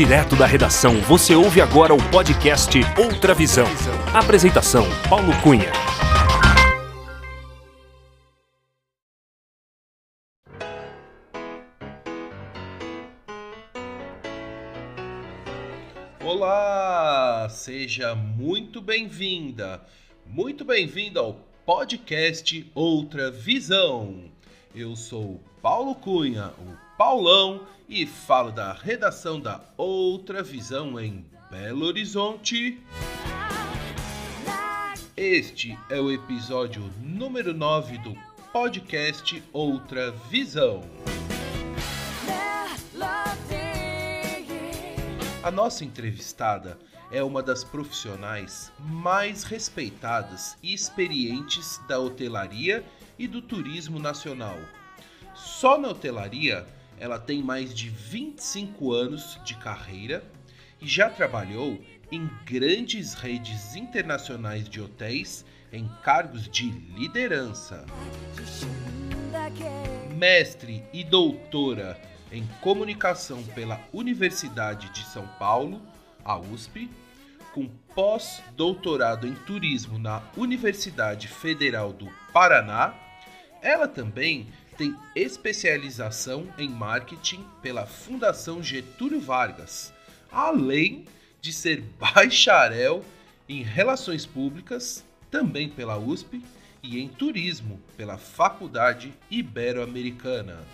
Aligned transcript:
Direto 0.00 0.34
da 0.34 0.46
redação, 0.46 0.98
você 1.02 1.34
ouve 1.34 1.60
agora 1.60 1.92
o 1.92 2.02
podcast 2.10 2.80
Outra 2.96 3.34
Visão. 3.34 3.66
Apresentação: 4.14 4.86
Paulo 5.10 5.30
Cunha. 5.42 5.70
Olá, 16.24 17.46
seja 17.50 18.14
muito 18.14 18.80
bem-vinda, 18.80 19.82
muito 20.24 20.64
bem-vindo 20.64 21.20
ao 21.20 21.34
podcast 21.66 22.70
Outra 22.74 23.30
Visão. 23.30 24.30
Eu 24.74 24.96
sou 24.96 25.38
Paulo 25.60 25.94
Cunha, 25.94 26.54
o 26.58 26.89
Paulão, 27.00 27.66
e 27.88 28.04
falo 28.04 28.52
da 28.52 28.74
redação 28.74 29.40
da 29.40 29.58
Outra 29.74 30.42
Visão 30.42 31.00
em 31.00 31.24
Belo 31.50 31.86
Horizonte. 31.86 32.78
Este 35.16 35.78
é 35.88 35.98
o 35.98 36.12
episódio 36.12 36.82
número 37.00 37.54
9 37.54 37.96
do 38.00 38.14
podcast 38.52 39.42
Outra 39.50 40.10
Visão. 40.28 40.82
A 45.42 45.50
nossa 45.50 45.86
entrevistada 45.86 46.78
é 47.10 47.22
uma 47.22 47.42
das 47.42 47.64
profissionais 47.64 48.70
mais 48.78 49.42
respeitadas 49.42 50.54
e 50.62 50.74
experientes 50.74 51.80
da 51.88 51.98
hotelaria 51.98 52.84
e 53.18 53.26
do 53.26 53.40
turismo 53.40 53.98
nacional. 53.98 54.58
Só 55.34 55.78
na 55.78 55.88
hotelaria, 55.88 56.66
ela 57.00 57.18
tem 57.18 57.42
mais 57.42 57.74
de 57.74 57.88
25 57.88 58.92
anos 58.92 59.40
de 59.42 59.56
carreira 59.56 60.22
e 60.80 60.86
já 60.86 61.08
trabalhou 61.08 61.82
em 62.12 62.28
grandes 62.44 63.14
redes 63.14 63.74
internacionais 63.74 64.68
de 64.68 64.80
hotéis 64.82 65.44
em 65.72 65.88
cargos 66.02 66.46
de 66.48 66.70
liderança. 66.70 67.86
Mestre 70.14 70.84
e 70.92 71.02
doutora 71.02 71.98
em 72.30 72.46
comunicação 72.60 73.42
pela 73.42 73.80
Universidade 73.92 74.90
de 74.90 75.02
São 75.04 75.26
Paulo, 75.38 75.80
a 76.22 76.38
USP, 76.38 76.90
com 77.54 77.66
pós-doutorado 77.94 79.26
em 79.26 79.34
turismo 79.34 79.98
na 79.98 80.22
Universidade 80.36 81.28
Federal 81.28 81.92
do 81.92 82.12
Paraná. 82.32 82.94
Ela 83.62 83.88
também 83.88 84.48
tem 84.80 84.96
especialização 85.14 86.48
em 86.56 86.66
marketing 86.66 87.44
pela 87.60 87.84
Fundação 87.84 88.62
Getúlio 88.62 89.20
Vargas, 89.20 89.92
além 90.32 91.04
de 91.38 91.52
ser 91.52 91.82
bacharel 92.00 93.04
em 93.46 93.62
relações 93.62 94.24
públicas, 94.24 95.04
também 95.30 95.68
pela 95.68 95.98
USP, 95.98 96.42
e 96.82 96.98
em 96.98 97.08
turismo 97.08 97.78
pela 97.94 98.16
Faculdade 98.16 99.12
Ibero-Americana. 99.30 100.64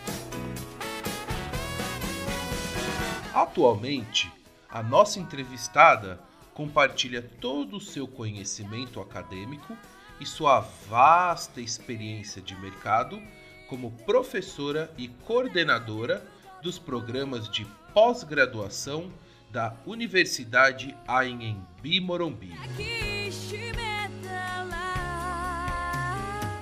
Atualmente, 3.35 4.31
a 4.70 4.85
nossa 4.85 5.19
entrevistada 5.19 6.20
compartilha 6.55 7.29
todo 7.41 7.79
o 7.79 7.81
seu 7.81 8.07
conhecimento 8.07 9.01
acadêmico 9.01 9.77
e 10.20 10.25
sua 10.25 10.61
vasta 10.61 11.61
experiência 11.61 12.41
de 12.41 12.55
mercado 12.55 13.20
como 13.69 13.91
professora 14.05 14.92
e 14.97 15.09
coordenadora 15.09 16.25
dos 16.62 16.78
programas 16.78 17.48
de 17.48 17.64
pós-graduação 17.92 19.13
da 19.51 19.74
Universidade 19.86 20.96
Anhembi 21.08 22.01
Morumbi. 22.01 22.52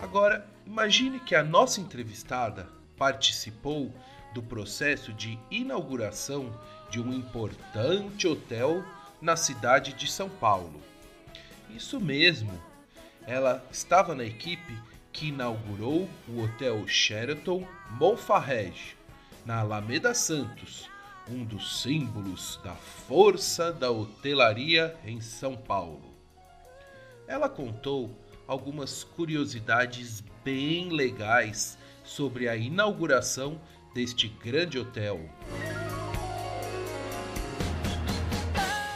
Agora, 0.03 0.47
imagine 0.67 1.19
que 1.19 1.34
a 1.34 1.43
nossa 1.43 1.81
entrevistada 1.81 2.69
participou 2.97 3.93
do 4.33 4.43
processo 4.43 5.12
de 5.12 5.39
inauguração 5.50 6.53
de 6.91 7.00
um 7.00 7.12
importante 7.12 8.27
hotel 8.27 8.84
na 9.21 9.37
cidade 9.37 9.93
de 9.95 10.11
São 10.11 10.29
Paulo. 10.29 10.81
Isso 11.71 12.00
mesmo, 12.00 12.53
ela 13.27 13.65
estava 13.71 14.15
na 14.15 14.25
equipe 14.25 14.77
que 15.15 15.29
inaugurou 15.29 16.11
o 16.29 16.43
Hotel 16.43 16.87
Sheraton 16.89 17.65
Monfarrege, 17.93 18.97
na 19.47 19.61
Alameda 19.61 20.13
Santos, 20.13 20.91
um 21.31 21.45
dos 21.45 21.83
símbolos 21.83 22.61
da 22.65 22.75
força 22.75 23.73
da 23.73 23.93
hotelaria 23.93 24.97
em 25.07 25.21
São 25.21 25.57
Paulo. 25.57 26.13
Ela 27.29 27.49
contou 27.49 28.11
algumas 28.47 29.05
curiosidades 29.05 30.23
bem 30.45 30.91
legais 30.91 31.79
sobre 32.03 32.49
a 32.49 32.57
inauguração 32.57 33.61
deste 33.95 34.27
grande 34.27 34.81
hotel. 34.81 35.21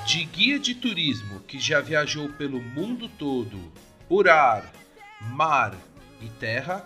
De 0.04 0.24
guia 0.24 0.58
de 0.58 0.74
turismo 0.74 1.40
que 1.40 1.60
já 1.60 1.80
viajou 1.80 2.28
pelo 2.30 2.60
mundo 2.60 3.08
todo, 3.08 3.72
por 4.08 4.28
ar, 4.28 4.72
mar 5.20 5.76
e 6.20 6.28
terra, 6.28 6.84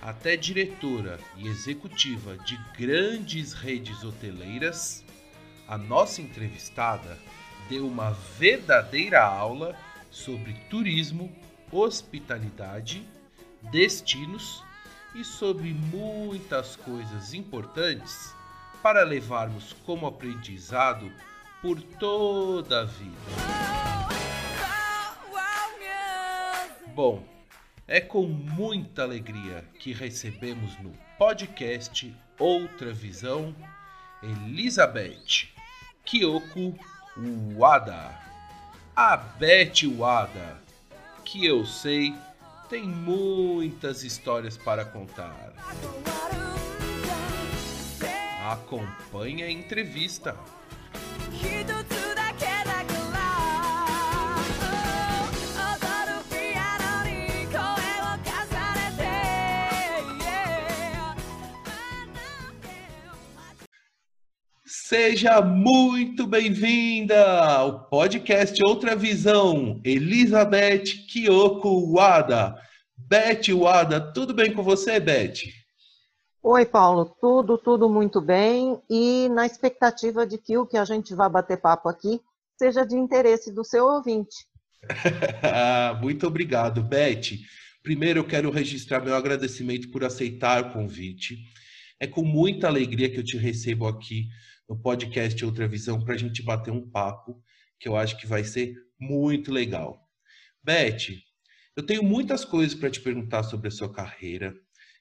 até 0.00 0.36
diretora 0.36 1.18
e 1.36 1.46
executiva 1.46 2.36
de 2.38 2.56
grandes 2.76 3.52
redes 3.52 4.02
hoteleiras, 4.02 5.04
a 5.68 5.78
nossa 5.78 6.20
entrevistada 6.20 7.18
deu 7.68 7.86
uma 7.86 8.10
verdadeira 8.38 9.24
aula 9.24 9.76
sobre 10.10 10.54
turismo, 10.68 11.30
hospitalidade, 11.70 13.06
destinos 13.70 14.62
e 15.14 15.24
sobre 15.24 15.72
muitas 15.72 16.76
coisas 16.76 17.32
importantes 17.32 18.34
para 18.82 19.04
levarmos 19.04 19.72
como 19.86 20.06
aprendizado 20.06 21.10
por 21.62 21.80
toda 21.80 22.80
a 22.80 22.84
vida. 22.84 23.16
Bom, 26.94 27.31
é 27.92 28.00
com 28.00 28.22
muita 28.22 29.02
alegria 29.02 29.62
que 29.78 29.92
recebemos 29.92 30.78
no 30.78 30.94
podcast 31.18 32.10
Outra 32.38 32.90
Visão 32.90 33.54
Elizabeth 34.22 35.50
Kyoko 36.02 36.74
Wada. 37.54 38.18
A 38.96 39.14
Beth 39.14 39.82
Wada, 39.94 40.56
que 41.22 41.44
eu 41.44 41.66
sei 41.66 42.14
tem 42.70 42.82
muitas 42.82 44.02
histórias 44.02 44.56
para 44.56 44.86
contar. 44.86 45.52
Acompanhe 48.50 49.42
a 49.42 49.50
entrevista. 49.50 50.34
Seja 64.94 65.40
muito 65.40 66.26
bem-vinda 66.26 67.42
ao 67.42 67.88
podcast 67.88 68.62
Outra 68.62 68.94
Visão, 68.94 69.80
Elizabeth 69.82 71.06
Kyoko 71.08 71.94
Wada. 71.94 72.54
Beth 72.94 73.54
Wada, 73.58 74.12
tudo 74.12 74.34
bem 74.34 74.52
com 74.52 74.62
você, 74.62 75.00
Beth? 75.00 75.44
Oi, 76.42 76.66
Paulo, 76.66 77.06
tudo, 77.22 77.56
tudo 77.56 77.88
muito 77.88 78.20
bem 78.20 78.82
e 78.90 79.30
na 79.30 79.46
expectativa 79.46 80.26
de 80.26 80.36
que 80.36 80.58
o 80.58 80.66
que 80.66 80.76
a 80.76 80.84
gente 80.84 81.14
vai 81.14 81.30
bater 81.30 81.56
papo 81.56 81.88
aqui 81.88 82.20
seja 82.58 82.84
de 82.84 82.94
interesse 82.94 83.50
do 83.50 83.64
seu 83.64 83.86
ouvinte. 83.86 84.46
muito 86.02 86.26
obrigado, 86.26 86.82
Beth. 86.82 87.38
Primeiro 87.82 88.20
eu 88.20 88.24
quero 88.26 88.50
registrar 88.50 89.00
meu 89.00 89.14
agradecimento 89.14 89.90
por 89.90 90.04
aceitar 90.04 90.62
o 90.62 90.72
convite. 90.74 91.38
É 91.98 92.06
com 92.06 92.22
muita 92.22 92.66
alegria 92.66 93.08
que 93.08 93.18
eu 93.18 93.24
te 93.24 93.38
recebo 93.38 93.86
aqui 93.86 94.26
no 94.68 94.76
podcast 94.76 95.44
Outra 95.44 95.68
Visão 95.68 96.02
para 96.02 96.14
a 96.14 96.18
gente 96.18 96.42
bater 96.42 96.70
um 96.70 96.88
papo 96.88 97.42
que 97.78 97.88
eu 97.88 97.96
acho 97.96 98.16
que 98.18 98.26
vai 98.26 98.44
ser 98.44 98.74
muito 98.98 99.50
legal. 99.52 100.08
Beth, 100.62 101.18
eu 101.76 101.84
tenho 101.84 102.02
muitas 102.02 102.44
coisas 102.44 102.74
para 102.74 102.90
te 102.90 103.00
perguntar 103.00 103.42
sobre 103.42 103.68
a 103.68 103.70
sua 103.70 103.92
carreira. 103.92 104.54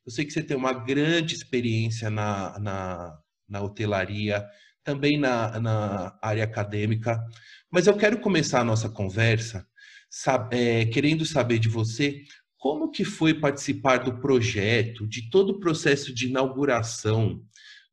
Eu 0.06 0.12
sei 0.12 0.26
que 0.26 0.32
você 0.32 0.42
tem 0.42 0.58
uma 0.58 0.74
grande 0.74 1.36
experiência 1.36 2.10
na, 2.10 2.58
na, 2.60 3.20
na 3.48 3.62
hotelaria, 3.62 4.44
também 4.84 5.20
na, 5.20 5.60
na 5.60 6.20
área 6.22 6.44
acadêmica, 6.44 7.24
mas 7.70 7.88
eu 7.88 7.96
quero 7.96 8.20
começar 8.20 8.62
a 8.62 8.66
nossa 8.66 8.90
conversa 8.90 9.68
sabe, 10.12 10.58
é, 10.58 10.86
querendo 10.86 11.26
saber 11.26 11.58
de 11.58 11.70
você 11.70 12.24
como 12.58 12.92
que 12.92 13.06
foi 13.06 13.34
participar 13.34 14.00
do 14.00 14.20
projeto, 14.20 15.08
de 15.08 15.30
todo 15.30 15.52
o 15.52 15.60
processo 15.60 16.14
de 16.14 16.28
inauguração 16.28 17.42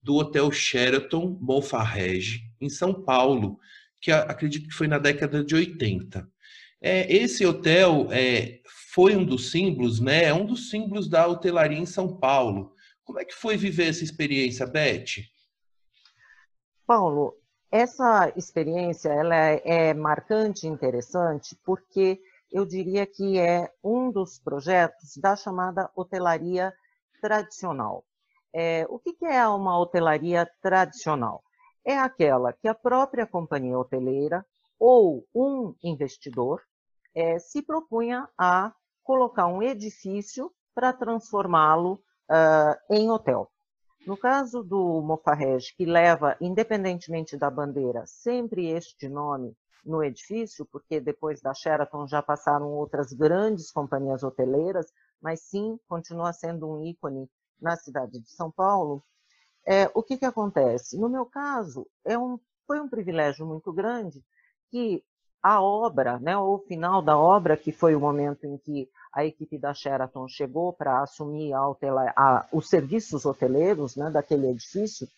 do 0.02 0.14
Hotel 0.16 0.50
Sheraton 0.50 1.38
Monfarrege, 1.40 2.42
em 2.60 2.68
São 2.68 2.94
Paulo, 2.94 3.58
que 4.00 4.12
acredito 4.12 4.68
que 4.68 4.74
foi 4.74 4.86
na 4.86 4.98
década 4.98 5.44
de 5.44 5.54
80. 5.54 6.28
É, 6.80 7.12
esse 7.12 7.44
hotel 7.44 8.08
é, 8.10 8.60
foi 8.92 9.16
um 9.16 9.24
dos 9.24 9.50
símbolos, 9.50 10.00
né? 10.00 10.24
É 10.24 10.34
um 10.34 10.46
dos 10.46 10.70
símbolos 10.70 11.08
da 11.08 11.26
hotelaria 11.26 11.78
em 11.78 11.86
São 11.86 12.16
Paulo. 12.16 12.72
Como 13.04 13.18
é 13.18 13.24
que 13.24 13.34
foi 13.34 13.56
viver 13.56 13.88
essa 13.88 14.04
experiência, 14.04 14.66
Beth? 14.66 15.24
Paulo, 16.86 17.34
essa 17.70 18.32
experiência 18.36 19.10
ela 19.10 19.34
é, 19.34 19.62
é 19.64 19.94
marcante 19.94 20.66
e 20.66 20.70
interessante 20.70 21.56
porque 21.64 22.20
eu 22.50 22.64
diria 22.64 23.06
que 23.06 23.38
é 23.38 23.70
um 23.84 24.10
dos 24.10 24.38
projetos 24.38 25.16
da 25.18 25.36
chamada 25.36 25.90
hotelaria 25.94 26.72
tradicional. 27.20 28.04
É, 28.54 28.86
o 28.88 28.98
que 28.98 29.16
é 29.24 29.46
uma 29.46 29.78
hotelaria 29.78 30.50
tradicional? 30.62 31.42
É 31.84 31.98
aquela 31.98 32.52
que 32.52 32.68
a 32.68 32.74
própria 32.74 33.26
companhia 33.26 33.78
hoteleira 33.78 34.44
ou 34.78 35.26
um 35.34 35.74
investidor 35.82 36.62
é, 37.14 37.38
se 37.38 37.62
propunha 37.62 38.28
a 38.38 38.72
colocar 39.02 39.46
um 39.46 39.62
edifício 39.62 40.52
para 40.74 40.92
transformá-lo 40.92 41.94
uh, 42.30 42.94
em 42.94 43.10
hotel. 43.10 43.50
No 44.06 44.16
caso 44.16 44.62
do 44.62 45.00
Mofarrege, 45.02 45.74
que 45.74 45.84
leva, 45.84 46.36
independentemente 46.40 47.36
da 47.36 47.50
bandeira, 47.50 48.04
sempre 48.06 48.68
este 48.68 49.08
nome 49.08 49.56
no 49.84 50.04
edifício, 50.04 50.66
porque 50.66 51.00
depois 51.00 51.40
da 51.40 51.54
Sheraton 51.54 52.06
já 52.06 52.22
passaram 52.22 52.70
outras 52.70 53.12
grandes 53.12 53.70
companhias 53.70 54.22
hoteleiras, 54.22 54.92
mas 55.20 55.40
sim 55.40 55.78
continua 55.88 56.32
sendo 56.32 56.70
um 56.70 56.82
ícone 56.84 57.28
na 57.60 57.76
cidade 57.76 58.20
de 58.20 58.30
São 58.30 58.50
Paulo. 58.50 59.02
É, 59.66 59.90
o 59.94 60.02
que, 60.02 60.16
que 60.16 60.24
acontece? 60.24 60.96
No 60.96 61.08
meu 61.08 61.26
caso, 61.26 61.86
é 62.04 62.18
um, 62.18 62.38
foi 62.66 62.80
um 62.80 62.88
privilégio 62.88 63.46
muito 63.46 63.72
grande 63.72 64.22
que 64.70 65.02
a 65.42 65.62
obra, 65.62 66.18
né, 66.18 66.36
o 66.36 66.58
final 66.58 67.00
da 67.00 67.16
obra, 67.16 67.56
que 67.56 67.72
foi 67.72 67.94
o 67.94 68.00
momento 68.00 68.44
em 68.44 68.58
que 68.58 68.88
a 69.12 69.24
equipe 69.24 69.58
da 69.58 69.72
Sheraton 69.72 70.28
chegou 70.28 70.72
para 70.72 71.02
assumir 71.02 71.52
a 71.52 71.66
hotela, 71.66 72.12
a, 72.16 72.46
os 72.52 72.68
serviços 72.68 73.24
hoteleiros 73.24 73.96
né, 73.96 74.10
daquele 74.10 74.48
edifício, 74.48 75.08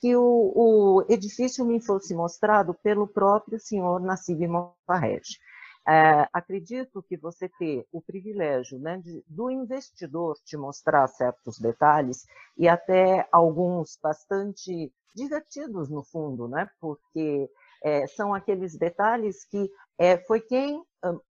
que 0.00 0.16
o, 0.16 0.52
o, 0.54 1.04
edifício 1.08 1.64
me 1.64 1.80
fosse 1.80 2.14
mostrado 2.14 2.74
pelo 2.74 3.06
próprio 3.06 3.58
senhor 3.60 4.00
Nassib 4.00 4.46
Mofarrege. 4.48 5.38
É, 5.86 6.28
acredito 6.32 7.02
que 7.02 7.16
você 7.16 7.48
ter 7.48 7.86
o 7.90 8.00
privilégio 8.00 8.78
né, 8.78 8.98
de, 8.98 9.24
do 9.26 9.50
investidor 9.50 10.36
te 10.44 10.56
mostrar 10.56 11.08
certos 11.08 11.58
detalhes 11.58 12.24
e 12.56 12.68
até 12.68 13.28
alguns 13.32 13.98
bastante 14.00 14.92
divertidos 15.14 15.90
no 15.90 16.04
fundo, 16.04 16.46
né, 16.46 16.70
porque 16.80 17.50
é, 17.82 18.06
são 18.06 18.32
aqueles 18.32 18.76
detalhes 18.76 19.44
que 19.44 19.68
é, 19.98 20.18
foi 20.18 20.40
quem 20.40 20.84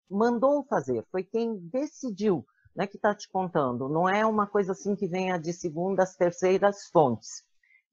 mandou 0.10 0.63
fazer, 0.63 1.06
foi 1.12 1.24
quem 1.24 1.57
decidiu 1.57 2.44
né, 2.75 2.88
que 2.88 2.95
está 2.95 3.13
te 3.13 3.30
contando. 3.30 3.88
Não 3.90 4.07
é 4.07 4.25
uma 4.25 4.48
coisa 4.48 4.72
assim 4.72 4.95
que 4.95 5.07
venha 5.07 5.38
de 5.38 5.54
segundas, 5.54 6.16
terceiras 6.16 6.88
fontes. 6.92 7.44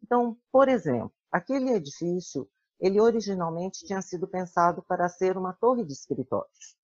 Então, 0.02 0.36
por 0.50 0.68
exemplo, 0.68 1.12
aquele 1.30 1.70
edifício, 1.72 2.48
ele 2.80 3.00
originalmente 3.00 3.84
tinha 3.84 4.02
sido 4.02 4.26
pensado 4.26 4.82
para 4.86 5.08
ser 5.08 5.36
uma 5.36 5.52
torre 5.52 5.84
de 5.84 5.92
escritórios. 5.92 6.76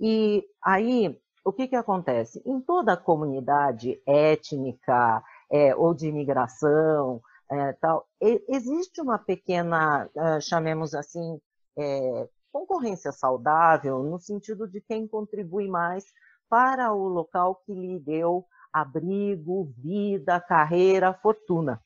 E 0.00 0.44
aí, 0.62 1.20
o 1.44 1.52
que, 1.52 1.68
que 1.68 1.76
acontece? 1.76 2.42
Em 2.44 2.60
toda 2.60 2.96
comunidade 2.96 4.00
étnica 4.06 5.22
é, 5.50 5.74
ou 5.76 5.94
de 5.94 6.08
imigração, 6.08 7.20
é, 7.50 7.72
tal, 7.74 8.08
existe 8.20 9.00
uma 9.00 9.18
pequena, 9.18 10.08
é, 10.16 10.40
chamemos 10.40 10.94
assim, 10.94 11.40
é, 11.76 12.28
concorrência 12.50 13.12
saudável, 13.12 14.02
no 14.02 14.18
sentido 14.18 14.66
de 14.66 14.80
quem 14.80 15.06
contribui 15.06 15.68
mais 15.68 16.04
para 16.48 16.92
o 16.92 17.08
local 17.08 17.56
que 17.64 17.74
lhe 17.74 17.98
deu 17.98 18.46
abrigo, 18.72 19.72
vida, 19.76 20.40
carreira, 20.40 21.12
fortuna. 21.12 21.80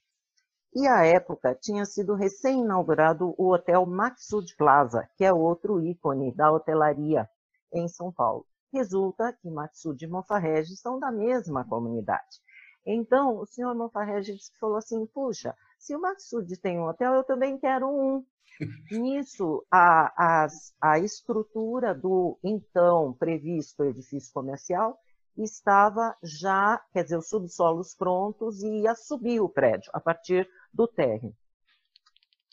E 0.78 0.86
à 0.86 1.06
época 1.06 1.54
tinha 1.54 1.86
sido 1.86 2.14
recém-inaugurado 2.14 3.34
o 3.38 3.50
Hotel 3.50 3.86
Maxud 3.86 4.54
Plaza, 4.58 5.08
que 5.16 5.24
é 5.24 5.32
outro 5.32 5.80
ícone 5.80 6.34
da 6.34 6.52
hotelaria 6.52 7.26
em 7.72 7.88
São 7.88 8.12
Paulo. 8.12 8.44
Resulta 8.70 9.32
que 9.32 9.48
Maxud 9.48 10.04
e 10.04 10.06
Monfarrege 10.06 10.76
são 10.76 11.00
da 11.00 11.10
mesma 11.10 11.64
comunidade. 11.64 12.42
Então, 12.84 13.38
o 13.38 13.46
senhor 13.46 13.74
Monfarrege 13.74 14.36
falou 14.60 14.76
assim, 14.76 15.06
puxa, 15.06 15.56
se 15.78 15.96
o 15.96 16.00
Maxud 16.00 16.54
tem 16.58 16.78
um 16.78 16.86
hotel, 16.88 17.14
eu 17.14 17.24
também 17.24 17.56
quero 17.56 17.88
um. 17.88 18.22
Nisso, 18.92 19.64
a, 19.70 20.44
a, 20.44 20.46
a 20.82 20.98
estrutura 20.98 21.94
do 21.94 22.38
então 22.44 23.14
previsto 23.14 23.82
edifício 23.82 24.30
comercial 24.30 25.00
estava 25.36 26.16
já, 26.22 26.82
quer 26.92 27.04
dizer, 27.04 27.18
os 27.18 27.28
subsolos 27.28 27.94
prontos 27.94 28.62
e 28.62 28.82
ia 28.82 28.94
subir 28.94 29.40
o 29.40 29.48
prédio 29.48 29.90
a 29.92 30.00
partir 30.00 30.48
do 30.76 30.86
térreo. 30.86 31.34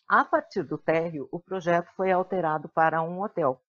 A 0.08 0.24
partir 0.24 0.64
do 0.64 0.78
térreo, 0.78 1.28
o 1.32 1.40
projeto 1.40 1.90
foi 1.96 2.12
alterado 2.12 2.70
para 2.70 3.04
um 3.04 3.22
hotel. 3.22 3.62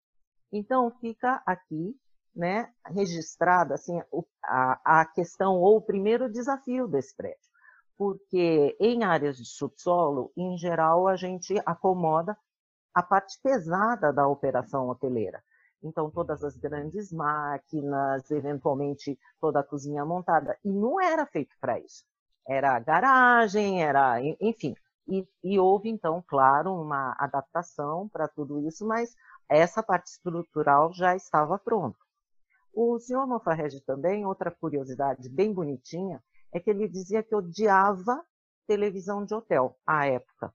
Então, 0.52 0.90
fica 1.00 1.42
aqui 1.44 1.98
né, 2.34 2.72
registrada 2.86 3.74
assim, 3.74 4.00
a, 4.44 5.00
a 5.00 5.06
questão 5.06 5.54
ou 5.54 5.76
o 5.76 5.82
primeiro 5.82 6.30
desafio 6.30 6.86
desse 6.86 7.14
prédio, 7.16 7.50
porque 7.96 8.76
em 8.80 9.04
áreas 9.04 9.36
de 9.36 9.44
subsolo, 9.44 10.32
em 10.36 10.56
geral, 10.56 11.08
a 11.08 11.16
gente 11.16 11.54
acomoda 11.66 12.36
a 12.92 13.02
parte 13.02 13.40
pesada 13.42 14.12
da 14.12 14.26
operação 14.26 14.88
hoteleira. 14.88 15.42
Então, 15.82 16.10
todas 16.10 16.42
as 16.42 16.56
grandes 16.56 17.12
máquinas, 17.12 18.30
eventualmente 18.30 19.18
toda 19.40 19.60
a 19.60 19.64
cozinha 19.64 20.04
montada. 20.04 20.56
E 20.64 20.70
não 20.70 21.00
era 21.00 21.26
feito 21.26 21.54
para 21.60 21.78
isso. 21.78 22.04
Era 22.46 22.78
garagem, 22.78 23.82
era, 23.82 24.20
enfim. 24.40 24.74
E, 25.06 25.26
e, 25.42 25.58
houve, 25.58 25.88
então, 25.88 26.22
claro, 26.26 26.74
uma 26.74 27.14
adaptação 27.18 28.08
para 28.08 28.26
tudo 28.28 28.60
isso, 28.66 28.86
mas 28.86 29.14
essa 29.48 29.82
parte 29.82 30.06
estrutural 30.08 30.92
já 30.92 31.14
estava 31.14 31.58
pronta. 31.58 31.98
O 32.72 32.98
senhor 32.98 33.26
Mofarrege 33.26 33.80
também, 33.80 34.26
outra 34.26 34.50
curiosidade 34.50 35.28
bem 35.28 35.52
bonitinha, 35.52 36.22
é 36.52 36.58
que 36.58 36.70
ele 36.70 36.88
dizia 36.88 37.22
que 37.22 37.34
odiava 37.34 38.24
televisão 38.66 39.24
de 39.24 39.34
hotel 39.34 39.76
à 39.86 40.06
época. 40.06 40.52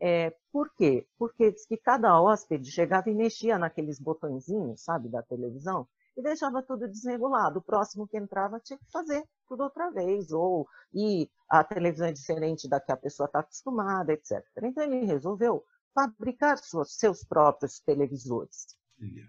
É, 0.00 0.34
por 0.52 0.72
quê? 0.74 1.06
Porque 1.18 1.52
diz 1.52 1.66
que 1.66 1.76
cada 1.76 2.20
hóspede 2.20 2.70
chegava 2.70 3.10
e 3.10 3.14
mexia 3.14 3.58
naqueles 3.58 3.98
botõezinhos, 3.98 4.82
sabe, 4.82 5.08
da 5.08 5.22
televisão, 5.22 5.86
e 6.16 6.22
deixava 6.22 6.62
tudo 6.62 6.88
desregulado. 6.88 7.58
O 7.58 7.62
próximo 7.62 8.06
que 8.06 8.18
entrava 8.18 8.60
tinha 8.60 8.78
que 8.78 8.90
fazer 8.90 9.24
tudo 9.48 9.64
outra 9.64 9.90
vez, 9.90 10.30
ou 10.32 10.66
e 10.92 11.30
a 11.48 11.64
televisão 11.64 12.08
é 12.08 12.12
diferente 12.12 12.68
da 12.68 12.80
que 12.80 12.92
a 12.92 12.96
pessoa 12.96 13.26
está 13.26 13.40
acostumada, 13.40 14.12
etc. 14.12 14.44
Então 14.62 14.84
ele 14.84 15.06
resolveu 15.06 15.64
fabricar 15.94 16.58
suas, 16.58 16.92
seus 16.92 17.24
próprios 17.24 17.80
televisores. 17.80 18.78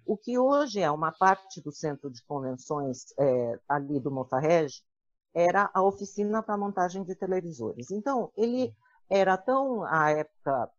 O 0.06 0.18
que 0.18 0.38
hoje 0.38 0.82
é 0.82 0.92
uma 0.92 1.12
parte 1.14 1.62
do 1.62 1.72
centro 1.72 2.10
de 2.10 2.22
convenções 2.26 3.06
é, 3.18 3.60
ali 3.70 4.00
do 4.00 4.12
Mofarrege 4.12 4.84
era 5.34 5.70
a 5.74 5.82
oficina 5.82 6.44
para 6.44 6.58
montagem 6.58 7.04
de 7.04 7.16
televisores. 7.16 7.90
Então, 7.90 8.32
ele 8.36 8.76
era 9.10 9.38
tão, 9.38 9.84
à 9.86 10.10
época, 10.12 10.70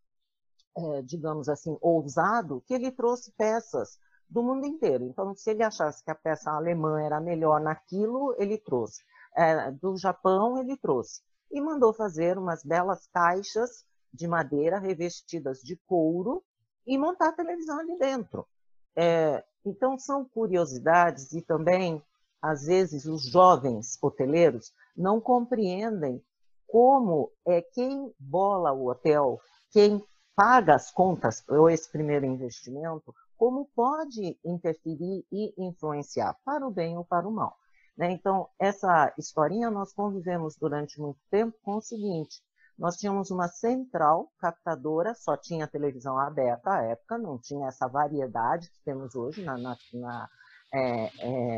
é, 0.77 1.01
digamos 1.01 1.49
assim, 1.49 1.75
ousado, 1.81 2.61
que 2.67 2.73
ele 2.73 2.91
trouxe 2.91 3.31
peças 3.31 3.97
do 4.33 4.41
mundo 4.41 4.65
inteiro. 4.65 5.05
Então, 5.05 5.35
se 5.35 5.51
ele 5.51 5.61
achasse 5.61 6.03
que 6.03 6.09
a 6.09 6.15
peça 6.15 6.49
alemã 6.49 6.99
era 6.99 7.21
melhor 7.21 7.61
naquilo, 7.61 8.35
ele 8.39 8.57
trouxe. 8.57 9.03
É, 9.37 9.69
do 9.71 9.95
Japão, 9.95 10.57
ele 10.57 10.75
trouxe. 10.75 11.21
E 11.51 11.61
mandou 11.61 11.93
fazer 11.93 12.35
umas 12.35 12.63
belas 12.63 13.07
caixas 13.13 13.85
de 14.11 14.27
madeira 14.27 14.79
revestidas 14.79 15.59
de 15.59 15.75
couro 15.87 16.43
e 16.85 16.97
montar 16.97 17.29
a 17.29 17.33
televisão 17.33 17.79
ali 17.79 17.95
dentro. 17.99 18.47
É, 18.95 19.43
então, 19.63 19.99
são 19.99 20.25
curiosidades 20.25 21.31
e 21.33 21.41
também, 21.41 22.01
às 22.41 22.65
vezes, 22.65 23.05
os 23.05 23.29
jovens 23.29 23.99
hoteleiros 24.01 24.73
não 24.97 25.21
compreendem 25.21 26.23
como 26.67 27.31
é 27.45 27.61
quem 27.61 28.11
bola 28.17 28.73
o 28.73 28.89
hotel, 28.89 29.39
quem 29.71 30.03
paga 30.35 30.73
as 30.73 30.89
contas 30.91 31.43
ou 31.47 31.69
esse 31.69 31.91
primeiro 31.91 32.25
investimento, 32.25 33.13
como 33.43 33.69
pode 33.75 34.39
interferir 34.45 35.25
e 35.29 35.53
influenciar 35.57 36.33
para 36.45 36.65
o 36.65 36.71
bem 36.71 36.97
ou 36.97 37.03
para 37.03 37.27
o 37.27 37.31
mal. 37.31 37.57
Né? 37.97 38.09
Então, 38.09 38.47
essa 38.57 39.13
historinha 39.17 39.69
nós 39.69 39.91
convivemos 39.91 40.55
durante 40.55 40.97
muito 40.97 41.19
tempo 41.29 41.53
com 41.61 41.75
o 41.75 41.81
seguinte: 41.81 42.41
nós 42.79 42.95
tínhamos 42.95 43.31
uma 43.31 43.49
central 43.49 44.31
captadora, 44.39 45.13
só 45.13 45.35
tinha 45.35 45.67
televisão 45.67 46.17
aberta 46.17 46.71
à 46.71 46.83
época, 46.83 47.17
não 47.17 47.37
tinha 47.37 47.67
essa 47.67 47.85
variedade 47.85 48.71
que 48.71 48.79
temos 48.85 49.13
hoje 49.13 49.43
na, 49.43 49.57
na, 49.57 49.77
na 49.93 50.29
é, 50.73 51.11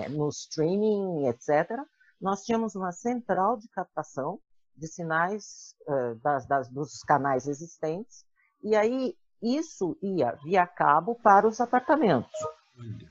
é, 0.05 0.09
no 0.09 0.27
streaming, 0.29 1.27
etc. 1.27 1.69
Nós 2.19 2.41
tínhamos 2.41 2.73
uma 2.73 2.91
central 2.91 3.57
de 3.57 3.69
captação 3.69 4.39
de 4.75 4.87
sinais 4.87 5.75
uh, 5.87 6.15
das, 6.15 6.47
das, 6.47 6.67
dos 6.67 7.03
canais 7.03 7.47
existentes 7.47 8.25
E 8.63 8.75
aí 8.75 9.15
isso 9.41 9.97
ia 10.01 10.37
via 10.43 10.65
cabo 10.65 11.15
para 11.15 11.47
os 11.47 11.59
apartamentos. 11.61 12.31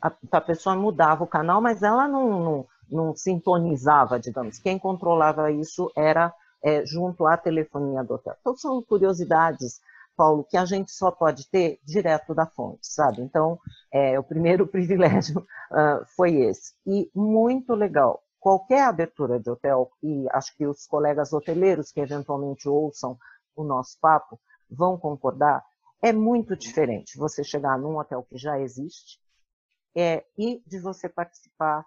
A, 0.01 0.13
a 0.33 0.41
pessoa 0.41 0.77
mudava 0.77 1.25
o 1.25 1.29
canal, 1.29 1.61
mas 1.61 1.83
ela 1.83 2.07
não, 2.07 2.41
não, 2.41 2.67
não 2.91 3.17
sintonizava, 3.17 4.19
digamos. 4.19 4.59
Quem 4.59 4.79
controlava 4.79 5.51
isso 5.51 5.91
era 5.97 6.33
é, 6.63 6.85
junto 6.85 7.27
à 7.27 7.37
telefonia 7.37 8.03
do 8.03 8.15
hotel. 8.15 8.35
Então, 8.41 8.57
são 8.57 8.83
curiosidades, 8.83 9.81
Paulo, 10.17 10.45
que 10.45 10.57
a 10.57 10.65
gente 10.65 10.91
só 10.93 11.11
pode 11.11 11.49
ter 11.51 11.79
direto 11.85 12.35
da 12.35 12.47
fonte, 12.47 12.87
sabe? 12.87 13.23
Então, 13.23 13.59
é, 13.93 14.19
o 14.19 14.23
primeiro 14.23 14.67
privilégio 14.69 15.41
uh, 15.41 16.05
foi 16.17 16.37
esse. 16.37 16.73
E 16.87 17.11
muito 17.15 17.75
legal. 17.75 18.23
Qualquer 18.41 18.83
abertura 18.83 19.41
de 19.41 19.51
hotel, 19.51 19.91
e 20.03 20.27
acho 20.31 20.55
que 20.57 20.67
os 20.67 20.87
colegas 20.87 21.33
hoteleiros 21.33 21.91
que 21.91 22.01
eventualmente 22.01 22.69
ouçam 22.69 23.17
o 23.57 23.65
nosso 23.65 23.99
papo 24.01 24.39
vão 24.71 24.99
concordar, 24.99 25.63
é 26.05 26.13
muito 26.13 26.55
diferente 26.55 27.17
você 27.17 27.43
chegar 27.43 27.79
num 27.79 27.97
hotel 27.97 28.23
que 28.25 28.37
já 28.37 28.61
existe 28.61 29.19
é, 29.97 30.23
e 30.37 30.63
de 30.67 30.79
você 30.79 31.09
participar 31.09 31.83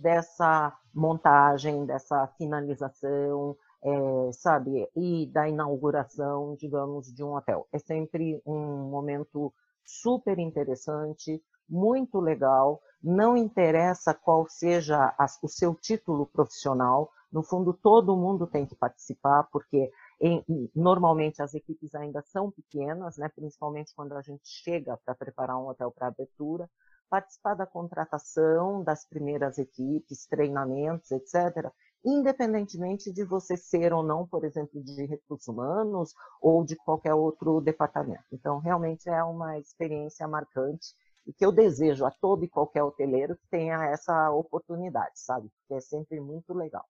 dessa 0.00 0.72
montagem, 0.94 1.84
dessa 1.84 2.28
finalização, 2.38 3.56
é, 3.82 4.32
sabe, 4.32 4.88
e 4.94 5.26
da 5.32 5.48
inauguração, 5.48 6.54
digamos, 6.54 7.12
de 7.12 7.24
um 7.24 7.34
hotel. 7.34 7.66
É 7.72 7.78
sempre 7.80 8.40
um 8.46 8.88
momento 8.88 9.52
super 9.84 10.38
interessante, 10.38 11.42
muito 11.68 12.20
legal. 12.20 12.80
Não 13.02 13.36
interessa 13.36 14.14
qual 14.14 14.46
seja 14.48 15.12
a, 15.18 15.26
o 15.42 15.48
seu 15.48 15.74
título 15.74 16.26
profissional, 16.26 17.10
no 17.32 17.42
fundo, 17.42 17.72
todo 17.72 18.16
mundo 18.16 18.46
tem 18.46 18.64
que 18.64 18.76
participar, 18.76 19.48
porque 19.50 19.90
em, 20.20 20.42
normalmente 20.74 21.42
as 21.42 21.54
equipes 21.54 21.94
ainda 21.94 22.22
são 22.22 22.50
pequenas, 22.50 23.16
né, 23.16 23.28
principalmente 23.34 23.94
quando 23.94 24.12
a 24.14 24.22
gente 24.22 24.46
chega 24.48 24.96
para 25.04 25.14
preparar 25.14 25.58
um 25.58 25.68
hotel 25.68 25.90
para 25.90 26.08
abertura, 26.08 26.68
participar 27.08 27.54
da 27.54 27.66
contratação 27.66 28.82
das 28.82 29.06
primeiras 29.08 29.58
equipes, 29.58 30.26
treinamentos, 30.26 31.10
etc., 31.10 31.70
independentemente 32.04 33.12
de 33.12 33.24
você 33.24 33.56
ser 33.56 33.92
ou 33.92 34.02
não, 34.02 34.26
por 34.26 34.44
exemplo, 34.44 34.82
de 34.82 35.06
recursos 35.06 35.48
humanos 35.48 36.14
ou 36.40 36.64
de 36.64 36.76
qualquer 36.76 37.14
outro 37.14 37.60
departamento. 37.60 38.24
Então, 38.32 38.58
realmente 38.58 39.08
é 39.08 39.22
uma 39.24 39.58
experiência 39.58 40.26
marcante 40.28 40.94
e 41.26 41.32
que 41.32 41.44
eu 41.44 41.50
desejo 41.50 42.04
a 42.04 42.10
todo 42.10 42.44
e 42.44 42.48
qualquer 42.48 42.84
hoteleiro 42.84 43.36
que 43.36 43.48
tenha 43.48 43.84
essa 43.86 44.30
oportunidade, 44.30 45.18
sabe? 45.18 45.48
Porque 45.60 45.74
é 45.74 45.80
sempre 45.80 46.20
muito 46.20 46.54
legal. 46.54 46.86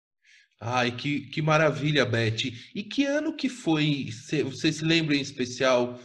Ai, 0.60 0.90
que, 0.90 1.20
que 1.20 1.42
maravilha, 1.42 2.06
Beth. 2.06 2.52
E 2.74 2.82
que 2.82 3.04
ano 3.04 3.34
que 3.34 3.48
foi? 3.48 4.08
Você 4.10 4.72
se 4.72 4.84
lembra 4.84 5.14
em 5.14 5.20
especial 5.20 5.98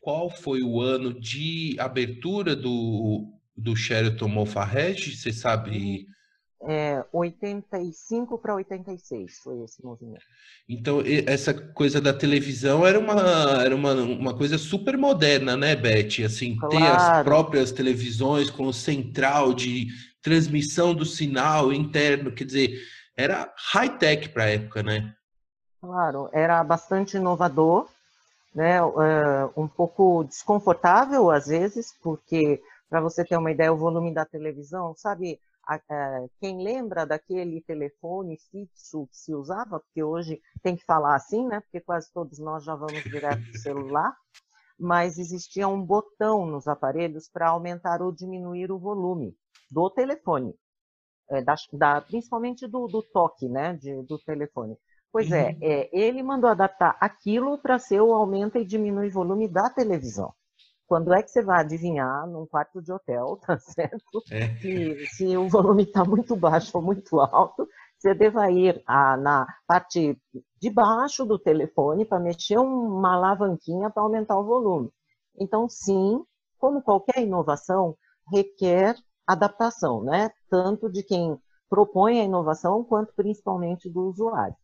qual 0.00 0.30
foi 0.30 0.62
o 0.62 0.80
ano 0.80 1.12
de 1.12 1.76
abertura 1.78 2.56
do, 2.56 3.30
do 3.54 3.76
Sheraton 3.76 4.28
Mofarrege? 4.28 5.14
Você 5.14 5.32
sabe? 5.32 6.06
É, 6.66 7.04
85 7.12 8.38
para 8.38 8.54
86 8.54 9.38
foi 9.44 9.62
esse 9.62 9.84
movimento. 9.84 10.24
Então, 10.68 11.02
essa 11.26 11.54
coisa 11.54 12.00
da 12.00 12.12
televisão 12.12 12.86
era 12.86 12.98
uma, 12.98 13.62
era 13.62 13.76
uma, 13.76 13.92
uma 13.92 14.36
coisa 14.36 14.58
super 14.58 14.96
moderna, 14.96 15.56
né, 15.56 15.76
Beth? 15.76 16.24
Assim, 16.24 16.56
claro. 16.56 16.76
ter 16.76 16.82
as 16.82 17.22
próprias 17.22 17.70
televisões 17.70 18.50
com 18.50 18.66
o 18.66 18.72
central 18.72 19.52
de 19.52 19.88
transmissão 20.20 20.94
do 20.94 21.04
sinal 21.04 21.72
interno, 21.72 22.32
quer 22.32 22.44
dizer, 22.44 22.80
era 23.18 23.52
high-tech 23.72 24.28
para 24.28 24.44
a 24.44 24.50
época, 24.50 24.80
né? 24.80 25.12
Claro, 25.80 26.30
era 26.32 26.62
bastante 26.62 27.16
inovador, 27.16 27.88
né? 28.54 28.80
Uh, 28.80 29.52
um 29.56 29.66
pouco 29.66 30.22
desconfortável 30.22 31.28
às 31.28 31.48
vezes, 31.48 31.92
porque 32.00 32.62
para 32.88 33.00
você 33.00 33.24
ter 33.24 33.36
uma 33.36 33.50
ideia, 33.50 33.72
o 33.72 33.76
volume 33.76 34.14
da 34.14 34.24
televisão, 34.24 34.94
sabe? 34.96 35.38
quem 36.40 36.62
lembra 36.62 37.04
daquele 37.04 37.60
telefone 37.60 38.38
fixo 38.50 39.06
que 39.08 39.16
se 39.18 39.34
usava, 39.34 39.78
porque 39.78 40.02
hoje 40.02 40.40
tem 40.62 40.74
que 40.74 40.82
falar 40.86 41.14
assim, 41.14 41.46
né? 41.46 41.60
Porque 41.60 41.78
quase 41.78 42.10
todos 42.10 42.38
nós 42.38 42.64
já 42.64 42.74
vamos 42.74 43.02
direto 43.02 43.42
do 43.42 43.58
celular, 43.58 44.16
mas 44.78 45.18
existia 45.18 45.68
um 45.68 45.82
botão 45.84 46.46
nos 46.46 46.66
aparelhos 46.66 47.28
para 47.28 47.50
aumentar 47.50 48.00
ou 48.00 48.10
diminuir 48.10 48.72
o 48.72 48.78
volume 48.78 49.36
do 49.70 49.90
telefone, 49.90 50.54
é, 51.30 51.42
da, 51.42 51.54
da, 51.72 52.00
principalmente 52.00 52.66
do, 52.66 52.86
do, 52.86 53.02
toque, 53.02 53.48
né? 53.48 53.74
De, 53.74 54.02
do 54.02 54.18
telefone. 54.18 54.76
Pois 55.10 55.30
é, 55.32 55.50
uhum. 55.50 55.58
é, 55.62 55.88
ele 55.92 56.22
mandou 56.22 56.50
adaptar 56.50 56.96
aquilo 57.00 57.58
para 57.58 57.78
ser 57.78 58.00
o 58.00 58.12
aumenta 58.12 58.58
e 58.58 58.64
diminui 58.64 59.08
volume 59.08 59.48
da 59.48 59.70
televisão. 59.70 60.32
Quando 60.86 61.12
é 61.12 61.22
que 61.22 61.30
você 61.30 61.42
vai 61.42 61.60
adivinhar 61.60 62.26
num 62.26 62.46
quarto 62.46 62.80
de 62.82 62.92
hotel, 62.92 63.38
tá 63.46 63.58
certo? 63.58 64.22
É. 64.30 64.48
Que 64.54 65.06
se 65.06 65.36
o 65.36 65.48
volume 65.48 65.84
está 65.84 66.04
muito 66.04 66.36
baixo 66.36 66.76
ou 66.76 66.82
muito 66.82 67.20
alto, 67.20 67.68
você 67.98 68.14
deva 68.14 68.50
ir 68.50 68.82
a, 68.86 69.16
na 69.16 69.46
parte 69.66 70.16
de 70.60 70.70
baixo 70.70 71.24
do 71.24 71.38
telefone 71.38 72.04
para 72.04 72.20
mexer 72.20 72.58
uma 72.58 73.14
alavanquinha 73.14 73.90
para 73.90 74.02
aumentar 74.02 74.38
o 74.38 74.44
volume. 74.44 74.90
Então, 75.38 75.68
sim, 75.68 76.22
como 76.58 76.82
qualquer 76.82 77.22
inovação, 77.22 77.96
requer 78.32 78.96
adaptação, 79.28 80.02
né? 80.02 80.30
Tanto 80.50 80.90
de 80.90 81.02
quem 81.02 81.38
propõe 81.68 82.20
a 82.20 82.24
inovação, 82.24 82.82
quanto 82.82 83.12
principalmente 83.14 83.90
do 83.90 84.08
usuário. 84.08 84.56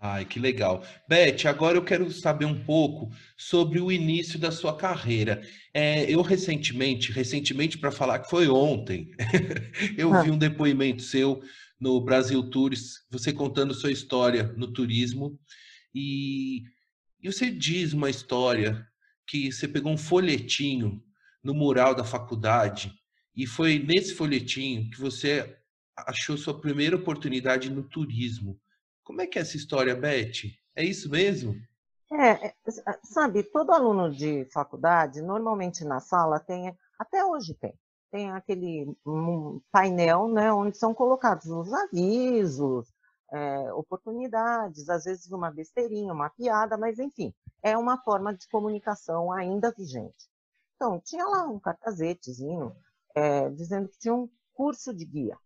Ai, 0.00 0.24
que 0.24 0.38
legal. 0.38 0.84
Beth, 1.08 1.46
agora 1.46 1.76
eu 1.76 1.84
quero 1.84 2.10
saber 2.12 2.44
um 2.44 2.64
pouco 2.64 3.10
sobre 3.36 3.80
o 3.80 3.90
início 3.90 4.38
da 4.38 4.52
sua 4.52 4.76
carreira. 4.76 5.42
É, 5.74 6.08
eu 6.08 6.22
recentemente, 6.22 7.10
recentemente 7.10 7.78
para 7.78 7.90
falar 7.90 8.20
que 8.20 8.30
foi 8.30 8.48
ontem, 8.48 9.10
eu 9.98 10.22
vi 10.22 10.30
um 10.30 10.38
depoimento 10.38 11.02
seu 11.02 11.42
no 11.80 12.00
Brasil 12.00 12.48
Tours, 12.48 13.04
você 13.10 13.32
contando 13.32 13.74
sua 13.74 13.90
história 13.90 14.52
no 14.56 14.72
turismo, 14.72 15.38
e, 15.94 16.62
e 17.20 17.32
você 17.32 17.50
diz 17.50 17.92
uma 17.92 18.10
história 18.10 18.86
que 19.26 19.50
você 19.50 19.66
pegou 19.66 19.92
um 19.92 19.98
folhetinho 19.98 21.02
no 21.42 21.54
mural 21.54 21.94
da 21.94 22.04
faculdade, 22.04 22.92
e 23.38 23.46
foi 23.46 23.78
nesse 23.78 24.16
folhetinho 24.16 24.90
que 24.90 25.00
você 25.00 25.56
achou 25.96 26.36
sua 26.36 26.60
primeira 26.60 26.96
oportunidade 26.96 27.70
no 27.70 27.84
turismo. 27.84 28.58
Como 29.04 29.22
é 29.22 29.28
que 29.28 29.38
é 29.38 29.42
essa 29.42 29.56
história, 29.56 29.94
Beth? 29.94 30.50
É 30.74 30.82
isso 30.82 31.08
mesmo? 31.08 31.54
É, 32.12 32.48
é 32.48 32.54
sabe, 33.04 33.44
todo 33.44 33.70
aluno 33.70 34.10
de 34.10 34.44
faculdade, 34.52 35.22
normalmente 35.22 35.84
na 35.84 36.00
sala 36.00 36.40
tem, 36.40 36.76
até 36.98 37.24
hoje 37.24 37.54
tem, 37.54 37.72
tem 38.10 38.30
aquele 38.32 38.92
painel, 39.70 40.26
né, 40.26 40.52
onde 40.52 40.76
são 40.76 40.92
colocados 40.92 41.46
os 41.46 41.72
avisos, 41.72 42.92
é, 43.32 43.72
oportunidades, 43.72 44.88
às 44.88 45.04
vezes 45.04 45.30
uma 45.30 45.50
besteirinha, 45.50 46.12
uma 46.12 46.30
piada, 46.30 46.76
mas 46.76 46.98
enfim, 46.98 47.32
é 47.62 47.78
uma 47.78 48.02
forma 48.02 48.34
de 48.34 48.48
comunicação 48.48 49.30
ainda 49.30 49.70
vigente. 49.70 50.28
Então, 50.74 51.00
tinha 51.04 51.24
lá 51.24 51.46
um 51.46 51.60
cartazetezinho 51.60 52.74
é, 53.18 53.50
dizendo 53.50 53.88
que 53.88 53.98
tinha 53.98 54.14
um 54.14 54.28
curso 54.54 54.94
de 54.94 55.04
guia, 55.04 55.36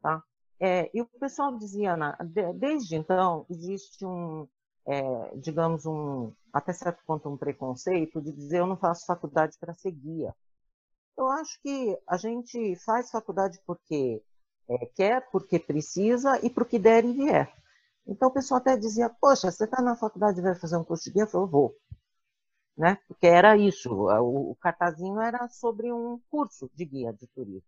tá? 0.00 0.22
É, 0.58 0.90
e 0.94 1.00
o 1.00 1.06
pessoal 1.06 1.56
dizia, 1.56 1.96
na, 1.96 2.16
desde 2.54 2.96
então, 2.96 3.46
existe 3.48 4.04
um, 4.04 4.46
é, 4.86 5.36
digamos, 5.36 5.86
um, 5.86 6.32
até 6.52 6.72
certo 6.72 7.02
ponto, 7.06 7.28
um 7.28 7.36
preconceito 7.36 8.20
de 8.20 8.32
dizer 8.32 8.58
eu 8.58 8.66
não 8.66 8.76
faço 8.76 9.06
faculdade 9.06 9.56
para 9.58 9.74
ser 9.74 9.92
guia. 9.92 10.34
Eu 11.16 11.28
acho 11.28 11.60
que 11.62 11.98
a 12.06 12.16
gente 12.16 12.76
faz 12.76 13.10
faculdade 13.10 13.58
porque 13.66 14.22
é, 14.68 14.86
quer, 14.86 15.30
porque 15.30 15.58
precisa 15.58 16.38
e 16.44 16.50
porque 16.50 16.78
der 16.78 17.04
e 17.04 17.12
vier. 17.12 17.52
Então 18.06 18.28
o 18.28 18.32
pessoal 18.32 18.60
até 18.60 18.76
dizia, 18.76 19.08
poxa, 19.20 19.50
você 19.50 19.64
está 19.64 19.82
na 19.82 19.96
faculdade 19.96 20.40
e 20.40 20.42
vai 20.42 20.54
fazer 20.54 20.76
um 20.76 20.84
curso 20.84 21.04
de 21.04 21.12
guia? 21.12 21.22
Eu 21.24 21.28
falei, 21.28 21.48
vou. 21.48 21.74
Né? 22.80 22.98
Porque 23.06 23.26
era 23.26 23.58
isso, 23.58 23.92
o, 23.92 24.52
o 24.52 24.56
cartazinho 24.56 25.20
era 25.20 25.46
sobre 25.50 25.92
um 25.92 26.18
curso 26.30 26.70
de 26.74 26.86
guia 26.86 27.12
de 27.12 27.26
turismo 27.26 27.62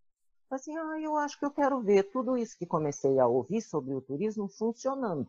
assim, 0.55 0.77
ah, 0.77 1.01
eu 1.01 1.17
acho 1.17 1.39
que 1.39 1.45
eu 1.45 1.51
quero 1.51 1.81
ver 1.81 2.05
tudo 2.11 2.37
isso 2.37 2.57
que 2.57 2.67
comecei 2.67 3.19
a 3.19 3.27
ouvir 3.27 3.63
sobre 3.63 3.95
o 3.95 4.01
turismo 4.01 4.49
funcionando. 4.49 5.29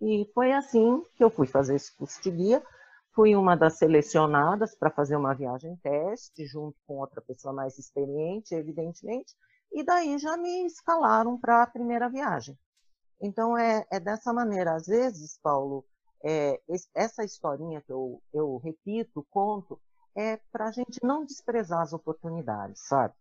E 0.00 0.30
foi 0.34 0.52
assim 0.52 1.02
que 1.16 1.24
eu 1.24 1.30
fui 1.30 1.46
fazer 1.46 1.74
esse 1.76 1.94
curso 1.96 2.22
de 2.22 2.30
guia. 2.30 2.62
Fui 3.14 3.34
uma 3.34 3.56
das 3.56 3.78
selecionadas 3.78 4.74
para 4.74 4.90
fazer 4.90 5.16
uma 5.16 5.34
viagem 5.34 5.74
teste, 5.76 6.44
junto 6.46 6.76
com 6.86 6.98
outra 6.98 7.22
pessoa 7.22 7.52
mais 7.52 7.78
experiente, 7.78 8.54
evidentemente, 8.54 9.34
e 9.72 9.82
daí 9.82 10.18
já 10.18 10.36
me 10.36 10.66
escalaram 10.66 11.38
para 11.38 11.62
a 11.62 11.66
primeira 11.66 12.10
viagem. 12.10 12.58
Então, 13.18 13.56
é, 13.56 13.86
é, 13.90 13.98
dessa 13.98 14.34
maneira. 14.34 14.74
Às 14.74 14.86
vezes, 14.86 15.38
Paulo, 15.42 15.82
é, 16.24 16.60
essa 16.94 17.24
historinha 17.24 17.80
que 17.80 17.92
eu, 17.92 18.22
eu 18.32 18.56
repito, 18.58 19.26
conto, 19.30 19.80
é 20.14 20.38
para 20.50 20.68
a 20.68 20.72
gente 20.72 20.98
não 21.02 21.24
desprezar 21.24 21.82
as 21.82 21.92
oportunidades, 21.92 22.80
sabe? 22.86 23.14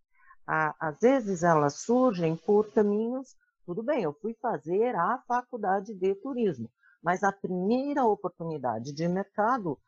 às 0.48 1.00
vezes 1.00 1.42
elas 1.42 1.82
surgem 1.82 2.36
por 2.38 2.72
caminhos. 2.72 3.36
Tudo 3.66 3.82
bem, 3.82 4.04
eu 4.04 4.14
fui 4.14 4.36
fazer 4.36 4.96
a 4.96 5.18
faculdade 5.28 5.94
de 5.96 6.14
turismo, 6.16 6.70
mas 7.02 7.24
a 7.24 7.32
primeira 7.32 8.06
oportunidade 8.06 8.94
de 8.94 9.08
mercado 9.08 9.80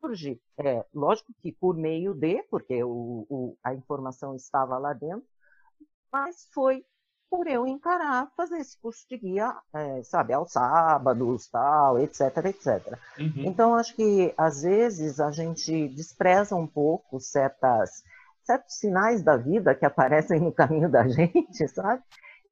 surge, 0.00 0.40
é, 0.58 0.84
lógico 0.94 1.32
que 1.40 1.52
por 1.52 1.76
meio 1.76 2.14
de, 2.14 2.42
porque 2.44 2.82
o, 2.84 3.26
o, 3.28 3.58
a 3.62 3.74
informação 3.74 4.36
estava 4.36 4.78
lá 4.78 4.92
dentro, 4.92 5.26
mas 6.12 6.48
foi 6.52 6.84
por 7.32 7.46
eu 7.46 7.66
encarar 7.66 8.30
fazer 8.36 8.58
esse 8.58 8.76
curso 8.76 9.08
de 9.08 9.16
guia, 9.16 9.56
é, 9.72 10.02
sabe, 10.02 10.34
aos 10.34 10.52
sábados, 10.52 11.46
tal, 11.46 11.98
etc, 11.98 12.20
etc. 12.44 12.98
Uhum. 13.18 13.44
Então, 13.46 13.74
acho 13.74 13.96
que 13.96 14.34
às 14.36 14.60
vezes 14.60 15.18
a 15.18 15.30
gente 15.30 15.88
despreza 15.88 16.54
um 16.54 16.66
pouco 16.66 17.18
certas, 17.18 18.04
certos 18.44 18.74
sinais 18.74 19.22
da 19.22 19.38
vida 19.38 19.74
que 19.74 19.86
aparecem 19.86 20.40
no 20.40 20.52
caminho 20.52 20.90
da 20.90 21.08
gente, 21.08 21.66
sabe? 21.68 22.02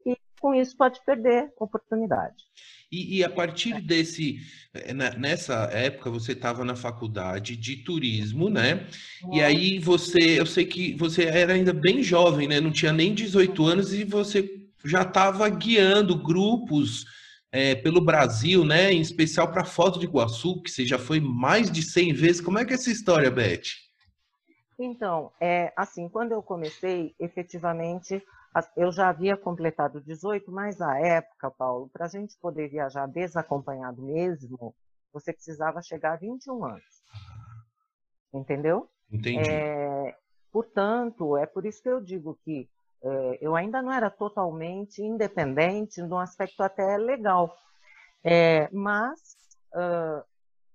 E 0.06 0.16
com 0.40 0.54
isso 0.54 0.75
pode 0.78 0.99
perder 1.04 1.52
oportunidade. 1.58 2.42
E, 2.90 3.18
e 3.18 3.25
a 3.25 3.28
partir 3.28 3.82
desse, 3.82 4.40
eh, 4.72 4.94
nessa 4.94 5.68
época 5.72 6.10
você 6.10 6.32
estava 6.32 6.64
na 6.64 6.75
faculdade 6.75 7.54
de 7.54 7.76
turismo, 7.84 8.49
né? 8.49 8.87
E 9.30 9.42
aí 9.42 9.78
você, 9.78 10.40
eu 10.40 10.46
sei 10.46 10.64
que 10.64 10.94
você 10.94 11.25
era 11.25 11.52
ainda 11.52 11.75
bem 11.75 12.02
jovem, 12.02 12.49
né? 12.49 12.60
Não 12.60 12.72
tinha 12.72 12.94
nem 12.94 13.14
18 13.14 13.64
anos 13.66 13.92
e 13.92 14.04
você 14.04 14.60
já 14.84 15.02
estava 15.02 15.49
guiando 15.49 16.16
grupos 16.16 17.04
é, 17.52 17.75
pelo 17.75 18.00
Brasil, 18.00 18.64
né? 18.64 18.92
Em 18.92 19.00
especial 19.00 19.50
para 19.50 19.64
Foz 19.64 19.96
do 19.96 20.04
Iguaçu, 20.04 20.62
que 20.62 20.70
você 20.70 20.87
já 20.87 20.99
foi 20.99 21.20
mais 21.20 21.70
de 21.70 21.82
100 21.82 22.12
vezes. 22.12 22.40
Como 22.40 22.58
é 22.58 22.64
que 22.64 22.72
é 22.72 22.75
essa 22.75 22.90
história, 22.90 23.30
Beth? 23.30 23.62
Então, 24.78 25.30
é, 25.40 25.72
assim, 25.76 26.08
quando 26.08 26.32
eu 26.32 26.42
comecei, 26.42 27.14
efetivamente, 27.18 28.22
eu 28.76 28.90
já 28.90 29.08
havia 29.08 29.37
completado 29.37 30.00
18, 30.00 30.50
mas 30.50 30.78
na 30.78 30.99
época, 30.99 31.50
Paulo, 31.50 31.90
para 31.92 32.06
a 32.06 32.08
gente 32.08 32.37
poder 32.40 32.68
viajar 32.68 33.06
desacompanhado 33.06 34.02
mesmo, 34.02 34.75
você 35.12 35.32
precisava 35.32 35.82
chegar 35.82 36.14
a 36.14 36.16
21 36.16 36.64
anos. 36.64 37.02
Entendeu? 38.32 38.88
Entendi. 39.12 39.50
É, 39.50 40.16
portanto, 40.50 41.37
é 41.37 41.46
por 41.46 41.66
isso 41.66 41.82
que 41.82 41.88
eu 41.88 42.00
digo 42.00 42.38
que 42.44 42.68
é, 43.02 43.38
eu 43.40 43.57
ainda 43.57 43.80
não 43.83 43.92
era 43.92 44.11
totalmente 44.11 45.02
independente, 45.02 46.02
num 46.02 46.19
aspecto 46.19 46.62
até 46.62 46.97
legal. 46.97 47.57
É, 48.23 48.69
mas 48.73 49.19
uh, 49.75 50.25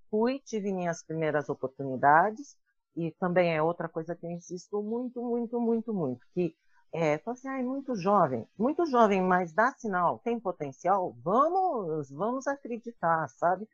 fui, 0.10 0.40
tive 0.40 0.74
minhas 0.74 1.04
primeiras 1.04 1.50
oportunidades, 1.50 2.58
e 2.96 3.12
também 3.20 3.56
é 3.56 3.62
outra 3.62 3.90
coisa 3.90 4.16
que 4.16 4.26
eu 4.26 4.32
insisto 4.32 4.82
muito, 4.82 5.22
muito, 5.22 5.60
muito, 5.60 5.94
muito, 5.94 6.26
que 6.34 6.56
é, 6.94 7.22
assim, 7.26 7.48
ah, 7.50 7.60
é 7.60 7.64
muito 7.64 7.94
jovem, 7.96 8.48
muito 8.58 8.86
jovem, 8.86 9.22
mas 9.22 9.52
dá 9.52 9.74
sinal, 9.74 10.20
tem 10.20 10.40
potencial, 10.40 11.14
vamos, 11.22 12.10
vamos 12.10 12.48
acreditar, 12.48 13.28
sabe? 13.30 13.68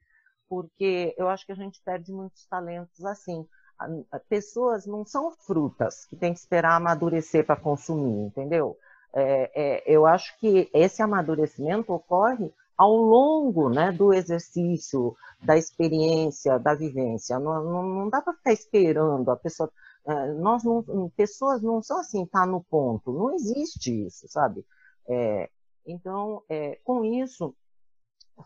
Porque 0.49 1.13
eu 1.17 1.29
acho 1.29 1.45
que 1.45 1.51
a 1.51 1.55
gente 1.55 1.79
perde 1.83 2.11
muitos 2.11 2.45
talentos 2.47 3.05
assim 3.05 3.47
pessoas 4.29 4.85
não 4.85 5.05
são 5.05 5.31
frutas 5.31 6.05
que 6.05 6.15
tem 6.15 6.33
que 6.33 6.39
esperar 6.39 6.75
amadurecer 6.75 7.45
para 7.45 7.55
consumir, 7.55 8.27
entendeu? 8.27 8.77
É, 9.13 9.51
é, 9.53 9.83
eu 9.85 10.05
acho 10.05 10.37
que 10.39 10.69
esse 10.73 11.01
amadurecimento 11.01 11.91
ocorre 11.93 12.51
ao 12.77 12.95
longo 12.95 13.69
né, 13.69 13.91
do 13.91 14.13
exercício, 14.13 15.15
da 15.43 15.57
experiência, 15.57 16.57
da 16.57 16.73
vivência. 16.73 17.39
Não, 17.39 17.63
não, 17.63 17.83
não 17.83 18.09
dá 18.09 18.21
para 18.21 18.33
ficar 18.33 18.53
esperando 18.53 19.29
a 19.29 19.35
pessoa. 19.35 19.71
É, 20.05 20.33
nós 20.33 20.63
não, 20.63 21.11
pessoas 21.15 21.61
não 21.61 21.81
são 21.81 21.99
assim, 21.99 22.25
tá 22.25 22.45
no 22.45 22.63
ponto. 22.63 23.11
Não 23.11 23.35
existe 23.35 24.07
isso, 24.07 24.27
sabe? 24.27 24.65
É, 25.07 25.49
então, 25.85 26.41
é, 26.49 26.79
com 26.83 27.03
isso, 27.03 27.53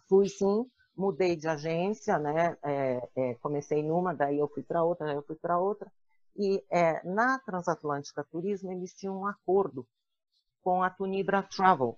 fui 0.09 0.27
sim 0.27 0.65
mudei 0.95 1.35
de 1.35 1.47
agência, 1.47 2.17
né? 2.17 2.57
É, 2.63 3.09
é, 3.15 3.33
comecei 3.35 3.83
numa, 3.83 4.13
daí 4.13 4.39
eu 4.39 4.47
fui 4.47 4.63
para 4.63 4.83
outra, 4.83 5.07
daí 5.07 5.15
eu 5.15 5.23
fui 5.23 5.35
para 5.35 5.57
outra. 5.57 5.91
E 6.35 6.63
é, 6.69 7.05
na 7.07 7.39
Transatlântica 7.39 8.23
Turismo 8.23 8.71
eles 8.71 8.93
tinham 8.93 9.19
um 9.19 9.27
acordo 9.27 9.87
com 10.63 10.83
a 10.83 10.89
Tunibra 10.89 11.43
Travel. 11.43 11.97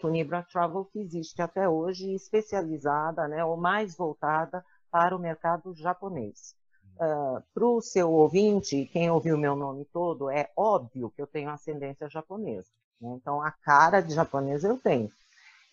Tunibra 0.00 0.44
Travel 0.50 0.86
que 0.86 0.98
existe 0.98 1.40
até 1.40 1.68
hoje, 1.68 2.12
especializada, 2.14 3.28
né, 3.28 3.44
ou 3.44 3.56
mais 3.56 3.94
voltada 3.94 4.64
para 4.90 5.14
o 5.14 5.18
mercado 5.18 5.74
japonês. 5.74 6.54
Uh, 6.96 7.42
para 7.54 7.64
o 7.64 7.80
seu 7.80 8.10
ouvinte, 8.10 8.84
quem 8.92 9.10
ouviu 9.10 9.38
meu 9.38 9.56
nome 9.56 9.86
todo, 9.86 10.28
é 10.28 10.50
óbvio 10.54 11.10
que 11.10 11.22
eu 11.22 11.26
tenho 11.26 11.48
ascendência 11.48 12.10
japonesa. 12.10 12.68
Né? 13.00 13.14
Então, 13.14 13.40
a 13.40 13.50
cara 13.50 14.00
de 14.00 14.12
japonesa 14.12 14.68
eu 14.68 14.76
tenho. 14.76 15.08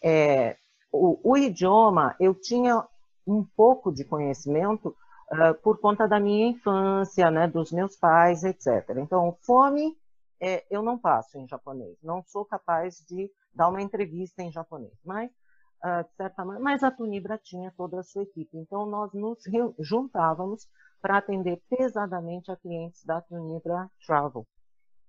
É, 0.01 0.55
o, 0.91 1.19
o 1.23 1.37
idioma, 1.37 2.15
eu 2.19 2.33
tinha 2.33 2.83
um 3.25 3.43
pouco 3.43 3.91
de 3.91 4.03
conhecimento 4.03 4.95
uh, 5.31 5.53
por 5.61 5.79
conta 5.79 6.07
da 6.07 6.19
minha 6.19 6.47
infância, 6.47 7.29
né, 7.29 7.47
dos 7.47 7.71
meus 7.71 7.95
pais, 7.95 8.43
etc. 8.43 8.97
Então, 8.97 9.37
fome 9.41 9.97
é, 10.39 10.65
eu 10.69 10.81
não 10.83 10.97
passo 10.97 11.37
em 11.37 11.47
japonês, 11.47 11.97
não 12.03 12.23
sou 12.23 12.45
capaz 12.45 13.03
de 13.07 13.31
dar 13.53 13.69
uma 13.69 13.81
entrevista 13.81 14.43
em 14.43 14.51
japonês, 14.51 14.93
mas 15.03 15.31
uh, 15.31 16.07
certa 16.15 16.45
maneira, 16.45 16.63
mas 16.63 16.83
a 16.83 16.91
Tunibra 16.91 17.39
tinha 17.39 17.73
toda 17.75 17.99
a 17.99 18.03
sua 18.03 18.23
equipe, 18.23 18.55
então 18.57 18.85
nós 18.85 19.11
nos 19.13 19.39
juntávamos 19.79 20.67
para 21.01 21.17
atender 21.17 21.61
pesadamente 21.69 22.51
a 22.51 22.55
clientes 22.55 23.03
da 23.03 23.19
Tunibra 23.21 23.89
Travel. 24.05 24.45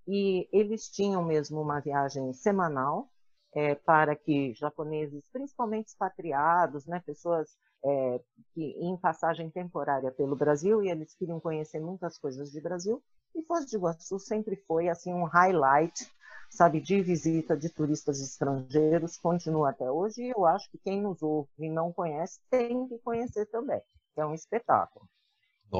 E 0.06 0.48
eles 0.50 0.88
tinham 0.88 1.22
mesmo 1.22 1.60
uma 1.60 1.80
viagem 1.80 2.32
semanal, 2.32 3.10
é, 3.54 3.74
para 3.74 4.14
que 4.14 4.52
japoneses, 4.54 5.28
principalmente 5.32 5.88
expatriados, 5.88 6.86
né, 6.86 7.00
pessoas 7.04 7.56
é, 7.84 8.20
que 8.54 8.62
em 8.78 8.96
passagem 8.96 9.50
temporária 9.50 10.10
pelo 10.10 10.36
Brasil 10.36 10.82
e 10.82 10.90
eles 10.90 11.14
queriam 11.14 11.40
conhecer 11.40 11.80
muitas 11.80 12.18
coisas 12.18 12.50
de 12.50 12.60
Brasil. 12.60 13.02
E 13.34 13.42
Foz 13.42 13.66
do 13.66 13.76
Iguaçu 13.76 14.18
sempre 14.18 14.56
foi 14.66 14.88
assim 14.88 15.12
um 15.12 15.24
highlight, 15.24 16.10
sabe, 16.50 16.80
de 16.80 17.00
visita 17.00 17.56
de 17.56 17.68
turistas 17.68 18.20
estrangeiros, 18.20 19.18
continua 19.18 19.70
até 19.70 19.90
hoje. 19.90 20.22
E 20.22 20.30
eu 20.30 20.44
acho 20.44 20.68
que 20.70 20.78
quem 20.78 21.00
nos 21.00 21.22
ouve 21.22 21.48
e 21.58 21.68
não 21.68 21.92
conhece 21.92 22.40
tem 22.50 22.88
que 22.88 22.98
conhecer 22.98 23.46
também. 23.46 23.80
É 24.16 24.26
um 24.26 24.34
espetáculo. 24.34 25.08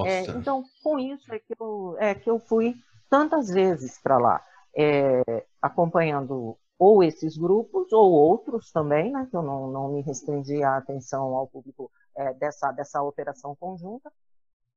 É, 0.06 0.20
então, 0.30 0.62
com 0.82 0.98
isso 0.98 1.32
é 1.32 1.38
que 1.38 1.54
eu, 1.58 1.96
é 1.98 2.14
que 2.14 2.28
eu 2.28 2.38
fui 2.38 2.76
tantas 3.08 3.48
vezes 3.48 3.98
para 3.98 4.18
lá, 4.18 4.44
é, 4.76 5.46
acompanhando 5.62 6.56
ou 6.78 7.02
esses 7.02 7.36
grupos, 7.36 7.92
ou 7.92 8.12
outros 8.12 8.70
também, 8.70 9.10
né, 9.10 9.26
que 9.28 9.36
eu 9.36 9.42
não, 9.42 9.70
não 9.70 9.88
me 9.88 10.00
restringi 10.00 10.62
a 10.62 10.76
atenção 10.76 11.34
ao 11.34 11.46
público 11.48 11.90
é, 12.16 12.32
dessa, 12.34 12.70
dessa 12.70 13.02
operação 13.02 13.56
conjunta, 13.56 14.12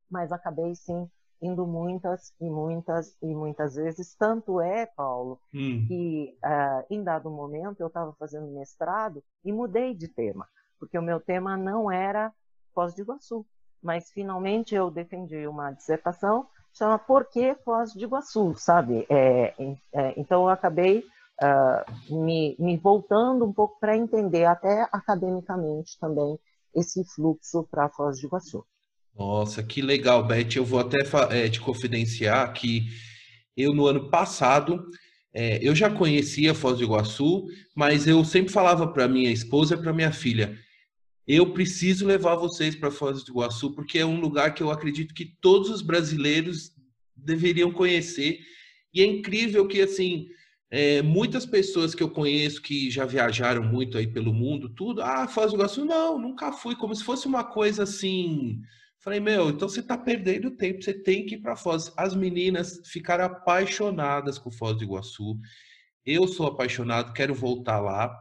mas 0.09 0.31
acabei 0.31 0.73
sim 0.75 1.09
indo 1.41 1.65
muitas 1.65 2.33
e 2.39 2.49
muitas 2.49 3.17
e 3.21 3.33
muitas 3.33 3.75
vezes. 3.75 4.15
Tanto 4.15 4.61
é, 4.61 4.85
Paulo, 4.85 5.39
hum. 5.53 5.85
que 5.87 6.37
uh, 6.43 6.85
em 6.89 7.03
dado 7.03 7.31
momento 7.31 7.81
eu 7.81 7.87
estava 7.87 8.13
fazendo 8.13 8.47
mestrado 8.47 9.23
e 9.43 9.51
mudei 9.51 9.95
de 9.95 10.07
tema, 10.07 10.47
porque 10.79 10.97
o 10.97 11.01
meu 11.01 11.19
tema 11.19 11.57
não 11.57 11.91
era 11.91 12.31
Foz 12.73 12.93
do 12.93 13.01
Iguaçu, 13.01 13.45
mas 13.81 14.11
finalmente 14.11 14.75
eu 14.75 14.91
defendi 14.91 15.47
uma 15.47 15.71
dissertação 15.71 16.47
chama 16.73 16.97
Por 16.97 17.25
que 17.25 17.55
Foz 17.65 17.93
do 17.93 18.03
Iguaçu, 18.03 18.55
sabe? 18.55 19.05
É, 19.09 19.53
é, 19.93 20.13
então 20.19 20.43
eu 20.43 20.49
acabei 20.49 21.03
uh, 21.41 22.15
me, 22.23 22.55
me 22.59 22.77
voltando 22.77 23.45
um 23.45 23.53
pouco 23.53 23.79
para 23.79 23.97
entender, 23.97 24.45
até 24.45 24.87
academicamente 24.91 25.97
também, 25.99 26.37
esse 26.75 27.03
fluxo 27.03 27.67
para 27.69 27.89
Foz 27.89 28.21
do 28.21 28.27
Iguaçu. 28.27 28.65
Nossa, 29.17 29.61
que 29.61 29.81
legal, 29.81 30.25
Beth. 30.25 30.55
Eu 30.55 30.65
vou 30.65 30.79
até 30.79 30.99
é, 31.31 31.49
te 31.49 31.59
confidenciar 31.59 32.53
que 32.53 32.85
eu, 33.57 33.73
no 33.73 33.85
ano 33.85 34.09
passado, 34.09 34.85
é, 35.33 35.59
eu 35.61 35.75
já 35.75 35.89
conhecia 35.89 36.55
Foz 36.55 36.77
do 36.77 36.83
Iguaçu, 36.83 37.45
mas 37.75 38.07
eu 38.07 38.23
sempre 38.23 38.53
falava 38.53 38.87
para 38.87 39.07
minha 39.07 39.31
esposa 39.31 39.75
e 39.75 39.77
para 39.77 39.93
minha 39.93 40.11
filha: 40.13 40.57
eu 41.27 41.53
preciso 41.53 42.05
levar 42.05 42.35
vocês 42.35 42.75
para 42.75 42.91
Foz 42.91 43.23
do 43.23 43.31
Iguaçu, 43.31 43.73
porque 43.75 43.99
é 43.99 44.05
um 44.05 44.19
lugar 44.19 44.53
que 44.53 44.63
eu 44.63 44.71
acredito 44.71 45.13
que 45.13 45.25
todos 45.41 45.69
os 45.69 45.81
brasileiros 45.81 46.71
deveriam 47.15 47.71
conhecer. 47.71 48.39
E 48.93 49.01
é 49.01 49.05
incrível 49.05 49.67
que, 49.67 49.81
assim, 49.81 50.27
é, 50.71 51.01
muitas 51.01 51.45
pessoas 51.45 51.93
que 51.93 52.01
eu 52.01 52.09
conheço 52.09 52.61
que 52.61 52.89
já 52.89 53.05
viajaram 53.05 53.61
muito 53.61 53.97
aí 53.97 54.07
pelo 54.07 54.33
mundo, 54.33 54.69
tudo, 54.69 55.03
ah, 55.03 55.27
Foz 55.27 55.51
do 55.51 55.57
Iguaçu, 55.57 55.83
não, 55.83 56.17
nunca 56.17 56.53
fui, 56.53 56.77
como 56.77 56.95
se 56.95 57.03
fosse 57.03 57.27
uma 57.27 57.43
coisa 57.43 57.83
assim. 57.83 58.61
Falei, 58.97 59.19
meu, 59.19 59.49
então 59.49 59.67
você 59.67 59.81
está 59.81 59.97
perdendo 59.97 60.51
tempo, 60.51 60.81
você 60.81 60.93
tem 60.93 61.25
que 61.25 61.35
ir 61.35 61.39
para 61.39 61.57
Foz. 61.57 61.91
As 61.97 62.15
meninas 62.15 62.81
ficaram 62.85 63.25
apaixonadas 63.25 64.37
com 64.37 64.49
Foz 64.49 64.77
do 64.77 64.83
Iguaçu. 64.83 65.37
Eu 66.05 66.25
sou 66.25 66.47
apaixonado, 66.47 67.11
quero 67.11 67.35
voltar 67.35 67.79
lá, 67.79 68.15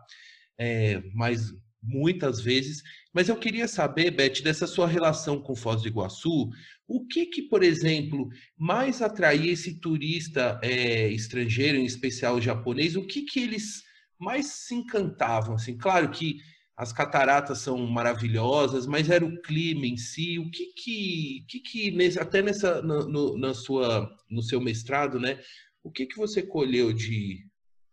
é, 0.58 1.02
mas 1.14 1.52
muitas 1.80 2.40
vezes. 2.40 2.82
Mas 3.12 3.28
eu 3.28 3.36
queria 3.36 3.68
saber, 3.68 4.10
Beth, 4.10 4.42
dessa 4.42 4.66
sua 4.66 4.88
relação 4.88 5.40
com 5.40 5.54
Foz 5.54 5.82
do 5.82 5.88
Iguaçu, 5.88 6.50
o 6.90 7.06
que 7.06 7.26
que, 7.26 7.42
por 7.42 7.62
exemplo, 7.62 8.28
mais 8.58 9.00
atraía 9.00 9.52
esse 9.52 9.78
turista 9.78 10.58
é, 10.60 11.08
estrangeiro, 11.08 11.78
em 11.78 11.84
especial 11.84 12.40
japonês? 12.40 12.96
O 12.96 13.06
que 13.06 13.22
que 13.22 13.38
eles 13.38 13.84
mais 14.18 14.46
se 14.46 14.74
encantavam? 14.74 15.54
Assim, 15.54 15.78
claro 15.78 16.10
que 16.10 16.40
as 16.76 16.92
cataratas 16.92 17.58
são 17.58 17.78
maravilhosas, 17.86 18.86
mas 18.86 19.08
era 19.08 19.24
o 19.24 19.40
clima 19.40 19.86
em 19.86 19.96
si. 19.96 20.40
O 20.40 20.50
que 20.50 20.72
que, 20.72 21.44
que, 21.48 21.60
que 21.60 22.18
até 22.18 22.42
nessa 22.42 22.82
no, 22.82 23.38
na 23.38 23.54
sua 23.54 24.10
no 24.28 24.42
seu 24.42 24.60
mestrado, 24.60 25.20
né? 25.20 25.40
O 25.84 25.92
que 25.92 26.06
que 26.06 26.16
você 26.16 26.42
colheu 26.42 26.92
de, 26.92 27.46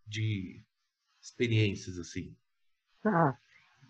de 0.07 0.63
experiências 1.21 1.99
assim? 1.99 2.35
Tá. 3.03 3.37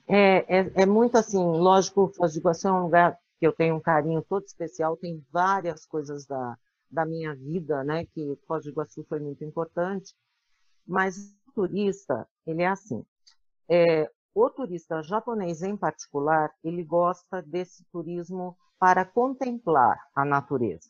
É, 0.06 0.60
é, 0.60 0.72
é 0.82 0.86
muito 0.86 1.18
assim, 1.18 1.38
lógico, 1.38 2.12
Foz 2.14 2.34
do 2.34 2.40
Iguaçu 2.40 2.68
é 2.68 2.74
um 2.74 2.84
lugar 2.84 3.18
que 3.40 3.46
eu 3.46 3.54
tenho 3.54 3.76
um 3.76 3.80
carinho 3.80 4.22
todo 4.22 4.46
especial, 4.46 4.98
tem 4.98 5.24
várias 5.32 5.86
coisas 5.86 6.26
da, 6.26 6.58
da 6.90 7.06
minha 7.06 7.36
vida, 7.36 7.84
né, 7.84 8.06
que 8.06 8.38
Foz 8.48 8.64
do 8.64 8.70
Iguaçu 8.70 9.04
foi 9.08 9.20
muito 9.20 9.44
importante, 9.44 10.16
mas 10.86 11.36
o 11.48 11.52
turista, 11.54 12.28
ele 12.46 12.64
é 12.64 12.68
assim, 12.68 13.06
é, 13.70 14.10
o 14.34 14.50
turista 14.50 15.02
japonês, 15.04 15.62
em 15.62 15.76
particular, 15.76 16.52
ele 16.64 16.84
gosta 16.84 17.42
desse 17.42 17.84
turismo 17.92 18.58
para 18.80 19.04
contemplar 19.04 20.00
a 20.16 20.24
natureza, 20.24 20.90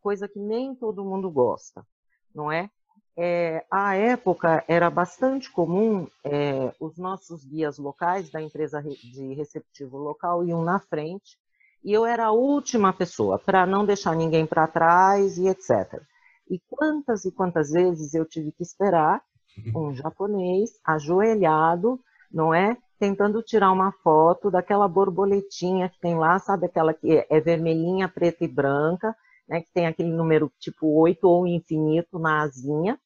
coisa 0.00 0.28
que 0.28 0.38
nem 0.38 0.74
todo 0.74 1.04
mundo 1.04 1.30
gosta, 1.30 1.86
não 2.34 2.50
é? 2.50 2.70
é 3.16 3.64
à 3.70 3.94
época, 3.94 4.64
era 4.66 4.90
bastante 4.90 5.50
comum 5.50 6.08
é, 6.24 6.74
os 6.80 6.96
nossos 6.96 7.44
guias 7.44 7.78
locais 7.78 8.30
da 8.30 8.40
empresa 8.40 8.82
de 8.82 9.34
receptivo 9.34 9.98
local 9.98 10.44
iam 10.44 10.62
na 10.62 10.80
frente 10.80 11.38
e 11.84 11.92
eu 11.92 12.06
era 12.06 12.26
a 12.26 12.32
última 12.32 12.92
pessoa 12.92 13.38
para 13.38 13.66
não 13.66 13.84
deixar 13.84 14.16
ninguém 14.16 14.46
para 14.46 14.66
trás 14.66 15.36
e 15.36 15.48
etc. 15.48 16.02
E 16.50 16.58
quantas 16.68 17.24
e 17.24 17.32
quantas 17.32 17.70
vezes 17.70 18.14
eu 18.14 18.24
tive 18.24 18.52
que 18.52 18.62
esperar 18.62 19.22
um 19.76 19.94
japonês 19.94 20.70
ajoelhado, 20.84 22.00
não 22.32 22.54
é? 22.54 22.76
tentando 22.98 23.42
tirar 23.42 23.70
uma 23.72 23.92
foto 24.02 24.50
daquela 24.50 24.88
borboletinha 24.88 25.90
que 25.90 26.00
tem 26.00 26.16
lá, 26.16 26.38
sabe 26.38 26.66
aquela 26.66 26.94
que 26.94 27.24
é 27.28 27.40
vermelhinha, 27.40 28.08
preta 28.08 28.44
e 28.44 28.48
branca, 28.48 29.14
né, 29.48 29.60
que 29.60 29.70
tem 29.72 29.86
aquele 29.86 30.10
número 30.10 30.50
tipo 30.58 30.86
8 31.00 31.22
ou 31.24 31.46
infinito 31.46 32.18
na 32.18 32.42
asinha, 32.42 32.98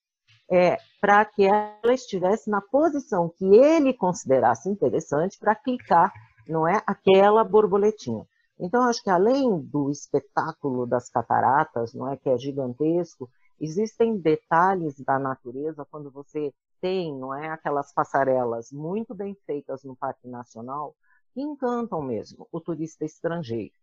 é, 0.51 0.77
para 1.01 1.25
que 1.25 1.45
ela 1.45 1.93
estivesse 1.93 2.49
na 2.49 2.61
posição 2.61 3.33
que 3.37 3.45
ele 3.45 3.93
considerasse 3.93 4.69
interessante 4.69 5.37
para 5.39 5.55
clicar, 5.55 6.13
não 6.47 6.67
é, 6.67 6.83
aquela 6.87 7.43
borboletinha. 7.43 8.25
Então, 8.61 8.83
acho 8.85 9.03
que 9.03 9.11
além 9.11 9.61
do 9.61 9.91
espetáculo 9.91 10.87
das 10.87 11.09
cataratas, 11.09 11.95
não 11.95 12.09
é, 12.09 12.17
que 12.17 12.29
é 12.29 12.37
gigantesco, 12.37 13.31
existem 13.61 14.19
detalhes 14.19 14.99
da 15.01 15.19
natureza 15.19 15.87
quando 15.91 16.11
você 16.11 16.53
tem, 16.81 17.17
não 17.17 17.35
é, 17.35 17.49
aquelas 17.49 17.93
passarelas 17.93 18.73
muito 18.73 19.15
bem 19.15 19.37
feitas 19.47 19.85
no 19.85 19.97
Parque 19.97 20.29
Nacional, 20.29 20.95
que 21.33 21.41
encantam 21.41 22.03
mesmo 22.03 22.49
o 22.51 22.61
turista 22.61 23.05
estrangeiro. 23.05 23.75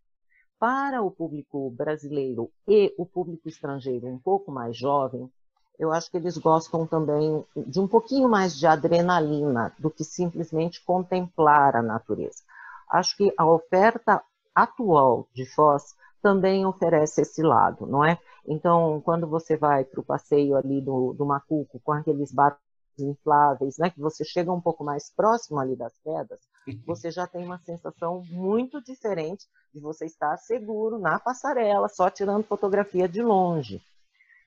Para 0.58 1.02
o 1.02 1.10
público 1.10 1.70
brasileiro 1.70 2.50
e 2.66 2.94
o 2.98 3.04
público 3.04 3.48
estrangeiro 3.48 4.06
um 4.06 4.18
pouco 4.18 4.50
mais 4.50 4.76
jovem, 4.76 5.30
eu 5.78 5.92
acho 5.92 6.10
que 6.10 6.16
eles 6.16 6.38
gostam 6.38 6.86
também 6.86 7.44
de 7.54 7.78
um 7.78 7.86
pouquinho 7.86 8.28
mais 8.28 8.56
de 8.56 8.66
adrenalina 8.66 9.74
do 9.78 9.90
que 9.90 10.04
simplesmente 10.04 10.82
contemplar 10.84 11.76
a 11.76 11.82
natureza. 11.82 12.42
Acho 12.90 13.16
que 13.16 13.34
a 13.36 13.46
oferta 13.46 14.22
atual 14.56 15.28
de 15.34 15.44
Foz 15.54 15.94
também 16.22 16.64
oferece 16.66 17.20
esse 17.20 17.42
lado, 17.42 17.86
não 17.86 18.04
é? 18.04 18.18
Então, 18.48 19.00
quando 19.02 19.28
você 19.28 19.56
vai 19.56 19.84
para 19.84 20.00
o 20.00 20.04
passeio 20.04 20.56
ali 20.56 20.80
do, 20.80 21.12
do 21.12 21.26
Macuco 21.26 21.78
com 21.80 21.92
aqueles 21.92 22.32
barcos 22.32 22.60
infláveis, 22.98 23.76
né, 23.78 23.90
que 23.90 24.00
você 24.00 24.24
chega 24.24 24.52
um 24.52 24.60
pouco 24.60 24.82
mais 24.82 25.12
próximo 25.14 25.58
ali 25.58 25.76
das 25.76 25.96
quedas, 25.98 26.40
uhum. 26.66 26.82
você 26.86 27.10
já 27.10 27.26
tem 27.26 27.44
uma 27.44 27.58
sensação 27.58 28.22
muito 28.30 28.82
diferente 28.82 29.46
de 29.72 29.80
você 29.80 30.06
estar 30.06 30.36
seguro 30.38 30.98
na 30.98 31.20
passarela, 31.20 31.88
só 31.88 32.08
tirando 32.08 32.44
fotografia 32.44 33.08
de 33.08 33.22
longe. 33.22 33.82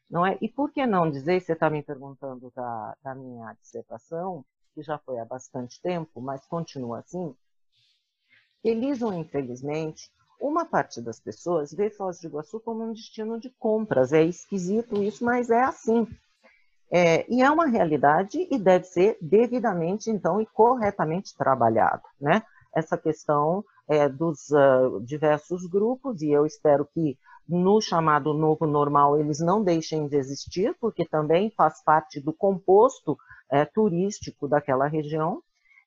Não 0.10 0.26
é? 0.26 0.38
E 0.42 0.50
por 0.50 0.72
que 0.72 0.86
não 0.88 1.10
dizer, 1.10 1.40
você 1.40 1.54
está 1.54 1.70
me 1.70 1.84
perguntando 1.84 2.52
da, 2.56 2.96
da 3.04 3.14
minha 3.14 3.54
dissertação, 3.62 4.44
que 4.74 4.82
já 4.82 4.98
foi 4.98 5.20
há 5.20 5.26
bastante 5.26 5.80
tempo, 5.82 6.20
mas 6.20 6.46
continua 6.48 7.00
assim, 7.00 7.36
feliz 8.62 9.02
ou 9.02 9.14
infelizmente, 9.14 10.10
uma 10.40 10.66
parte 10.66 11.02
das 11.02 11.20
pessoas 11.20 11.74
vê 11.74 11.90
Foz 11.90 12.22
do 12.22 12.28
Iguaçu 12.28 12.60
como 12.60 12.84
um 12.84 12.94
destino 12.94 13.40
de 13.40 13.50
compras. 13.60 14.14
É 14.14 14.24
esquisito 14.24 15.02
isso, 15.04 15.24
mas 15.24 15.50
é 15.50 15.62
assim. 15.64 16.08
É, 16.92 17.26
e 17.32 17.42
é 17.42 17.52
uma 17.52 17.68
realidade 17.68 18.48
e 18.50 18.58
deve 18.58 18.86
ser 18.86 19.18
devidamente, 19.22 20.10
então, 20.10 20.42
e 20.42 20.46
corretamente 20.46 21.36
trabalhado, 21.38 22.02
né? 22.20 22.42
Essa 22.74 22.98
questão 22.98 23.64
é, 23.88 24.10
dos 24.10 24.50
uh, 24.50 25.00
diversos 25.02 25.68
grupos, 25.68 26.22
e 26.22 26.32
eu 26.32 26.46
espero 26.46 26.88
que 26.94 27.18
no 27.48 27.82
chamado 27.82 28.34
novo 28.34 28.66
normal 28.66 29.20
eles 29.20 29.40
não 29.40 29.64
deixem 29.64 30.08
de 30.08 30.16
existir, 30.16 30.76
porque 30.80 31.06
também 31.06 31.52
faz 31.52 31.84
parte 31.84 32.20
do 32.20 32.32
composto 32.32 33.18
é, 33.52 33.66
turístico 33.66 34.48
daquela 34.48 34.88
região, 34.88 35.44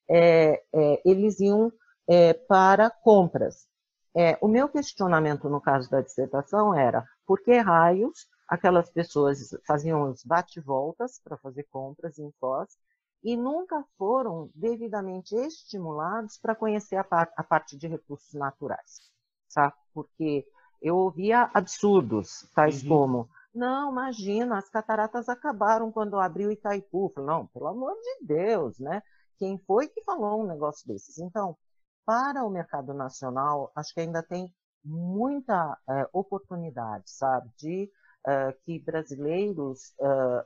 é, 0.08 0.61
é, 0.72 1.02
eles 1.04 1.40
iam 1.40 1.72
é, 2.12 2.35
para 2.35 2.90
compras. 2.90 3.66
É, 4.14 4.37
o 4.42 4.46
meu 4.46 4.68
questionamento 4.68 5.48
no 5.48 5.62
caso 5.62 5.88
da 5.88 6.03
dissertação 6.03 6.75
era 6.75 7.03
por 7.27 7.40
que 7.40 7.57
raios 7.57 8.29
aquelas 8.46 8.90
pessoas 8.90 9.38
faziam 9.66 10.11
os 10.11 10.22
bate-voltas 10.22 11.18
para 11.25 11.38
fazer 11.38 11.62
compras 11.70 12.18
em 12.18 12.31
Foz 12.38 12.77
e 13.25 13.35
nunca 13.35 13.83
foram 13.96 14.51
devidamente 14.55 15.35
estimulados 15.35 16.37
para 16.37 16.55
conhecer 16.55 16.96
a, 16.96 17.05
par 17.05 17.33
a, 17.35 17.42
parte 17.42 17.79
de 17.79 17.87
recursos 17.87 18.35
naturais, 18.35 19.11
sabe? 19.48 19.72
Porque 19.94 20.46
eu 20.83 20.98
ouvia 20.98 21.51
absurdos, 21.55 22.46
tais 22.55 22.83
uhum. 22.83 22.88
como, 22.90 23.29
não, 23.55 23.90
imagina, 23.90 24.59
as 24.59 24.68
cataratas 24.68 25.31
acabaram 25.31 25.90
quando 25.90 26.20
abriu 26.20 26.53
Itaipu. 26.53 27.11
Não, 27.18 27.46
pelo 27.46 27.68
amor 27.68 27.94
de 27.94 28.27
Deus, 28.27 28.79
né? 28.79 29.03
Quem 29.38 29.59
foi 29.66 29.88
que 29.88 30.05
falou 30.05 30.42
um 30.42 30.46
negócio 30.46 30.87
desses? 30.87 31.18
Então, 31.18 31.57
para 32.04 32.44
o 32.44 32.50
mercado 32.50 32.92
nacional, 32.92 33.70
acho 33.74 33.94
que 33.94 34.00
ainda 34.00 34.22
tem 34.22 34.52
muita 34.84 35.78
é, 35.88 36.08
oportunidade, 36.12 37.10
sabe, 37.10 37.48
de 37.56 37.90
uh, 38.26 38.60
que 38.64 38.80
brasileiros 38.80 39.94
uh, 40.00 40.44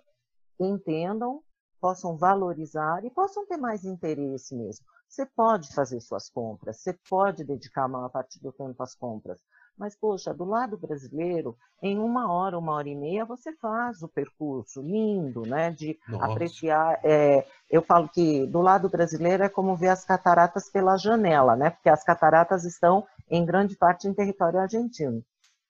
entendam, 0.61 1.43
possam 1.81 2.17
valorizar 2.17 3.05
e 3.05 3.11
possam 3.11 3.47
ter 3.47 3.57
mais 3.57 3.85
interesse 3.85 4.55
mesmo. 4.55 4.85
Você 5.09 5.25
pode 5.25 5.73
fazer 5.73 6.01
suas 6.01 6.29
compras, 6.29 6.81
você 6.81 6.93
pode 7.09 7.45
dedicar 7.45 7.85
a 7.85 7.89
maior 7.89 8.09
parte 8.11 8.41
do 8.41 8.53
tempo 8.53 8.83
às 8.83 8.95
compras, 8.95 9.41
mas, 9.79 9.95
poxa, 9.95 10.33
do 10.33 10.45
lado 10.45 10.77
brasileiro, 10.77 11.57
em 11.83 11.99
uma 11.99 12.33
hora, 12.33 12.59
uma 12.59 12.73
hora 12.73 12.89
e 12.89 12.95
meia, 12.95 13.25
você 13.25 13.53
faz 13.55 14.03
o 14.03 14.09
percurso 14.09 14.81
lindo, 14.81 15.43
né? 15.47 15.71
De 15.71 15.99
Nossa. 16.09 16.27
apreciar. 16.27 17.01
É, 17.05 17.47
eu 17.71 17.83
falo 17.83 18.09
que 18.09 18.47
do 18.47 18.61
lado 18.61 18.89
brasileiro 18.89 19.43
é 19.43 19.49
como 19.49 19.77
ver 19.77 19.89
as 19.89 20.05
cataratas 20.05 20.71
pela 20.71 20.97
janela, 20.97 21.57
né? 21.57 21.71
Porque 21.71 21.89
as 21.89 22.03
cataratas 22.03 22.65
estão, 22.65 23.07
em 23.31 23.45
grande 23.45 23.77
parte, 23.77 24.09
em 24.09 24.15
território 24.15 24.61
argentino 24.61 25.23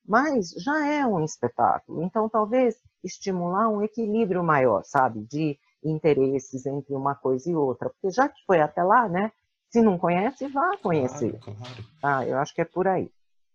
mas 0.09 0.51
já 0.51 0.87
é 0.87 1.05
um 1.05 1.25
espetáculo. 1.25 2.03
Então, 2.03 2.29
talvez 2.29 2.77
estimular 3.03 3.69
um 3.69 3.83
equilíbrio 3.83 4.43
maior, 4.43 4.85
sabe, 4.85 5.25
de 5.25 5.59
interesses 5.83 6.65
entre 6.67 6.95
uma 6.95 7.15
coisa 7.15 7.51
e 7.51 7.55
outra, 7.55 7.91
porque 7.91 8.11
já 8.11 8.29
que 8.29 8.45
foi 8.47 8.61
até 8.61 8.83
lá, 8.83 9.09
né? 9.09 9.33
Se 9.71 9.83
não 9.83 9.99
conhece, 9.99 10.47
vá 10.49 10.77
conhecer. 10.79 11.39
Claro, 11.41 11.59
claro. 11.59 11.85
Ah, 12.03 12.25
eu 12.25 12.39
acho 12.39 12.55
que 12.55 12.61
é 12.61 12.65
por 12.65 12.87
aí. 12.87 13.11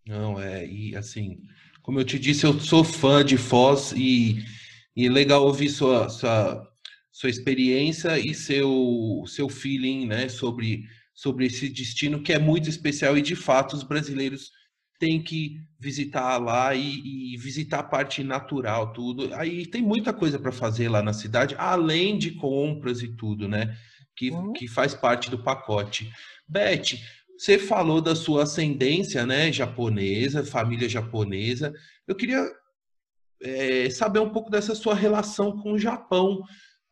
Não, 0.06 0.40
é, 0.40 0.66
e 0.66 0.96
assim, 0.96 1.38
como 1.82 2.00
eu 2.00 2.04
te 2.04 2.18
disse, 2.18 2.44
eu 2.44 2.58
sou 2.60 2.82
fã 2.82 3.24
de 3.24 3.36
Foz 3.36 3.92
e, 3.92 4.44
e 4.96 5.08
legal 5.08 5.44
ouvir 5.44 5.68
sua, 5.68 6.08
sua, 6.08 6.68
sua 7.10 7.30
experiência 7.30 8.18
e 8.18 8.34
seu, 8.34 9.22
seu 9.26 9.48
feeling, 9.48 10.06
né, 10.06 10.28
sobre, 10.28 10.84
sobre 11.14 11.46
esse 11.46 11.68
destino 11.68 12.22
que 12.22 12.32
é 12.32 12.38
muito 12.38 12.68
especial 12.68 13.16
e 13.16 13.22
de 13.22 13.36
fato 13.36 13.74
os 13.74 13.82
brasileiros 13.82 14.50
tem 15.02 15.20
que 15.20 15.60
visitar 15.80 16.38
lá 16.38 16.76
e, 16.76 17.34
e, 17.34 17.36
visitar 17.36 17.80
a 17.80 17.82
parte 17.82 18.22
natural, 18.22 18.92
tudo. 18.92 19.34
Aí 19.34 19.66
tem 19.66 19.82
muita 19.82 20.12
coisa 20.12 20.38
para 20.38 20.52
fazer 20.52 20.88
lá 20.88 21.02
na 21.02 21.12
cidade, 21.12 21.56
além 21.58 22.16
de 22.16 22.30
compras 22.30 23.02
e 23.02 23.08
tudo, 23.08 23.48
né? 23.48 23.76
Que, 24.14 24.30
uhum. 24.30 24.52
que 24.52 24.68
faz 24.68 24.94
parte 24.94 25.28
do 25.28 25.42
pacote. 25.42 26.08
Beth, 26.48 27.00
você 27.42 27.58
falou 27.58 28.00
da 28.00 28.14
sua 28.14 28.44
ascendência, 28.44 29.26
né? 29.26 29.50
Japonesa, 29.50 30.44
família 30.44 30.88
japonesa. 30.88 31.74
Eu 32.06 32.14
queria 32.14 32.48
é, 33.42 33.90
saber 33.90 34.20
um 34.20 34.30
pouco 34.30 34.48
dessa 34.48 34.76
sua 34.76 34.94
relação 34.94 35.58
com 35.60 35.72
o 35.72 35.78
Japão. 35.78 36.40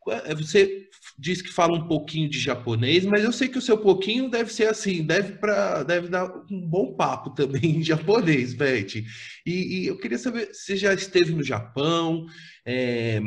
É, 0.09 0.35
você 0.35 0.89
diz 1.17 1.41
que 1.41 1.53
fala 1.53 1.79
um 1.79 1.87
pouquinho 1.87 2.29
de 2.29 2.41
japonês, 2.41 3.05
mas 3.05 3.23
eu 3.23 3.33
sei 3.33 3.47
que 3.47 3.59
o 3.59 3.63
seu 3.63 3.79
pouquinho 3.79 4.29
deve 4.29 4.53
ser 4.53 4.67
assim, 4.67 5.05
deve 5.05 5.35
para 5.35 5.85
deve 5.85 6.09
dar 6.09 6.29
um 6.51 6.69
bom 6.69 6.97
papo 6.97 7.31
também 7.37 7.77
em 7.77 7.83
japonês, 7.85 8.53
Beth. 8.53 9.05
E, 9.47 9.53
e 9.83 9.87
eu 9.87 9.99
queria 9.99 10.19
saber, 10.19 10.53
você 10.53 10.77
já 10.77 10.93
esteve 10.93 11.33
no 11.33 11.45
Japão? 11.45 12.27
É, 12.67 13.21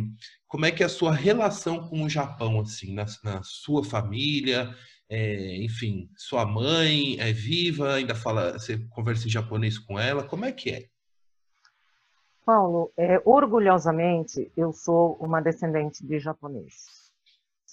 como 0.46 0.66
é 0.66 0.72
que 0.72 0.84
é 0.84 0.88
a 0.88 0.90
sua 0.90 1.14
relação 1.14 1.88
com 1.88 2.04
o 2.04 2.10
Japão, 2.10 2.60
assim, 2.60 2.94
na, 2.94 3.06
na 3.24 3.42
sua 3.44 3.82
família, 3.82 4.76
é, 5.10 5.58
enfim, 5.63 6.10
sua 6.18 6.46
mãe 6.46 7.20
é 7.20 7.32
viva, 7.32 7.94
ainda 7.94 8.16
fala, 8.16 8.54
você 8.54 8.78
conversa 8.89 9.28
em 9.28 9.32
japonês 9.32 9.78
com 9.78 10.00
ela, 10.00 10.24
como 10.24 10.46
é 10.46 10.52
que 10.52 10.72
é? 10.72 10.89
Paulo, 12.46 12.92
é, 12.98 13.22
orgulhosamente, 13.24 14.52
eu 14.58 14.74
sou 14.74 15.16
uma 15.16 15.42
descendente 15.42 16.06
de 16.06 16.20
japonês, 16.20 17.12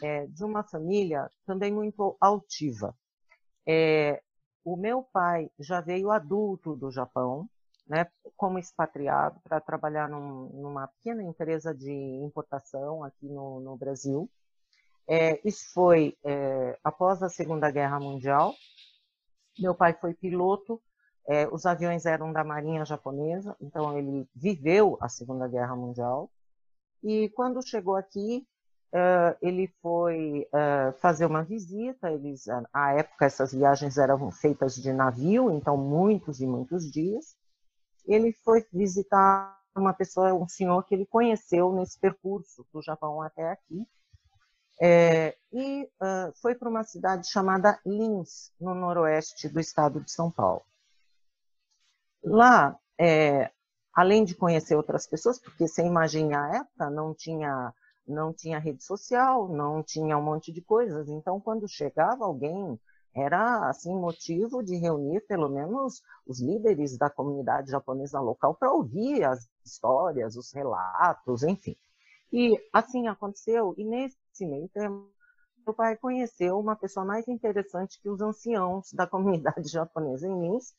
é, 0.02 0.26
de 0.26 0.44
uma 0.44 0.62
família 0.62 1.28
também 1.44 1.72
muito 1.72 2.16
altiva. 2.20 2.94
É, 3.66 4.22
o 4.64 4.76
meu 4.76 5.02
pai 5.02 5.50
já 5.58 5.80
veio 5.80 6.10
adulto 6.10 6.76
do 6.76 6.90
Japão, 6.90 7.48
né, 7.86 8.06
como 8.36 8.58
expatriado, 8.58 9.40
para 9.42 9.60
trabalhar 9.60 10.08
num, 10.08 10.48
numa 10.50 10.86
pequena 10.86 11.24
empresa 11.24 11.74
de 11.74 11.92
importação 11.92 13.02
aqui 13.02 13.26
no, 13.26 13.58
no 13.58 13.76
Brasil. 13.76 14.30
É, 15.10 15.40
isso 15.44 15.72
foi 15.74 16.16
é, 16.22 16.78
após 16.84 17.22
a 17.22 17.28
Segunda 17.28 17.70
Guerra 17.70 17.98
Mundial. 17.98 18.54
Meu 19.58 19.74
pai 19.74 19.92
foi 19.92 20.14
piloto, 20.14 20.80
é, 21.28 21.48
os 21.48 21.66
aviões 21.66 22.06
eram 22.06 22.32
da 22.32 22.44
Marinha 22.44 22.84
Japonesa, 22.84 23.56
então 23.60 23.98
ele 23.98 24.28
viveu 24.34 24.96
a 25.00 25.08
Segunda 25.08 25.48
Guerra 25.48 25.74
Mundial. 25.74 26.30
E 27.02 27.28
quando 27.30 27.66
chegou 27.66 27.96
aqui, 27.96 28.46
Uh, 28.92 29.38
ele 29.40 29.68
foi 29.80 30.48
uh, 30.52 30.92
fazer 30.98 31.24
uma 31.24 31.44
visita. 31.44 32.10
Eles, 32.10 32.46
à 32.72 32.92
época, 32.92 33.24
essas 33.24 33.52
viagens 33.52 33.96
eram 33.96 34.32
feitas 34.32 34.74
de 34.74 34.92
navio, 34.92 35.48
então 35.52 35.76
muitos 35.76 36.40
e 36.40 36.46
muitos 36.46 36.90
dias 36.90 37.36
ele 38.04 38.32
foi 38.44 38.66
visitar 38.72 39.58
uma 39.76 39.92
pessoa, 39.92 40.34
um 40.34 40.48
senhor 40.48 40.82
que 40.84 40.94
ele 40.94 41.06
conheceu 41.06 41.72
nesse 41.72 41.98
percurso 41.98 42.66
do 42.72 42.82
Japão 42.82 43.22
até 43.22 43.50
aqui, 43.50 43.86
é, 44.80 45.36
e 45.52 45.84
uh, 45.84 46.32
foi 46.40 46.54
para 46.54 46.68
uma 46.68 46.82
cidade 46.82 47.28
chamada 47.28 47.78
Lins, 47.84 48.50
no 48.58 48.74
noroeste 48.74 49.48
do 49.48 49.60
estado 49.60 50.00
de 50.00 50.10
São 50.10 50.30
Paulo. 50.30 50.62
Lá, 52.24 52.78
é, 52.98 53.50
além 53.92 54.24
de 54.24 54.34
conhecer 54.34 54.76
outras 54.76 55.06
pessoas, 55.06 55.38
porque 55.38 55.68
você 55.68 55.82
imagina 55.82 56.46
a 56.46 56.56
época, 56.56 56.88
não 56.88 57.12
tinha, 57.14 57.74
não 58.06 58.32
tinha 58.32 58.58
rede 58.58 58.82
social, 58.82 59.48
não 59.48 59.82
tinha 59.82 60.16
um 60.16 60.22
monte 60.22 60.50
de 60.50 60.62
coisas, 60.62 61.08
então 61.08 61.40
quando 61.40 61.68
chegava 61.68 62.24
alguém 62.24 62.78
era 63.14 63.68
assim 63.68 63.92
motivo 63.92 64.62
de 64.62 64.76
reunir 64.76 65.20
pelo 65.26 65.48
menos 65.48 66.00
os 66.26 66.40
líderes 66.40 66.96
da 66.96 67.10
comunidade 67.10 67.70
japonesa 67.70 68.20
local 68.20 68.54
para 68.54 68.72
ouvir 68.72 69.24
as 69.24 69.48
histórias, 69.64 70.36
os 70.36 70.52
relatos, 70.52 71.42
enfim. 71.42 71.76
E 72.32 72.56
assim 72.72 73.08
aconteceu, 73.08 73.74
e 73.76 73.84
nesse 73.84 74.16
meio 74.46 74.68
tempo, 74.68 75.10
meu 75.66 75.74
pai 75.74 75.96
conheceu 75.96 76.58
uma 76.58 76.74
pessoa 76.74 77.04
mais 77.04 77.28
interessante 77.28 78.00
que 78.00 78.08
os 78.08 78.20
anciãos 78.20 78.92
da 78.92 79.06
comunidade 79.06 79.68
japonesa 79.70 80.26
em 80.26 80.40
Lins, 80.40 80.74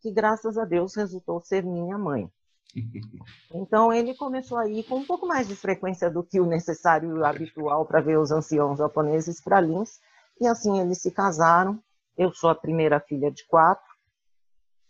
que 0.00 0.10
graças 0.10 0.58
a 0.58 0.64
Deus 0.64 0.94
resultou 0.94 1.40
ser 1.40 1.64
minha 1.64 1.98
mãe. 1.98 2.30
Então 3.54 3.92
ele 3.92 4.14
começou 4.14 4.58
a 4.58 4.68
ir 4.68 4.82
com 4.84 4.96
um 4.96 5.06
pouco 5.06 5.26
mais 5.26 5.48
de 5.48 5.56
frequência 5.56 6.10
do 6.10 6.22
que 6.22 6.40
o 6.40 6.46
necessário 6.46 7.16
e 7.16 7.24
habitual 7.24 7.86
para 7.86 8.00
ver 8.00 8.18
os 8.18 8.30
anciãos 8.30 8.78
japoneses 8.78 9.40
para 9.40 9.60
Lins, 9.60 9.98
e 10.40 10.46
assim 10.46 10.78
eles 10.80 11.00
se 11.00 11.10
casaram. 11.10 11.80
Eu 12.16 12.32
sou 12.32 12.50
a 12.50 12.54
primeira 12.54 13.00
filha 13.00 13.30
de 13.30 13.46
quatro. 13.46 13.86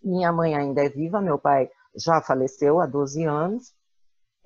Minha 0.03 0.33
mãe 0.33 0.55
ainda 0.55 0.85
é 0.85 0.89
viva, 0.89 1.21
meu 1.21 1.39
pai 1.39 1.71
já 1.95 2.21
faleceu 2.21 2.81
há 2.81 2.87
12 2.87 3.25
anos. 3.25 3.75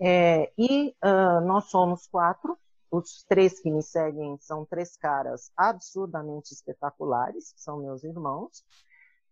É, 0.01 0.51
e 0.57 0.95
uh, 1.05 1.41
nós 1.47 1.71
somos 1.71 2.07
quatro. 2.07 2.59
Os 2.91 3.23
três 3.29 3.61
que 3.61 3.71
me 3.71 3.83
seguem 3.83 4.37
são 4.41 4.65
três 4.65 4.97
caras 4.97 5.53
absurdamente 5.57 6.53
espetaculares, 6.53 7.55
são 7.57 7.79
meus 7.79 8.03
irmãos. 8.03 8.65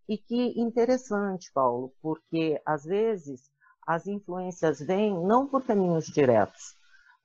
E 0.08 0.16
que 0.16 0.58
interessante, 0.60 1.50
Paulo, 1.52 1.92
porque 2.00 2.60
às 2.64 2.84
vezes 2.84 3.50
as 3.86 4.06
influências 4.06 4.80
vêm 4.80 5.12
não 5.12 5.46
por 5.46 5.64
caminhos 5.64 6.06
diretos, 6.06 6.76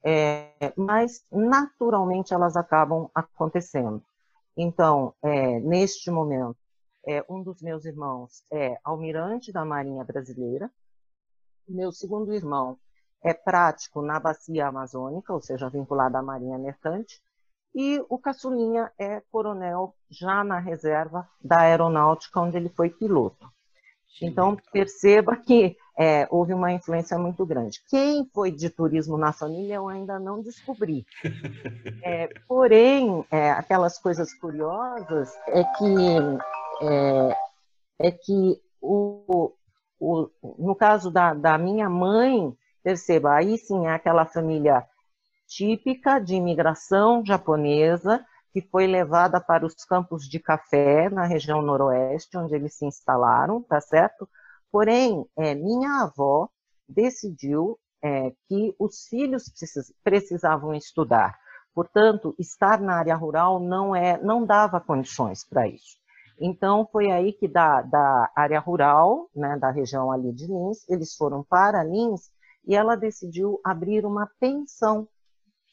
é, 0.04 0.74
mas 0.76 1.26
naturalmente 1.32 2.34
elas 2.34 2.58
acabam 2.58 3.10
acontecendo. 3.14 4.04
Então, 4.58 5.14
é, 5.22 5.60
neste 5.60 6.10
momento, 6.10 6.58
é, 7.06 7.24
um 7.30 7.44
dos 7.44 7.62
meus 7.62 7.86
irmãos 7.86 8.44
é 8.52 8.78
almirante 8.84 9.52
da 9.52 9.64
Marinha 9.66 10.04
Brasileira, 10.04 10.72
meu 11.68 11.92
segundo 11.92 12.34
irmão 12.34 12.78
é 13.24 13.34
prático 13.34 14.02
na 14.02 14.20
bacia 14.20 14.68
amazônica, 14.68 15.34
ou 15.34 15.42
seja, 15.42 15.70
vinculado 15.70 16.18
à 16.18 16.22
Marinha 16.22 16.58
Mercante, 16.58 17.22
e 17.74 18.04
o 18.10 18.20
caçulinha 18.20 18.92
é 19.00 19.22
coronel 19.32 19.96
já 20.10 20.44
na 20.44 20.60
reserva 20.60 21.28
da 21.44 21.62
aeronáutica, 21.62 22.40
onde 22.40 22.58
ele 22.58 22.70
foi 22.70 22.90
piloto. 22.90 23.52
Então, 24.22 24.56
perceba 24.72 25.36
que 25.36 25.76
é, 25.98 26.28
houve 26.30 26.54
uma 26.54 26.72
influência 26.72 27.18
muito 27.18 27.46
grande. 27.46 27.82
Quem 27.90 28.30
foi 28.34 28.52
de 28.52 28.70
turismo 28.70 29.18
na 29.18 29.32
família 29.32 29.76
eu 29.76 29.88
ainda 29.88 30.20
não 30.20 30.42
descobri. 30.42 31.06
É, 32.06 32.28
porém, 32.50 33.26
é, 33.32 33.52
aquelas 33.52 33.98
coisas 33.98 34.34
curiosas 34.34 35.34
é 35.48 35.64
que, 35.64 36.06
é, 36.82 37.38
é 38.08 38.12
que 38.12 38.62
o, 38.82 39.54
o, 39.98 40.30
no 40.60 40.76
caso 40.76 41.10
da, 41.10 41.34
da 41.34 41.58
minha 41.58 41.90
mãe, 41.90 42.54
perceba, 42.84 43.36
aí 43.36 43.58
sim 43.58 43.88
é 43.88 43.92
aquela 43.92 44.26
família 44.26 44.86
típica 45.48 46.20
de 46.20 46.36
imigração 46.36 47.24
japonesa, 47.26 48.24
que 48.52 48.62
foi 48.62 48.86
levada 48.88 49.42
para 49.42 49.66
os 49.66 49.74
campos 49.86 50.28
de 50.28 50.40
café 50.40 51.10
na 51.10 51.26
região 51.26 51.62
noroeste, 51.62 52.38
onde 52.38 52.56
eles 52.56 52.76
se 52.76 52.86
instalaram, 52.86 53.62
tá 53.64 53.82
certo? 53.82 54.30
Porém, 54.72 55.26
é, 55.38 55.56
minha 55.56 56.04
avó 56.04 56.50
decidiu 56.88 57.80
é, 58.04 58.32
que 58.48 58.76
os 58.78 59.08
filhos 59.08 59.50
precis, 59.50 59.94
precisavam 60.04 60.74
estudar. 60.74 61.38
Portanto, 61.74 62.36
estar 62.38 62.80
na 62.80 62.96
área 62.98 63.16
rural 63.16 63.60
não, 63.60 63.96
é, 63.96 64.22
não 64.22 64.46
dava 64.46 64.80
condições 64.80 65.44
para 65.44 65.68
isso. 65.68 65.98
Então, 66.40 66.88
foi 66.92 67.12
aí 67.12 67.34
que 67.34 67.48
da, 67.48 67.82
da 67.82 68.32
área 68.36 68.60
rural, 68.60 69.30
né, 69.36 69.58
da 69.58 69.72
região 69.72 70.12
ali 70.12 70.32
de 70.32 70.46
Lins, 70.46 70.88
eles 70.90 71.16
foram 71.16 71.44
para 71.44 71.84
Lins 71.84 72.30
e 72.66 72.76
ela 72.76 72.96
decidiu 72.96 73.60
abrir 73.64 74.06
uma 74.06 74.30
pensão, 74.40 75.08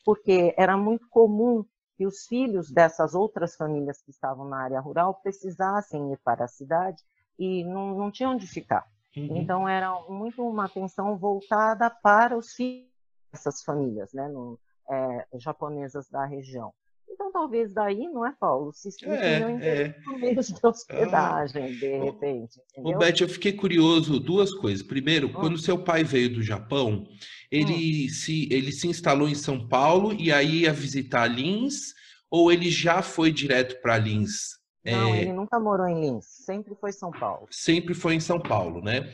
porque 0.05 0.55
era 0.57 0.76
muito 0.76 1.09
comum 1.09 1.64
que 1.96 2.07
os 2.07 2.26
filhos 2.26 2.70
dessas 2.70 3.14
outras 3.14 3.55
famílias 3.57 4.00
que 4.03 4.11
estavam 4.11 4.48
na 4.48 4.62
área 4.62 4.81
rural 4.81 5.20
precisassem 5.22 6.12
ir 6.12 6.18
para 6.24 6.44
a 6.44 6.48
cidade 6.48 7.03
e 7.38 7.64
não, 7.64 7.94
não 7.94 8.11
tinha 8.11 8.31
onde 8.31 8.46
ficar. 8.46 8.87
Uhum. 9.16 9.37
Então, 9.37 9.68
era 9.68 9.92
muito 10.09 10.42
uma 10.46 10.64
atenção 10.64 11.16
voltada 11.18 11.90
para 11.90 12.37
os 12.37 12.53
filhos 12.55 12.88
dessas 13.33 13.62
famílias 13.62 14.12
né, 14.12 14.29
no, 14.29 14.59
é, 14.90 15.26
japonesas 15.35 16.09
da 16.09 16.24
região. 16.24 16.72
Então, 17.20 17.30
talvez 17.30 17.74
daí, 17.74 18.09
não 18.09 18.24
é, 18.24 18.33
Paulo? 18.40 18.72
Se 18.72 18.88
expliquem 18.88 19.18
é, 19.18 19.94
é. 19.94 19.94
meios 20.18 20.46
de 20.48 20.66
hospedagem, 20.66 21.64
ah, 21.64 21.68
de 21.68 21.98
repente. 21.98 22.59
Entendeu? 22.72 22.98
Beth, 22.98 23.20
eu 23.20 23.28
fiquei 23.28 23.52
curioso 23.52 24.18
duas 24.18 24.54
coisas. 24.54 24.83
Primeiro, 24.83 25.26
hum. 25.26 25.33
quando 25.35 25.59
seu 25.59 25.76
pai 25.76 26.02
veio 26.02 26.33
do 26.33 26.42
Japão, 26.42 27.04
ele, 27.52 28.06
hum. 28.06 28.09
se, 28.09 28.48
ele 28.50 28.72
se 28.72 28.88
instalou 28.88 29.28
em 29.28 29.35
São 29.35 29.68
Paulo 29.68 30.14
e 30.14 30.33
aí 30.33 30.61
ia 30.61 30.72
visitar 30.72 31.26
Lins, 31.26 31.92
ou 32.30 32.50
ele 32.50 32.70
já 32.70 33.02
foi 33.02 33.30
direto 33.30 33.83
para 33.83 33.98
Lins? 33.98 34.59
Não, 34.83 35.14
é... 35.14 35.20
ele 35.20 35.35
nunca 35.35 35.61
morou 35.61 35.87
em 35.87 36.00
Lins, 36.00 36.24
sempre 36.24 36.74
foi 36.74 36.90
São 36.90 37.11
Paulo. 37.11 37.46
Sempre 37.50 37.92
foi 37.92 38.14
em 38.14 38.20
São 38.20 38.40
Paulo, 38.40 38.80
né? 38.80 39.12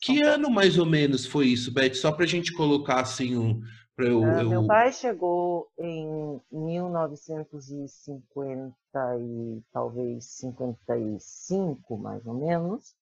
Que 0.00 0.20
Paulo. 0.20 0.34
ano 0.34 0.50
mais 0.50 0.76
ou 0.76 0.86
menos 0.86 1.24
foi 1.24 1.46
isso, 1.46 1.72
Beth? 1.72 1.94
Só 1.94 2.10
para 2.10 2.24
a 2.24 2.28
gente 2.28 2.52
colocar 2.52 3.00
assim 3.00 3.36
um. 3.36 3.60
Eu, 3.96 4.20
uh, 4.20 4.40
eu... 4.40 4.50
Meu 4.50 4.66
pai 4.66 4.92
chegou 4.92 5.70
em 5.78 6.40
1950 6.50 8.74
e 9.20 9.62
talvez 9.72 10.24
55, 10.24 11.96
mais 11.96 12.26
ou 12.26 12.34
menos, 12.34 12.96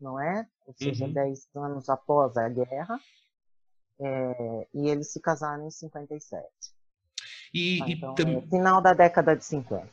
não 0.00 0.20
é? 0.20 0.46
Ou 0.66 0.74
seja, 0.74 1.06
uhum. 1.06 1.12
10 1.12 1.48
anos 1.54 1.88
após 1.88 2.36
a 2.36 2.48
guerra. 2.48 3.00
É, 4.00 4.66
e 4.74 4.88
eles 4.88 5.12
se 5.12 5.20
casaram 5.20 5.66
em 5.66 5.70
57. 5.70 6.44
E, 7.54 7.78
então, 7.92 8.12
e 8.12 8.16
tam... 8.16 8.38
é 8.38 8.42
final 8.48 8.82
da 8.82 8.92
década 8.92 9.36
de 9.36 9.44
50. 9.44 9.88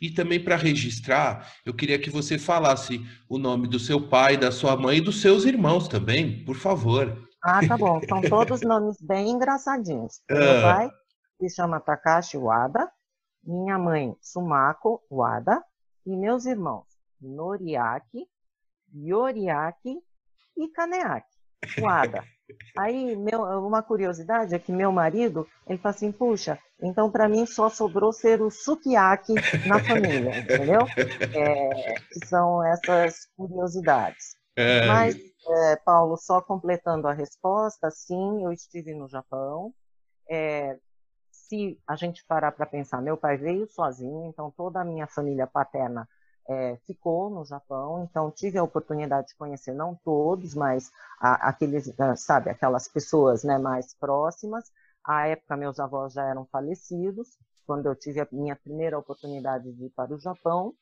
E 0.00 0.10
também 0.10 0.42
para 0.42 0.56
registrar, 0.56 1.52
eu 1.64 1.74
queria 1.74 1.98
que 1.98 2.10
você 2.10 2.38
falasse 2.38 3.00
o 3.28 3.38
nome 3.38 3.68
do 3.68 3.78
seu 3.78 4.08
pai, 4.08 4.36
da 4.36 4.50
sua 4.50 4.76
mãe 4.76 4.98
e 4.98 5.02
dos 5.02 5.20
seus 5.20 5.44
irmãos 5.44 5.86
também, 5.86 6.44
por 6.44 6.56
favor. 6.56 7.28
Ah, 7.44 7.60
tá 7.68 7.76
bom. 7.76 8.00
São 8.08 8.22
todos 8.22 8.62
nomes 8.62 8.96
bem 9.02 9.28
engraçadinhos. 9.28 10.22
Ah. 10.30 10.34
Meu 10.34 10.62
pai 10.62 10.90
se 11.38 11.54
chama 11.54 11.78
Takashi 11.78 12.38
Wada, 12.38 12.90
minha 13.42 13.78
mãe 13.78 14.16
Sumako 14.22 15.02
Wada 15.10 15.62
e 16.06 16.16
meus 16.16 16.46
irmãos 16.46 16.86
Noriaki, 17.20 18.26
Yoriaki 18.94 19.98
e 20.56 20.68
Kaneaki 20.68 21.36
Wada. 21.80 22.24
Aí, 22.78 23.14
meu, 23.16 23.40
uma 23.66 23.82
curiosidade 23.82 24.54
é 24.54 24.58
que 24.58 24.72
meu 24.72 24.90
marido, 24.90 25.46
ele 25.66 25.78
fala 25.78 25.94
assim, 25.94 26.12
puxa, 26.12 26.58
então 26.82 27.10
para 27.10 27.28
mim 27.28 27.46
só 27.46 27.68
sobrou 27.68 28.12
ser 28.12 28.40
o 28.42 28.50
sukiyaki 28.50 29.34
na 29.66 29.82
família, 29.82 30.38
entendeu? 30.38 30.80
É, 31.34 31.94
que 32.12 32.26
são 32.26 32.64
essas 32.64 33.26
curiosidades. 33.36 34.36
É... 34.56 34.86
Mas, 34.86 35.16
é, 35.48 35.76
Paulo, 35.76 36.16
só 36.16 36.40
completando 36.40 37.08
a 37.08 37.12
resposta, 37.12 37.90
sim, 37.90 38.44
eu 38.44 38.52
estive 38.52 38.94
no 38.94 39.08
Japão. 39.08 39.74
É, 40.28 40.78
se 41.30 41.78
a 41.86 41.96
gente 41.96 42.24
parar 42.26 42.52
para 42.52 42.66
pensar, 42.66 43.02
meu 43.02 43.16
pai 43.16 43.36
veio 43.36 43.68
sozinho, 43.70 44.26
então 44.26 44.50
toda 44.50 44.80
a 44.80 44.84
minha 44.84 45.06
família 45.06 45.46
paterna 45.46 46.08
é, 46.48 46.76
ficou 46.86 47.30
no 47.30 47.44
Japão, 47.44 48.04
então 48.04 48.30
tive 48.30 48.58
a 48.58 48.62
oportunidade 48.62 49.28
de 49.28 49.36
conhecer 49.36 49.72
não 49.74 49.94
todos, 50.04 50.54
mas 50.54 50.90
a, 51.20 51.48
aqueles, 51.48 51.92
ah, 51.98 52.16
sabe, 52.16 52.50
aquelas 52.50 52.88
pessoas 52.88 53.44
né, 53.44 53.58
mais 53.58 53.94
próximas. 53.94 54.64
À 55.04 55.26
época, 55.28 55.56
meus 55.56 55.78
avós 55.80 56.14
já 56.14 56.24
eram 56.24 56.46
falecidos, 56.46 57.28
quando 57.66 57.86
eu 57.86 57.94
tive 57.94 58.20
a 58.20 58.28
minha 58.30 58.56
primeira 58.56 58.98
oportunidade 58.98 59.72
de 59.72 59.86
ir 59.86 59.90
para 59.90 60.14
o 60.14 60.18
Japão. 60.18 60.74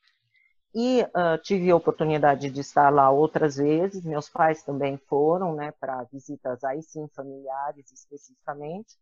E 0.75 1.03
uh, 1.03 1.37
tive 1.43 1.71
a 1.71 1.77
oportunidade 1.77 2.51
de 2.51 2.61
estar 2.61 2.91
lá 2.91 3.11
outras 3.11 3.57
vezes. 3.57 4.05
Meus 4.05 4.29
pais 4.29 4.63
também 4.63 4.97
foram, 4.97 5.55
né, 5.55 5.73
para 5.79 6.03
visitas 6.05 6.65
aí 6.65 6.83
sim 6.83 7.07
familiares 7.09 7.93
especificamente. 7.93 8.97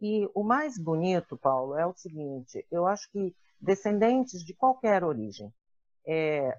E 0.00 0.30
o 0.34 0.42
mais 0.42 0.78
bonito, 0.78 1.36
Paulo, 1.36 1.76
é 1.76 1.86
o 1.86 1.94
seguinte: 1.94 2.64
eu 2.70 2.86
acho 2.86 3.10
que 3.10 3.34
descendentes 3.60 4.44
de 4.44 4.54
qualquer 4.54 5.04
origem, 5.04 5.52
é, 6.06 6.56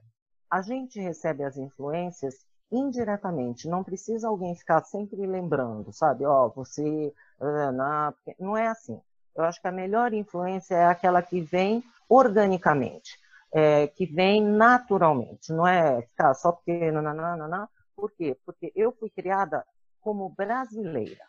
a 0.49 0.61
gente 0.61 0.99
recebe 0.99 1.43
as 1.43 1.57
influências 1.57 2.45
indiretamente, 2.71 3.67
não 3.67 3.83
precisa 3.83 4.27
alguém 4.27 4.55
ficar 4.55 4.83
sempre 4.83 5.25
lembrando, 5.25 5.91
sabe? 5.91 6.25
Ó, 6.25 6.45
oh, 6.45 6.49
você. 6.49 7.13
Não 8.39 8.55
é 8.55 8.67
assim. 8.67 8.99
Eu 9.35 9.43
acho 9.43 9.61
que 9.61 9.67
a 9.67 9.71
melhor 9.71 10.13
influência 10.13 10.75
é 10.75 10.85
aquela 10.85 11.21
que 11.21 11.39
vem 11.39 11.83
organicamente, 12.07 13.17
é, 13.53 13.87
que 13.87 14.05
vem 14.05 14.43
naturalmente, 14.43 15.51
não 15.51 15.65
é 15.65 16.01
ficar 16.03 16.33
só 16.33 16.51
porque. 16.51 16.91
Nananana. 16.91 17.69
Por 17.95 18.11
quê? 18.11 18.37
Porque 18.45 18.71
eu 18.75 18.93
fui 18.93 19.09
criada 19.09 19.65
como 19.99 20.29
brasileira. 20.29 21.23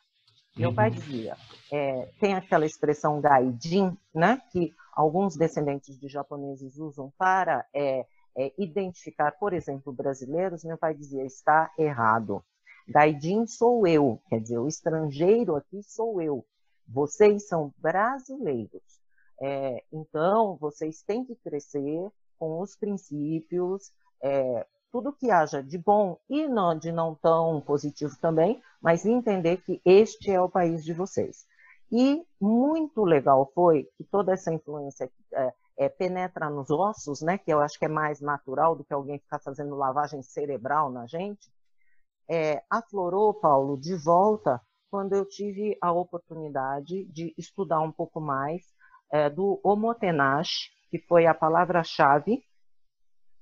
Meu 0.57 0.75
pai 0.75 0.91
uhum. 0.91 0.95
dizia, 0.95 1.37
é, 1.73 2.11
tem 2.21 2.35
aquela 2.35 2.67
expressão 2.67 3.21
gaidin, 3.21 3.97
né, 4.15 4.41
que 4.51 4.73
alguns 4.93 5.37
descendentes 5.37 5.99
de 5.99 6.09
japoneses 6.09 6.77
usam 6.77 7.13
para 7.17 7.65
é, 7.75 8.05
é, 8.37 8.53
identificar, 8.59 9.33
por 9.33 9.53
exemplo, 9.53 9.93
brasileiros, 9.93 10.65
meu 10.65 10.77
pai 10.77 10.95
dizia, 10.95 11.25
está 11.25 11.73
errado. 11.79 12.45
Gaidin 12.89 13.47
sou 13.47 13.87
eu, 13.87 14.21
quer 14.29 14.41
dizer, 14.41 14.59
o 14.59 14.69
estrangeiro 14.69 15.57
aqui 15.57 15.83
sou 15.83 16.21
eu. 16.21 16.45
Vocês 16.87 17.47
são 17.47 17.73
brasileiros. 17.79 19.00
É, 19.41 19.83
então, 19.93 20.57
vocês 20.57 21.03
têm 21.03 21.25
que 21.25 21.35
crescer 21.37 22.11
com 22.39 22.61
os 22.61 22.77
princípios, 22.77 23.91
é, 24.23 24.67
tudo 24.93 25.13
que 25.13 25.31
haja 25.31 25.63
de 25.63 25.79
bom 25.79 26.19
e 26.29 26.49
não, 26.49 26.77
de 26.77 26.91
não 26.93 27.15
tão 27.15 27.61
positivo 27.61 28.15
também, 28.21 28.61
mas 28.81 29.07
entender 29.07 29.59
que 29.59 29.81
este 29.85 30.31
é 30.31 30.41
o 30.41 30.49
país 30.49 30.85
de 30.85 30.93
vocês. 30.93 31.47
E 31.93 32.25
muito 32.41 33.05
legal 33.05 33.51
foi 33.55 33.89
que 33.97 34.05
toda 34.05 34.33
essa 34.33 34.53
influência 34.53 35.11
é, 35.33 35.53
é, 35.77 35.89
penetra 35.89 36.49
nos 36.51 36.71
ossos, 36.71 37.21
né, 37.21 37.39
que 37.39 37.53
eu 37.53 37.61
acho 37.61 37.79
que 37.79 37.85
é 37.85 37.89
mais 37.89 38.21
natural 38.21 38.77
do 38.77 38.85
que 38.85 38.93
alguém 38.93 39.19
ficar 39.19 39.39
fazendo 39.39 39.75
lavagem 39.75 40.23
cerebral 40.23 40.91
na 40.91 41.07
gente, 41.07 41.51
é, 42.29 42.63
aflorou, 42.71 43.35
Paulo, 43.35 43.77
de 43.77 43.97
volta 43.97 44.61
quando 44.91 45.15
eu 45.15 45.25
tive 45.25 45.77
a 45.81 45.93
oportunidade 45.93 47.05
de 47.07 47.35
estudar 47.37 47.81
um 47.81 47.91
pouco 47.91 48.21
mais 48.21 48.63
é, 49.13 49.29
do 49.29 49.61
omotenashi, 49.63 50.71
que 50.91 50.99
foi 50.99 51.27
a 51.27 51.35
palavra-chave 51.35 52.43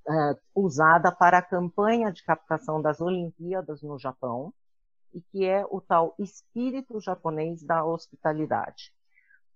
é, 0.08 0.36
usada 0.54 1.12
para 1.12 1.38
a 1.38 1.42
campanha 1.42 2.10
de 2.10 2.22
captação 2.22 2.80
das 2.80 3.00
Olimpíadas 3.00 3.82
no 3.82 3.98
Japão, 3.98 4.52
e 5.12 5.20
que 5.20 5.44
é 5.44 5.64
o 5.66 5.80
tal 5.80 6.14
espírito 6.18 7.00
japonês 7.00 7.62
da 7.62 7.84
hospitalidade. 7.84 8.92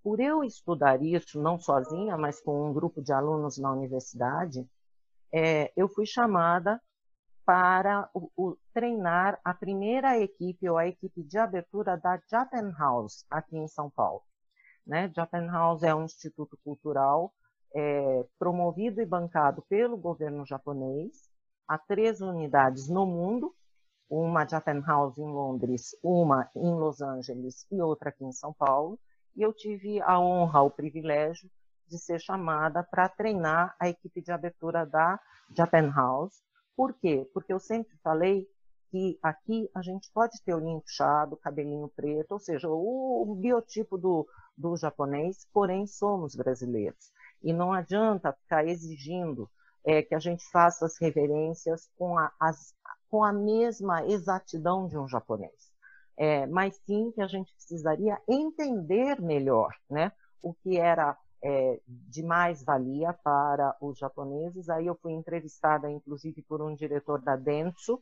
Por 0.03 0.19
eu 0.19 0.43
estudar 0.43 1.01
isso, 1.03 1.41
não 1.41 1.59
sozinha, 1.59 2.17
mas 2.17 2.41
com 2.41 2.69
um 2.69 2.73
grupo 2.73 3.01
de 3.01 3.13
alunos 3.13 3.59
na 3.59 3.71
universidade, 3.71 4.69
é, 5.33 5.73
eu 5.77 5.89
fui 5.89 6.05
chamada 6.05 6.81
para 7.45 8.09
o, 8.15 8.31
o, 8.37 8.57
treinar 8.73 9.39
a 9.45 9.55
primeira 9.55 10.19
equipe, 10.19 10.69
ou 10.69 10.77
a 10.77 10.87
equipe 10.87 11.23
de 11.23 11.39
abertura 11.39 11.97
da 11.97 12.21
Japan 12.31 12.73
House, 12.77 13.25
aqui 13.31 13.57
em 13.57 13.69
São 13.69 13.91
Paulo. 13.91 14.23
Né? 14.87 15.11
Japan 15.15 15.47
House 15.47 15.83
é 15.83 15.95
um 15.95 16.05
instituto 16.05 16.59
cultural 16.65 17.33
é, 17.75 18.27
promovido 18.39 19.01
e 19.01 19.07
bancado 19.07 19.63
pelo 19.69 19.97
governo 19.97 20.45
japonês, 20.45 21.29
há 21.67 21.79
três 21.79 22.21
unidades 22.21 22.89
no 22.89 23.07
mundo, 23.07 23.55
uma 24.11 24.47
Japan 24.47 24.83
House 24.83 25.17
em 25.17 25.27
Londres, 25.27 25.97
uma 26.03 26.51
em 26.55 26.75
Los 26.75 27.01
Angeles 27.01 27.67
e 27.71 27.81
outra 27.81 28.11
aqui 28.11 28.25
em 28.25 28.33
São 28.33 28.53
Paulo. 28.53 28.99
E 29.35 29.41
eu 29.41 29.53
tive 29.55 30.03
a 30.03 30.21
honra, 30.21 30.61
o 30.61 30.71
privilégio 30.71 31.51
de 31.89 31.99
ser 31.99 32.21
chamada 32.21 32.83
para 32.83 33.09
treinar 33.09 33.75
a 33.81 33.89
equipe 33.89 34.21
de 34.21 34.31
abertura 34.31 34.85
da 34.85 35.19
Japan 35.57 35.91
House. 35.91 36.43
Por 36.77 36.93
quê? 36.95 37.29
Porque 37.33 37.53
eu 37.53 37.59
sempre 37.59 37.97
falei 38.03 38.47
que 38.93 39.19
aqui 39.23 39.71
a 39.75 39.81
gente 39.81 40.11
pode 40.13 40.39
ter 40.43 40.53
olhinho 40.53 40.83
puxado, 40.83 41.39
cabelinho 41.39 41.91
preto, 41.97 42.33
ou 42.33 42.39
seja, 42.39 42.69
o, 42.69 43.35
biotipo 43.41 43.97
do, 43.97 44.29
do 44.57 44.77
japonês, 44.77 45.49
porém 45.51 45.87
somos 45.87 46.37
brasileiros. 46.37 47.11
E 47.43 47.55
não 47.55 47.73
adianta 47.73 48.35
ficar 48.35 48.67
exigindo 48.67 49.51
é, 49.83 50.03
que 50.03 50.15
a 50.15 50.19
gente 50.19 50.45
faça 50.51 50.85
as 50.85 50.99
reverências 51.01 51.89
com 51.97 52.19
a, 52.19 52.31
as, 52.39 52.75
com 53.09 53.25
a 53.25 53.33
mesma 53.33 54.05
exatidão 54.07 54.87
de 54.87 54.99
um 54.99 55.09
japonês. 55.09 55.73
É, 56.15 56.47
mas 56.47 56.77
sim 56.85 57.11
que 57.13 57.23
a 57.23 57.27
gente 57.27 57.51
precisaria 57.55 58.21
entender 58.29 59.23
melhor 59.23 59.75
né, 59.89 60.13
o 60.43 60.53
que 60.53 60.77
era 60.77 61.17
é, 61.43 61.81
de 61.87 62.23
mais 62.23 62.63
valia 62.63 63.15
para 63.25 63.75
os 63.81 63.99
japoneses. 63.99 64.69
Aí 64.69 64.87
eu 64.87 64.95
fui 64.97 65.13
entrevistada, 65.13 65.91
inclusive, 65.91 66.43
por 66.43 66.61
um 66.61 66.75
diretor 66.75 67.23
da 67.23 67.37
Dentsu, 67.37 67.99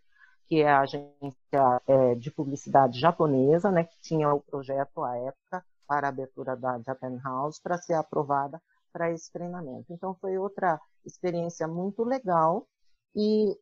que 0.50 0.62
é 0.62 0.68
a 0.68 0.80
agência 0.80 1.80
é, 1.86 2.16
de 2.16 2.28
publicidade 2.28 2.98
japonesa, 2.98 3.70
né, 3.70 3.84
que 3.84 3.96
tinha 4.00 4.34
o 4.34 4.40
projeto 4.40 5.04
à 5.04 5.16
época 5.16 5.64
para 5.86 6.08
a 6.08 6.10
abertura 6.10 6.56
da 6.56 6.80
Japan 6.80 7.20
House 7.22 7.60
para 7.60 7.78
ser 7.78 7.94
aprovada 7.94 8.60
para 8.92 9.12
esse 9.12 9.32
treinamento. 9.32 9.92
Então 9.92 10.12
foi 10.20 10.36
outra 10.38 10.80
experiência 11.06 11.68
muito 11.68 12.02
legal 12.02 12.66
e 13.14 13.56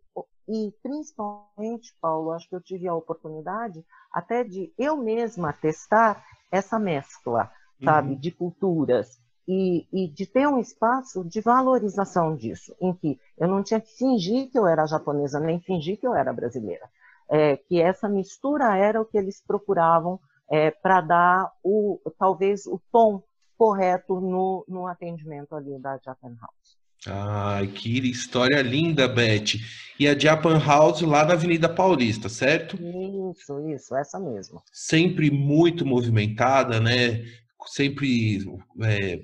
e 0.51 0.73
principalmente, 0.83 1.95
Paulo, 2.01 2.33
acho 2.33 2.49
que 2.49 2.55
eu 2.55 2.63
tive 2.63 2.89
a 2.89 2.95
oportunidade 2.95 3.85
até 4.11 4.43
de 4.43 4.73
eu 4.79 4.97
mesma 4.97 5.53
testar 5.53 6.25
essa 6.51 6.79
mescla, 6.79 7.53
sabe, 7.85 8.15
uhum. 8.15 8.19
de 8.19 8.31
culturas. 8.31 9.21
E, 9.51 9.87
e, 9.91 10.09
de 10.09 10.27
ter 10.27 10.47
um 10.47 10.59
espaço 10.59 11.25
de 11.25 11.41
valorização 11.41 12.37
disso, 12.37 12.77
em 12.83 12.93
que 12.93 13.19
eu 13.39 13.49
não 13.49 13.63
tinha 13.63 13.81
que 13.81 13.97
fingir 13.97 14.51
que 14.51 14.59
eu 14.59 14.67
era 14.67 14.87
japonesa, 14.87 15.41
nem 15.41 15.59
fingir 15.59 15.99
que 15.99 16.07
eu 16.07 16.15
era 16.15 16.35
brasileira. 16.35 16.87
É, 17.31 17.57
que 17.57 17.81
essa 17.81 18.09
mistura 18.09 18.77
era 18.77 19.01
o 19.01 19.07
que 19.07 19.17
eles 19.17 19.43
procuravam 19.47 20.21
é, 20.51 20.71
para 20.71 21.01
dar 21.01 21.53
o, 21.63 21.99
talvez 22.19 22.67
o 22.67 22.79
tom 22.93 23.23
correto 23.57 24.21
no, 24.21 24.65
no 24.69 24.87
atendimento 24.87 25.55
ali 25.55 25.79
da 25.79 25.99
Japan 26.05 26.37
House. 26.41 26.79
Ai, 27.07 27.69
que 27.69 27.99
história 28.11 28.61
linda, 28.61 29.09
Beth. 29.09 29.55
E 29.99 30.09
a 30.09 30.19
Japan 30.19 30.59
House 30.59 31.03
lá 31.03 31.25
na 31.25 31.35
Avenida 31.35 31.69
Paulista, 31.69 32.29
certo? 32.29 32.77
Isso, 32.77 33.69
isso, 33.69 33.97
essa 33.97 34.19
mesmo. 34.19 34.63
Sempre 34.73 35.31
muito 35.31 35.87
movimentada, 35.87 36.81
né? 36.81 37.25
Sempre 37.71 38.39
é, 38.83 39.21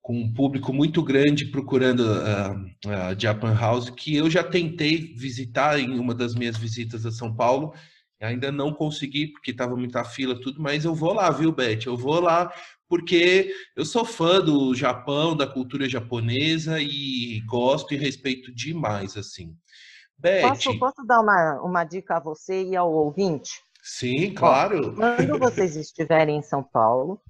com 0.00 0.18
um 0.18 0.32
público 0.32 0.72
muito 0.72 1.02
grande 1.02 1.46
procurando 1.46 2.04
a, 2.06 3.08
a 3.08 3.18
Japan 3.18 3.54
House, 3.54 3.90
que 3.90 4.14
eu 4.14 4.28
já 4.28 4.44
tentei 4.44 5.14
visitar 5.14 5.78
em 5.78 5.98
uma 5.98 6.14
das 6.14 6.34
minhas 6.34 6.56
visitas 6.56 7.06
a 7.06 7.10
São 7.10 7.34
Paulo. 7.34 7.74
Ainda 8.20 8.50
não 8.50 8.72
consegui, 8.72 9.26
porque 9.26 9.50
estava 9.50 9.76
muita 9.76 10.02
fila, 10.04 10.40
tudo, 10.40 10.60
mas 10.60 10.84
eu 10.84 10.94
vou 10.94 11.12
lá, 11.12 11.30
viu, 11.30 11.52
Beth? 11.52 11.86
Eu 11.86 11.96
vou 11.96 12.20
lá 12.20 12.50
porque 12.88 13.52
eu 13.74 13.84
sou 13.84 14.04
fã 14.04 14.40
do 14.40 14.74
Japão, 14.74 15.36
da 15.36 15.46
cultura 15.46 15.88
japonesa 15.88 16.80
e 16.80 17.40
gosto 17.46 17.94
e 17.94 17.96
respeito 17.96 18.54
demais, 18.54 19.16
assim. 19.16 19.56
Beth, 20.18 20.42
posso, 20.42 20.78
posso 20.78 21.06
dar 21.06 21.20
uma, 21.20 21.60
uma 21.62 21.84
dica 21.84 22.16
a 22.16 22.20
você 22.20 22.62
e 22.62 22.76
ao 22.76 22.92
ouvinte? 22.92 23.60
Sim, 23.82 24.32
claro. 24.32 24.94
Ó, 24.98 25.16
quando 25.16 25.38
vocês 25.38 25.76
estiverem 25.76 26.38
em 26.38 26.42
São 26.42 26.62
Paulo, 26.62 27.20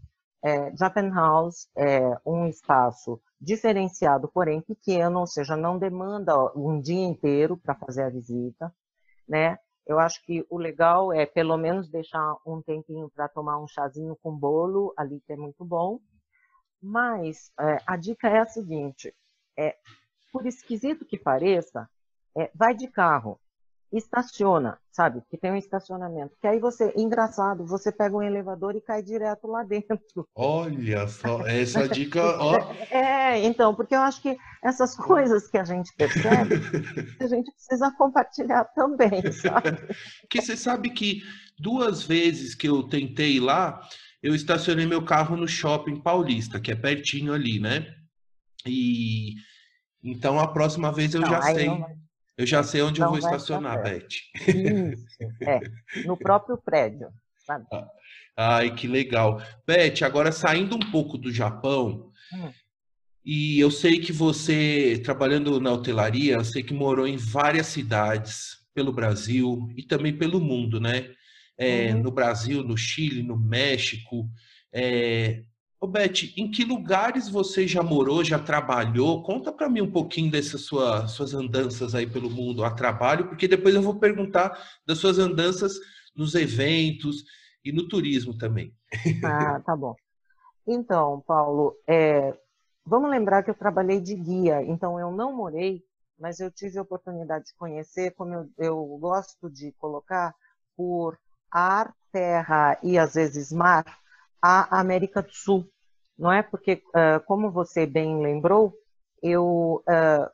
é, 0.45 0.77
Japan 0.77 1.11
House 1.11 1.71
é 1.75 2.01
um 2.27 2.47
espaço 2.47 3.19
diferenciado, 3.41 4.29
porém 4.29 4.61
pequeno, 4.61 5.21
ou 5.21 5.27
seja, 5.27 5.57
não 5.57 5.79
demanda 5.79 6.35
um 6.55 6.79
dia 6.79 7.03
inteiro 7.03 7.57
para 7.57 7.75
fazer 7.75 8.03
a 8.03 8.11
visita, 8.11 8.71
né? 9.27 9.59
Eu 9.87 9.99
acho 9.99 10.23
que 10.23 10.45
o 10.51 10.59
legal 10.59 11.13
é 11.13 11.25
pelo 11.25 11.57
menos 11.57 11.89
deixar 11.89 12.37
um 12.47 12.61
tempinho 12.61 13.11
para 13.15 13.27
tomar 13.27 13.59
um 13.59 13.67
chazinho 13.67 14.17
com 14.23 14.37
bolo, 14.37 14.93
ali 14.99 15.19
que 15.21 15.33
é 15.33 15.37
muito 15.37 15.65
bom. 15.65 15.99
Mas 16.81 17.51
é, 17.59 17.79
a 17.87 17.97
dica 17.97 18.29
é 18.29 18.41
a 18.41 18.47
seguinte: 18.47 19.15
é, 19.57 19.77
por 20.31 20.47
esquisito 20.47 21.07
que 21.07 21.19
pareça, 21.19 21.89
é, 22.37 22.51
vai 22.55 22.75
de 22.75 22.87
carro 22.89 23.41
estaciona, 23.97 24.79
sabe? 24.91 25.23
Que 25.31 25.37
tem 25.37 25.53
um 25.53 25.57
estacionamento. 25.57 26.37
Que 26.41 26.47
aí 26.47 26.59
você, 26.59 26.93
engraçado, 26.97 27.65
você 27.65 27.93
pega 27.93 28.17
um 28.17 28.23
elevador 28.23 28.75
e 28.75 28.81
cai 28.81 29.03
direto 29.03 29.47
lá 29.47 29.63
dentro. 29.63 30.27
Olha 30.35 31.07
só, 31.07 31.47
essa 31.47 31.89
dica. 31.89 32.21
Ó. 32.39 32.55
É, 32.91 33.45
então, 33.45 33.75
porque 33.75 33.95
eu 33.95 34.01
acho 34.01 34.21
que 34.23 34.37
essas 34.63 34.95
coisas 34.95 35.49
que 35.49 35.59
a 35.59 35.65
gente 35.65 35.93
percebe, 35.97 36.55
a 37.21 37.27
gente 37.27 37.51
precisa 37.53 37.91
compartilhar 37.97 38.65
também, 38.67 39.33
sabe? 39.33 39.79
que 40.31 40.41
você 40.41 40.57
sabe 40.57 40.91
que 40.91 41.23
duas 41.59 42.05
vezes 42.05 42.55
que 42.55 42.69
eu 42.69 42.83
tentei 42.85 43.37
ir 43.37 43.41
lá, 43.41 43.81
eu 44.23 44.35
estacionei 44.35 44.87
meu 44.87 45.05
carro 45.05 45.37
no 45.37 45.49
shopping 45.49 46.01
paulista, 46.01 46.61
que 46.61 46.71
é 46.71 46.77
pertinho 46.77 47.33
ali, 47.33 47.59
né? 47.59 47.87
E 48.67 49.35
então 50.03 50.39
a 50.39 50.49
próxima 50.49 50.93
vez 50.93 51.15
eu 51.15 51.21
não, 51.21 51.29
já 51.29 51.43
sei. 51.43 51.67
Não 51.67 52.04
eu 52.37 52.47
já 52.47 52.63
sei 52.63 52.83
onde 52.83 53.01
eu 53.01 53.09
vou 53.09 53.19
estacionar, 53.19 53.83
Beth. 53.83 54.09
Isso, 54.49 55.07
é. 55.43 55.61
No 56.05 56.17
próprio 56.17 56.57
prédio, 56.59 57.09
sabe? 57.47 57.65
Ah, 57.73 57.89
ai, 58.37 58.75
que 58.75 58.89
legal. 58.89 59.41
Beth, 59.67 60.03
agora 60.03 60.33
saindo 60.33 60.77
um 60.77 60.91
pouco 60.91 61.17
do 61.17 61.33
Japão, 61.33 62.11
hum. 62.33 62.53
e 63.25 63.61
eu 63.61 63.71
sei 63.71 64.01
que 64.01 64.13
você, 64.13 65.01
trabalhando 65.05 65.61
na 65.61 65.73
hotelaria, 65.73 66.35
eu 66.35 66.45
sei 66.45 66.63
que 66.63 66.75
morou 66.75 67.07
em 67.07 67.17
várias 67.17 67.69
cidades 67.69 68.65
pelo 68.75 68.93
Brasil 68.93 69.69
e 69.77 69.83
também 69.83 70.17
pelo 70.17 70.41
mundo, 70.41 70.81
né? 70.81 71.15
É, 71.57 71.95
uhum. 71.95 72.03
No 72.03 72.11
Brasil, 72.11 72.65
no 72.65 72.77
Chile, 72.77 73.23
no 73.23 73.37
México. 73.37 74.29
É, 74.73 75.43
Ô 75.85 75.87
Beth, 75.87 76.33
em 76.35 76.51
que 76.51 76.65
lugares 76.65 77.29
você 77.29 77.69
já 77.69 77.83
morou, 77.83 78.25
já 78.25 78.39
trabalhou? 78.39 79.23
Conta 79.23 79.53
para 79.53 79.69
mim 79.69 79.83
um 79.83 79.93
pouquinho 79.93 80.31
dessas 80.31 80.63
sua, 80.63 81.07
suas 81.07 81.35
andanças 81.35 81.95
aí 81.95 82.07
pelo 82.07 82.31
mundo 82.31 82.65
a 82.65 82.71
trabalho, 82.71 83.29
porque 83.29 83.47
depois 83.47 83.75
eu 83.75 83.83
vou 83.83 83.97
perguntar 83.97 84.59
das 84.87 84.97
suas 84.97 85.19
andanças 85.19 85.75
nos 86.17 86.35
eventos 86.35 87.25
e 87.63 87.71
no 87.71 87.87
turismo 87.87 88.35
também. 88.39 88.75
Ah, 89.23 89.61
tá 89.61 89.77
bom. 89.77 89.95
Então, 90.67 91.23
Paulo, 91.27 91.77
é, 91.87 92.35
vamos 92.87 93.11
lembrar 93.11 93.43
que 93.43 93.51
eu 93.51 93.55
trabalhei 93.55 94.01
de 94.01 94.15
guia, 94.15 94.63
então 94.63 94.99
eu 94.99 95.11
não 95.11 95.37
morei, 95.37 95.85
mas 96.19 96.41
eu 96.41 96.51
tive 96.51 96.79
a 96.79 96.83
oportunidade 96.83 97.45
de 97.45 97.55
conhecer, 97.59 98.15
como 98.15 98.33
eu, 98.33 98.49
eu 98.57 98.99
gosto 98.99 99.51
de 99.51 99.71
colocar, 99.73 100.35
por 100.75 101.19
ar, 101.51 101.95
terra 102.11 102.79
e 102.83 102.97
às 102.97 103.13
vezes 103.13 103.53
mar, 103.53 103.85
a 104.41 104.81
América 104.81 105.21
do 105.21 105.31
Sul 105.31 105.71
não 106.19 106.33
é? 106.33 106.43
Porque, 106.43 106.83
uh, 106.89 107.25
como 107.27 107.51
você 107.51 107.87
bem 107.87 108.21
lembrou, 108.21 108.73
eu 109.23 109.83
uh, 109.89 110.31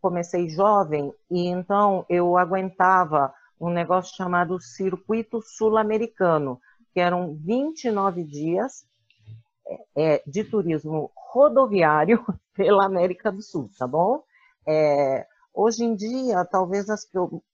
comecei 0.00 0.48
jovem 0.48 1.12
e 1.30 1.46
então 1.46 2.04
eu 2.08 2.36
aguentava 2.36 3.32
um 3.60 3.70
negócio 3.70 4.16
chamado 4.16 4.60
Circuito 4.60 5.40
Sul-Americano, 5.40 6.60
que 6.92 7.00
eram 7.00 7.36
29 7.36 8.24
dias 8.24 8.84
é, 9.96 10.22
de 10.26 10.42
turismo 10.44 11.12
rodoviário 11.14 12.24
pela 12.54 12.84
América 12.84 13.30
do 13.30 13.40
Sul, 13.40 13.70
tá 13.78 13.86
bom? 13.86 14.22
É, 14.66 15.26
hoje 15.54 15.84
em 15.84 15.94
dia, 15.94 16.44
talvez 16.44 16.90
as 16.90 17.08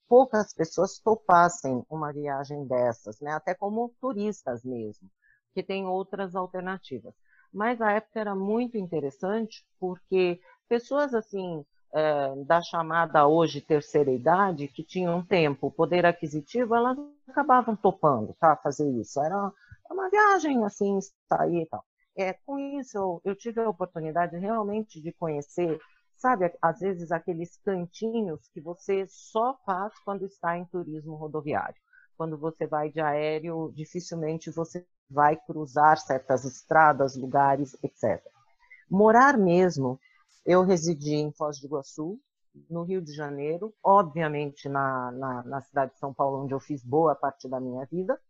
poucas 0.08 0.54
pessoas 0.54 0.98
topassem 0.98 1.84
uma 1.90 2.12
viagem 2.12 2.66
dessas, 2.66 3.20
né? 3.20 3.32
Até 3.32 3.54
como 3.54 3.94
turistas 4.00 4.64
mesmo, 4.64 5.08
que 5.52 5.62
tem 5.62 5.86
outras 5.86 6.34
alternativas 6.34 7.14
mas 7.52 7.80
a 7.80 7.92
época 7.92 8.20
era 8.20 8.34
muito 8.34 8.76
interessante 8.76 9.64
porque 9.78 10.40
pessoas 10.68 11.14
assim 11.14 11.64
é, 11.92 12.34
da 12.44 12.60
chamada 12.60 13.26
hoje 13.26 13.60
terceira 13.60 14.10
idade 14.10 14.68
que 14.68 14.84
tinham 14.84 15.24
tempo, 15.24 15.70
poder 15.70 16.04
aquisitivo, 16.04 16.74
elas 16.74 16.98
acabavam 17.26 17.74
topando, 17.74 18.34
tá, 18.38 18.56
fazer 18.56 18.88
isso. 19.00 19.20
Era 19.20 19.52
uma 19.90 20.10
viagem 20.10 20.64
assim, 20.64 20.98
sair 21.28 21.62
e 21.62 21.66
tal. 21.66 21.84
É, 22.16 22.32
com 22.32 22.58
isso 22.58 22.96
eu, 22.98 23.20
eu 23.24 23.36
tive 23.36 23.60
a 23.60 23.68
oportunidade 23.68 24.36
realmente 24.36 25.00
de 25.00 25.12
conhecer, 25.12 25.80
sabe, 26.16 26.52
às 26.60 26.80
vezes 26.80 27.12
aqueles 27.12 27.56
cantinhos 27.58 28.48
que 28.52 28.60
você 28.60 29.06
só 29.08 29.56
faz 29.64 29.92
quando 30.04 30.26
está 30.26 30.58
em 30.58 30.64
turismo 30.66 31.14
rodoviário. 31.14 31.80
Quando 32.16 32.36
você 32.36 32.66
vai 32.66 32.90
de 32.90 33.00
aéreo, 33.00 33.72
dificilmente 33.72 34.50
você 34.50 34.84
vai 35.10 35.36
cruzar 35.36 35.98
certas 35.98 36.44
estradas, 36.44 37.16
lugares, 37.16 37.76
etc. 37.82 38.22
Morar 38.90 39.36
mesmo, 39.36 39.98
eu 40.44 40.62
residi 40.62 41.14
em 41.14 41.32
Foz 41.32 41.60
do 41.60 41.66
Iguaçu, 41.66 42.20
no 42.68 42.82
Rio 42.82 43.00
de 43.00 43.12
Janeiro, 43.12 43.74
obviamente 43.82 44.68
na, 44.68 45.12
na, 45.12 45.42
na, 45.44 45.60
cidade 45.60 45.92
de 45.92 45.98
São 45.98 46.12
Paulo, 46.12 46.42
onde 46.42 46.54
eu 46.54 46.60
fiz 46.60 46.82
boa 46.82 47.14
parte 47.14 47.48
da 47.48 47.60
minha 47.60 47.84
vida, 47.86 48.20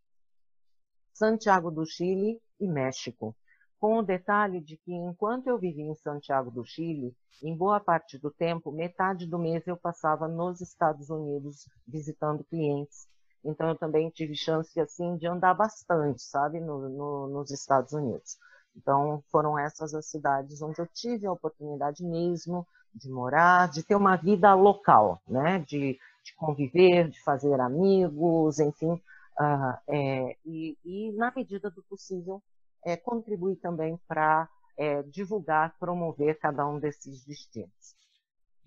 Santiago 1.14 1.70
do 1.70 1.86
Chile 1.86 2.40
e 2.60 2.68
México. 2.68 3.34
Com 3.78 3.98
o 3.98 4.02
detalhe 4.02 4.60
de 4.60 4.76
que, 4.76 4.92
enquanto 4.92 5.46
eu 5.46 5.58
vivi 5.58 5.82
em 5.82 5.94
Santiago 5.94 6.50
do 6.50 6.64
Chile, 6.64 7.16
em 7.42 7.56
boa 7.56 7.78
parte 7.78 8.18
do 8.18 8.30
tempo, 8.30 8.72
metade 8.72 9.24
do 9.24 9.38
mês 9.38 9.66
eu 9.66 9.76
passava 9.76 10.26
nos 10.26 10.60
Estados 10.60 11.08
Unidos 11.08 11.68
visitando 11.86 12.44
clientes 12.44 13.08
então 13.44 13.68
eu 13.68 13.76
também 13.76 14.10
tive 14.10 14.34
chance 14.34 14.78
assim 14.80 15.16
de 15.16 15.26
andar 15.26 15.54
bastante, 15.54 16.22
sabe, 16.22 16.60
no, 16.60 16.88
no, 16.88 17.28
nos 17.28 17.50
Estados 17.50 17.92
Unidos. 17.92 18.36
Então 18.76 19.22
foram 19.30 19.58
essas 19.58 19.94
as 19.94 20.06
cidades 20.06 20.62
onde 20.62 20.80
eu 20.80 20.86
tive 20.86 21.26
a 21.26 21.32
oportunidade 21.32 22.04
mesmo 22.04 22.66
de 22.94 23.10
morar, 23.10 23.68
de 23.68 23.82
ter 23.82 23.94
uma 23.94 24.16
vida 24.16 24.54
local, 24.54 25.20
né, 25.26 25.58
de, 25.60 25.98
de 26.24 26.34
conviver, 26.36 27.08
de 27.08 27.22
fazer 27.22 27.60
amigos, 27.60 28.58
enfim, 28.58 28.92
uh, 28.92 29.78
é, 29.88 30.36
e, 30.44 30.76
e, 30.84 31.12
na 31.12 31.32
medida 31.34 31.70
do 31.70 31.82
possível 31.82 32.42
é, 32.84 32.96
contribuir 32.96 33.56
também 33.56 33.98
para 34.08 34.48
é, 34.76 35.02
divulgar, 35.02 35.74
promover 35.78 36.38
cada 36.38 36.66
um 36.66 36.78
desses 36.78 37.24
destinos. 37.24 37.96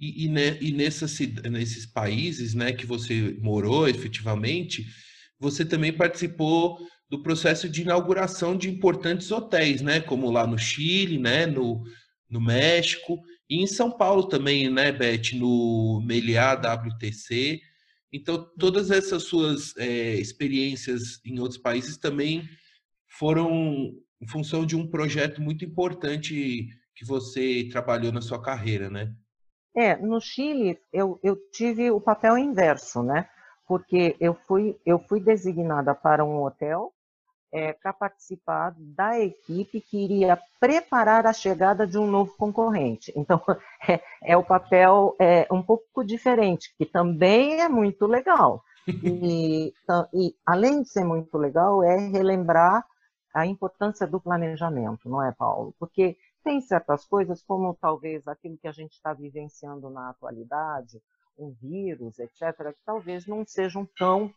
E, 0.02 0.26
e, 0.26 0.28
né, 0.28 0.58
e 0.60 0.72
nesses 0.72 1.86
países 1.86 2.56
né, 2.56 2.74
que 2.74 2.88
você 2.88 3.38
morou 3.40 3.88
efetivamente, 3.88 4.88
você 5.40 5.64
também 5.64 5.94
participou 5.94 6.80
do 7.08 7.22
processo 7.22 7.70
de 7.70 7.84
inauguração 7.84 8.58
de 8.58 8.68
importantes 8.68 9.30
hotéis, 9.32 9.82
né, 9.82 10.00
como 10.00 10.32
lá 10.32 10.48
no 10.48 10.58
Chile, 10.58 11.20
né, 11.20 11.46
no, 11.46 11.84
no 12.28 12.42
México, 12.42 13.22
e 13.48 13.62
em 13.62 13.68
São 13.68 13.92
Paulo 13.92 14.24
também, 14.24 14.72
né, 14.72 14.92
Beth, 14.92 15.36
no 15.36 16.02
Meliá 16.04 16.54
WTC. 16.54 17.62
Então, 18.12 18.50
todas 18.58 18.90
essas 18.90 19.24
suas 19.24 19.76
é, 19.78 20.16
experiências 20.16 21.20
em 21.24 21.38
outros 21.40 21.60
países 21.60 21.98
também 21.98 22.50
foram 23.20 23.94
em 24.20 24.28
função 24.28 24.66
de 24.66 24.76
um 24.76 24.88
projeto 24.88 25.42
muito 25.42 25.64
importante 25.64 26.68
que 26.96 27.06
você 27.06 27.68
trabalhou 27.72 28.12
na 28.12 28.22
sua 28.22 28.42
carreira, 28.42 28.90
né? 28.90 29.14
É, 29.76 29.96
no 29.96 30.20
Chile 30.20 30.80
eu, 30.92 31.20
eu 31.24 31.36
tive 31.52 31.92
o 31.92 32.02
papel 32.02 32.38
inverso, 32.38 33.02
né? 33.02 33.30
Porque 33.68 34.16
eu 34.20 34.34
fui, 34.48 34.78
eu 34.86 35.00
fui 35.00 35.20
designada 35.20 35.96
para 35.96 36.26
um 36.26 36.44
hotel 36.44 36.94
é, 37.54 37.74
para 37.74 37.92
participar 37.92 38.74
da 38.78 39.20
equipe 39.20 39.82
que 39.82 39.98
iria 39.98 40.40
preparar 40.60 41.26
a 41.26 41.34
chegada 41.34 41.86
de 41.86 41.98
um 41.98 42.08
novo 42.08 42.34
concorrente. 42.38 43.12
Então, 43.16 43.42
é, 43.88 44.02
é 44.24 44.38
o 44.38 44.44
papel 44.44 45.16
é, 45.20 45.48
um 45.52 45.62
pouco 45.62 46.04
diferente, 46.04 46.74
que 46.78 46.86
também 46.86 47.62
é 47.62 47.68
muito 47.68 48.08
legal. 48.08 48.64
E, 48.88 49.74
e, 50.14 50.36
além 50.46 50.82
de 50.82 50.90
ser 50.90 51.04
muito 51.04 51.38
legal, 51.38 51.84
é 51.84 51.98
relembrar 51.98 52.86
a 53.34 53.46
importância 53.46 54.08
do 54.08 54.20
planejamento, 54.20 55.10
não 55.10 55.24
é, 55.24 55.32
Paulo? 55.32 55.74
Porque 55.80 56.18
tem 56.44 56.62
certas 56.62 57.06
coisas, 57.06 57.42
como 57.44 57.76
talvez 57.76 58.28
aquilo 58.28 58.58
que 58.58 58.68
a 58.68 58.72
gente 58.72 58.94
está 58.94 59.14
vivenciando 59.14 59.90
na 59.90 60.10
atualidade, 60.10 61.02
um 61.38 61.52
vírus, 61.52 62.20
etc., 62.20 62.74
que 62.74 62.84
talvez 62.86 63.26
não 63.26 63.46
sejam 63.46 63.88
tão 63.98 64.34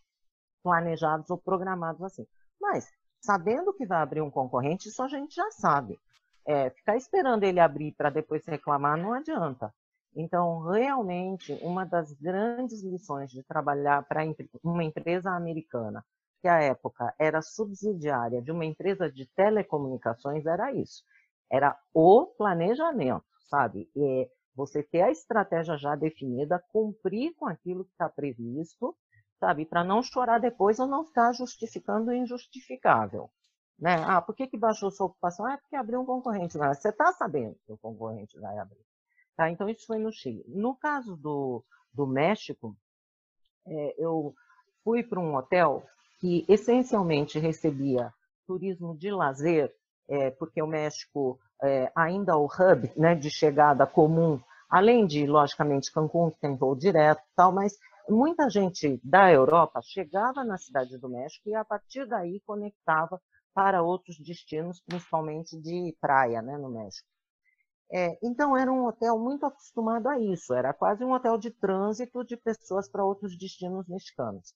planejados 0.63 1.31
ou 1.31 1.39
programados 1.39 2.03
assim. 2.03 2.27
Mas, 2.61 2.91
sabendo 3.21 3.73
que 3.73 3.87
vai 3.87 4.03
abrir 4.03 4.21
um 4.21 4.31
concorrente, 4.31 4.89
isso 4.89 5.03
a 5.03 5.09
gente 5.09 5.35
já 5.35 5.51
sabe. 5.51 5.99
É, 6.47 6.71
ficar 6.71 6.97
esperando 6.97 7.45
ele 7.45 7.61
abrir 7.61 7.93
para 7.93 8.11
depois 8.11 8.45
reclamar 8.47 8.97
não 8.99 9.13
adianta. 9.13 9.75
Então, 10.15 10.61
realmente, 10.61 11.53
uma 11.63 11.85
das 11.85 12.13
grandes 12.13 12.83
lições 12.83 13.31
de 13.31 13.43
trabalhar 13.43 14.05
para 14.05 14.23
uma 14.63 14.85
empresa 14.85 15.31
americana, 15.31 16.05
que 16.41 16.47
à 16.47 16.63
época 16.63 17.15
era 17.19 17.43
subsidiária 17.43 18.41
de 18.41 18.53
uma 18.53 18.65
empresa 18.65 19.11
de 19.11 19.27
telecomunicações, 19.35 20.47
era 20.47 20.73
isso 20.73 21.03
era 21.51 21.79
o 21.93 22.27
planejamento, 22.27 23.25
sabe? 23.49 23.91
É 23.97 24.29
você 24.55 24.83
ter 24.83 25.03
a 25.03 25.11
estratégia 25.11 25.77
já 25.77 25.97
definida, 25.97 26.63
cumprir 26.73 27.35
com 27.35 27.47
aquilo 27.47 27.85
que 27.85 27.91
está 27.91 28.09
previsto 28.09 28.97
sabe? 29.45 29.67
Para 29.67 29.85
não 29.85 30.03
chorar 30.03 30.39
depois 30.39 30.79
ou 30.79 30.87
não 30.87 31.05
ficar 31.05 31.33
justificando 31.33 32.11
o 32.11 32.15
injustificável. 32.15 33.31
Né? 33.79 33.95
Ah, 34.07 34.23
por 34.23 34.35
que, 34.35 34.47
que 34.47 34.57
baixou 34.57 34.91
sua 34.91 35.07
ocupação? 35.07 35.45
Ah, 35.45 35.55
é 35.55 35.57
porque 35.59 35.77
abriu 35.77 36.01
um 36.01 36.07
concorrente. 36.07 36.57
Mas 36.57 36.81
você 36.81 36.89
está 36.89 37.13
sabendo 37.13 37.57
que 37.67 37.73
o 37.73 37.79
concorrente 37.79 38.39
vai 38.39 38.57
abrir. 38.59 38.85
Tá? 39.37 39.51
Então, 39.51 39.69
isso 39.69 39.87
foi 39.87 39.99
no 39.99 40.13
Chile. 40.13 40.45
No 40.49 40.75
caso 40.77 41.17
do, 41.17 41.63
do 41.93 42.07
México, 42.07 42.77
é, 43.67 43.95
eu 43.99 44.35
fui 44.83 45.03
para 45.03 45.21
um 45.21 45.35
hotel 45.35 45.85
que 46.21 46.47
essencialmente 46.49 47.39
recebia 47.39 48.13
turismo 48.47 48.97
de 48.97 49.11
lazer, 49.11 49.75
é, 50.09 50.31
porque 50.31 50.63
o 50.63 50.67
México 50.67 51.39
é, 51.63 51.91
ainda 51.95 52.33
é 52.33 52.37
o 52.37 52.47
hub 52.47 52.93
né, 52.97 53.15
de 53.15 53.31
chegada 53.31 53.87
comum, 53.87 54.41
além 54.69 55.07
de, 55.07 55.27
logicamente, 55.27 55.93
Cancún, 55.93 56.31
que 56.31 56.41
tem 56.41 56.57
voo 56.57 56.75
direto 56.75 57.21
e 57.21 57.35
tal, 57.37 57.53
mas 57.53 57.77
muita 58.09 58.51
gente 58.51 59.01
da 59.03 59.33
Europa 59.33 59.81
chegava 59.83 60.45
na 60.45 60.59
cidade 60.59 60.99
do 60.99 61.09
México 61.09 61.49
e, 61.49 61.55
a 61.55 61.65
partir 61.65 62.07
daí, 62.07 62.41
conectava 62.47 63.21
para 63.55 63.83
outros 63.83 64.19
destinos, 64.19 64.83
principalmente 64.85 65.57
de 65.61 65.97
praia, 66.01 66.43
né, 66.43 66.59
no 66.59 66.71
México. 66.71 67.09
É, 67.93 68.19
então, 68.23 68.57
era 68.57 68.73
um 68.73 68.87
hotel 68.87 69.19
muito 69.19 69.47
acostumado 69.47 70.09
a 70.09 70.19
isso, 70.19 70.53
era 70.53 70.73
quase 70.73 71.05
um 71.05 71.13
hotel 71.13 71.39
de 71.39 71.51
trânsito 71.51 72.25
de 72.25 72.37
pessoas 72.37 72.91
para 72.91 73.05
outros 73.05 73.39
destinos 73.39 73.87
mexicanos. 73.87 74.53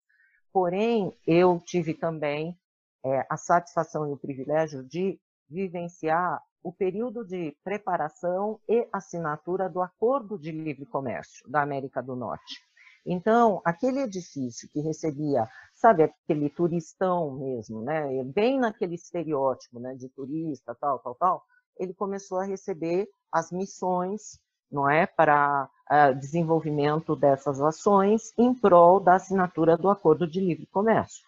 Porém, 0.52 1.16
eu 1.26 1.60
tive 1.64 1.94
também 1.94 2.58
é, 3.04 3.26
a 3.30 3.36
satisfação 3.36 4.08
e 4.08 4.12
o 4.12 4.16
privilégio 4.16 4.82
de 4.82 5.20
vivenciar 5.48 6.42
o 6.62 6.72
período 6.72 7.24
de 7.24 7.56
preparação 7.64 8.60
e 8.68 8.86
assinatura 8.92 9.68
do 9.68 9.80
Acordo 9.80 10.38
de 10.38 10.50
Livre 10.50 10.84
Comércio 10.86 11.48
da 11.48 11.62
América 11.62 12.02
do 12.02 12.16
Norte. 12.16 12.68
Então, 13.06 13.62
aquele 13.64 14.00
edifício 14.00 14.68
que 14.68 14.80
recebia, 14.80 15.48
sabe, 15.74 16.02
aquele 16.02 16.50
turistão 16.50 17.30
mesmo, 17.30 17.80
né, 17.80 18.22
bem 18.24 18.58
naquele 18.58 18.96
estereótipo, 18.96 19.80
né, 19.80 19.94
de 19.94 20.08
turista, 20.10 20.76
tal, 20.78 20.98
tal, 20.98 21.14
tal, 21.14 21.42
ele 21.78 21.94
começou 21.94 22.38
a 22.38 22.44
receber 22.44 23.08
as 23.32 23.50
missões, 23.50 24.38
não 24.70 24.90
é, 24.90 25.06
para 25.06 25.70
uh, 25.90 26.14
desenvolvimento 26.18 27.16
dessas 27.16 27.62
ações 27.62 28.32
em 28.36 28.52
prol 28.52 29.00
da 29.00 29.14
assinatura 29.14 29.76
do 29.76 29.88
Acordo 29.88 30.26
de 30.26 30.40
Livre 30.40 30.66
Comércio. 30.66 31.26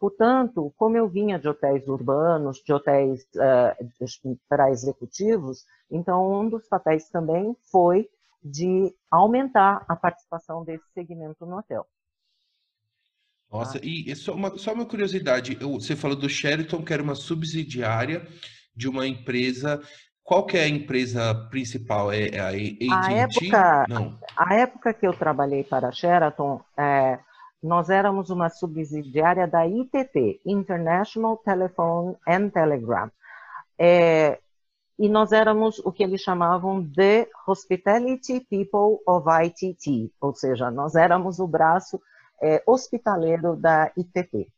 Portanto, 0.00 0.72
como 0.78 0.96
eu 0.96 1.06
vinha 1.06 1.38
de 1.38 1.46
hotéis 1.46 1.86
urbanos, 1.86 2.62
de 2.64 2.72
hotéis 2.72 3.22
uh, 3.36 4.38
para 4.48 4.70
executivos, 4.70 5.66
então 5.90 6.40
um 6.40 6.48
dos 6.48 6.66
papéis 6.66 7.10
também 7.10 7.54
foi 7.70 8.08
de 8.42 8.94
aumentar 9.10 9.84
a 9.86 9.94
participação 9.94 10.64
desse 10.64 10.84
segmento 10.94 11.44
no 11.44 11.58
hotel. 11.58 11.86
Nossa, 13.52 13.76
ah. 13.76 13.80
e 13.84 14.16
só 14.16 14.32
uma, 14.32 14.56
só 14.56 14.72
uma 14.72 14.86
curiosidade, 14.86 15.54
você 15.56 15.94
falou 15.94 16.16
do 16.16 16.30
Sheraton, 16.30 16.82
que 16.82 16.94
era 16.94 17.02
uma 17.02 17.14
subsidiária 17.14 18.26
de 18.74 18.88
uma 18.88 19.06
empresa. 19.06 19.82
Qual 20.22 20.46
que 20.46 20.56
é 20.56 20.62
a 20.62 20.68
empresa 20.68 21.34
principal? 21.50 22.10
É, 22.10 22.28
é 22.28 22.38
a 22.38 22.48
AT&T? 22.48 22.88
A 22.90 23.12
época, 23.12 23.86
Não. 23.86 24.18
a 24.34 24.54
época 24.54 24.94
que 24.94 25.06
eu 25.06 25.12
trabalhei 25.12 25.62
para 25.62 25.88
a 25.88 25.92
Sheraton, 25.92 26.64
é, 26.78 27.18
nós 27.62 27.90
éramos 27.90 28.30
uma 28.30 28.48
subsidiária 28.48 29.46
da 29.46 29.66
ITT, 29.66 30.40
International 30.46 31.36
Telephone 31.38 32.16
and 32.26 32.48
Telegram. 32.50 33.10
É, 33.78 34.38
e 34.98 35.08
nós 35.08 35.32
éramos 35.32 35.78
o 35.78 35.90
que 35.90 36.02
eles 36.02 36.20
chamavam 36.20 36.82
de 36.82 37.26
Hospitality 37.46 38.40
People 38.40 39.02
of 39.06 39.26
ITT, 39.44 40.12
ou 40.20 40.34
seja, 40.34 40.70
nós 40.70 40.94
éramos 40.94 41.38
o 41.38 41.46
braço 41.46 42.00
é, 42.42 42.62
hospitaleiro 42.66 43.56
da 43.56 43.92
ITT. 43.96 44.52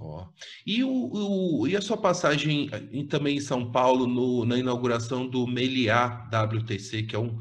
Oh. 0.00 0.24
E, 0.66 0.82
o, 0.82 1.60
o, 1.60 1.68
e 1.68 1.76
a 1.76 1.80
sua 1.80 1.96
passagem 1.96 2.68
em, 2.90 3.06
também 3.06 3.36
em 3.36 3.40
São 3.40 3.70
Paulo, 3.70 4.06
no, 4.06 4.44
na 4.44 4.58
inauguração 4.58 5.26
do 5.26 5.46
Meliá 5.46 6.28
WTC, 6.28 7.04
que 7.04 7.14
é 7.14 7.18
um, 7.18 7.38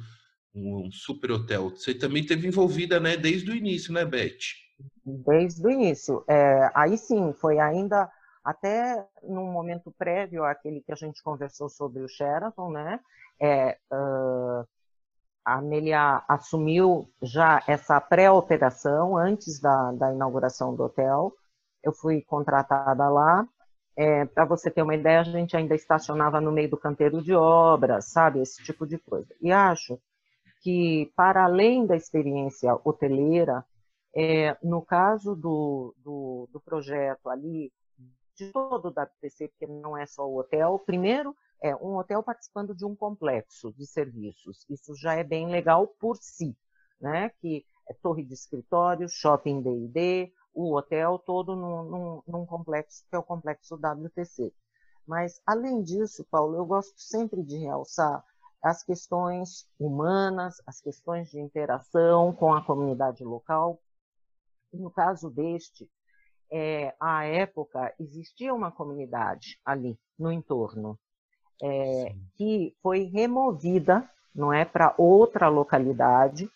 um, 0.56 0.92
super 0.92 1.32
hotel. 1.32 1.70
Você 1.70 1.94
também 1.94 2.26
teve 2.26 2.48
envolvida 2.48 3.00
né, 3.00 3.18
desde 3.18 3.52
o 3.52 3.56
início, 3.56 3.94
né, 3.94 4.06
Beth? 4.06 4.38
Desde 5.06 5.66
o 5.66 5.72
início. 5.72 6.24
É, 6.28 6.70
aí 6.74 6.98
sim, 6.98 7.34
foi 7.34 7.60
ainda 7.60 8.10
até 8.44 9.06
num 9.24 9.52
momento 9.52 9.92
prévio 9.98 10.44
àquele 10.44 10.82
que 10.82 10.92
a 10.92 10.96
gente 10.96 11.24
conversou 11.24 11.70
sobre 11.70 12.02
o 12.02 12.08
Sheraton, 12.08 12.72
né? 12.72 13.00
É, 13.40 13.78
uh, 13.92 14.68
a 15.46 15.56
Amelia 15.56 16.24
assumiu 16.28 17.10
já 17.22 17.62
essa 17.68 18.00
pré-operação 18.00 19.18
antes 19.18 19.60
da, 19.60 19.92
da 19.94 20.14
inauguração 20.14 20.76
do 20.76 20.84
hotel. 20.84 21.34
Eu 21.84 21.94
fui 21.94 22.22
contratada 22.22 23.10
lá. 23.10 23.48
É, 23.96 24.26
Para 24.26 24.46
você 24.46 24.72
ter 24.72 24.82
uma 24.82 24.96
ideia, 24.96 25.22
a 25.22 25.24
gente 25.24 25.56
ainda 25.56 25.76
estacionava 25.76 26.40
no 26.42 26.52
meio 26.52 26.70
do 26.70 26.78
canteiro 26.78 27.22
de 27.22 27.34
obras, 27.34 28.06
sabe? 28.06 28.40
Esse 28.42 28.64
tipo 28.64 28.88
de 28.88 28.98
coisa. 28.98 29.28
E 29.42 29.52
acho 29.52 30.00
que, 30.64 31.12
para 31.16 31.44
além 31.44 31.86
da 31.86 31.96
experiência 31.96 32.74
hoteleira, 32.86 33.66
é, 34.16 34.58
no 34.64 34.82
caso 34.82 35.36
do, 35.36 35.94
do, 35.98 36.48
do 36.52 36.60
projeto 36.62 37.30
ali, 37.30 37.72
de 38.36 38.52
todo 38.52 38.86
o 38.86 38.90
WTC, 38.90 39.50
porque 39.50 39.68
não 39.68 39.98
é 39.98 40.06
só 40.06 40.28
o 40.28 40.40
hotel. 40.40 40.80
Primeiro, 40.80 41.36
é 41.62 41.76
um 41.76 41.98
hotel 41.98 42.24
participando 42.24 42.74
de 42.74 42.86
um 42.86 42.96
complexo 42.96 43.74
de 43.74 43.86
serviços. 43.86 44.66
Isso 44.70 44.96
já 44.96 45.14
é 45.14 45.24
bem 45.24 45.50
legal 45.50 45.86
por 46.00 46.18
si, 46.18 46.56
né? 47.00 47.30
Que 47.42 47.66
é 47.90 47.94
torre 47.94 48.24
de 48.24 48.34
escritório, 48.34 49.10
shopping 49.10 49.62
D&D, 49.62 50.32
o 50.54 50.76
hotel 50.76 51.20
todo 51.20 51.56
num, 51.56 51.84
num, 51.84 52.24
num, 52.26 52.46
complexo 52.46 53.04
que 53.10 53.16
é 53.16 53.20
o 53.20 53.24
complexo 53.24 53.76
WTC. 53.76 54.54
Mas, 55.06 55.42
além 55.46 55.84
disso, 55.84 56.26
Paulo, 56.32 56.56
eu 56.56 56.66
gosto 56.66 56.94
sempre 56.98 57.44
de 57.44 57.58
realçar 57.58 58.24
as 58.64 58.82
questões 58.82 59.68
humanas, 59.78 60.62
as 60.66 60.80
questões 60.80 61.30
de 61.30 61.40
interação 61.40 62.32
com 62.32 62.54
a 62.54 62.64
comunidade 62.64 63.22
local. 63.22 63.78
E 64.72 64.78
no 64.78 64.90
caso 64.90 65.30
deste, 65.30 65.90
é, 66.50 66.96
à 66.98 67.26
época, 67.26 67.94
existia 68.00 68.54
uma 68.54 68.72
comunidade 68.72 69.60
ali 69.66 70.00
no 70.18 70.32
entorno, 70.32 70.98
é, 71.62 72.16
que 72.36 72.74
foi 72.82 73.04
removida, 73.04 74.10
não 74.34 74.54
é, 74.54 74.64
para 74.64 74.96
outra 74.98 75.50
localidade, 75.50 76.50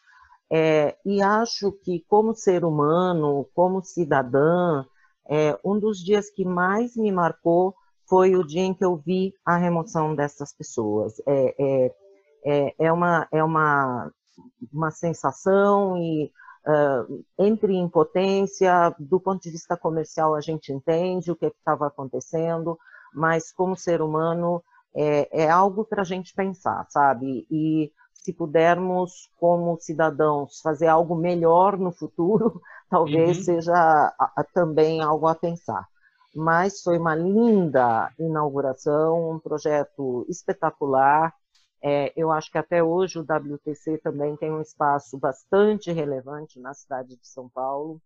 é, 0.49 0.97
e 1.05 1.21
acho 1.21 1.73
que 1.73 1.99
como 2.07 2.33
ser 2.33 2.63
humano, 2.63 3.45
como 3.53 3.83
cidadã, 3.83 4.85
é, 5.29 5.59
um 5.63 5.77
dos 5.77 5.99
dias 5.99 6.29
que 6.29 6.45
mais 6.45 6.95
me 6.95 7.11
marcou 7.11 7.75
foi 8.07 8.35
o 8.35 8.45
dia 8.45 8.61
em 8.61 8.73
que 8.73 8.85
eu 8.85 8.95
vi 8.95 9.33
a 9.45 9.57
remoção 9.57 10.15
dessas 10.15 10.53
pessoas. 10.53 11.13
É, 11.27 11.55
é, 11.59 11.95
é, 12.45 12.75
é 12.79 12.91
uma, 12.91 13.27
é 13.31 13.43
uma, 13.43 14.11
uma 14.71 14.91
sensação 14.91 15.97
e 15.97 16.31
Uh, 16.67 17.23
entre 17.39 17.73
em 17.73 17.87
potência, 17.87 18.93
do 18.99 19.21
ponto 19.21 19.41
de 19.41 19.49
vista 19.49 19.77
comercial 19.77 20.35
a 20.35 20.41
gente 20.41 20.73
entende 20.73 21.31
o 21.31 21.35
que 21.37 21.45
estava 21.45 21.87
acontecendo, 21.87 22.77
mas 23.13 23.53
como 23.53 23.77
ser 23.77 24.01
humano 24.01 24.61
é, 24.93 25.43
é 25.43 25.49
algo 25.49 25.85
para 25.85 26.01
a 26.01 26.05
gente 26.05 26.33
pensar, 26.33 26.85
sabe? 26.89 27.47
E 27.49 27.89
se 28.13 28.33
pudermos, 28.33 29.29
como 29.39 29.79
cidadãos, 29.79 30.59
fazer 30.61 30.87
algo 30.87 31.15
melhor 31.15 31.77
no 31.77 31.93
futuro, 31.93 32.61
talvez 32.89 33.37
uhum. 33.37 33.43
seja 33.43 33.73
a, 33.73 34.31
a, 34.35 34.43
também 34.43 35.01
algo 35.01 35.27
a 35.27 35.35
pensar. 35.35 35.87
Mas 36.38 36.83
foi 36.83 36.99
uma 36.99 37.15
linda 37.15 38.13
inauguração, 38.19 39.31
um 39.31 39.39
projeto 39.39 40.23
espetacular, 40.29 41.33
é, 41.81 42.13
eu 42.15 42.31
acho 42.31 42.51
que 42.51 42.59
até 42.59 42.83
hoje 42.83 43.17
o 43.17 43.23
WTC 43.23 43.97
também 44.03 44.35
tem 44.38 44.51
um 44.51 44.61
espaço 44.61 45.17
bastante 45.17 45.91
relevante 45.91 46.59
na 46.59 46.75
cidade 46.75 47.15
de 47.15 47.27
São 47.27 47.49
Paulo. 47.49 47.99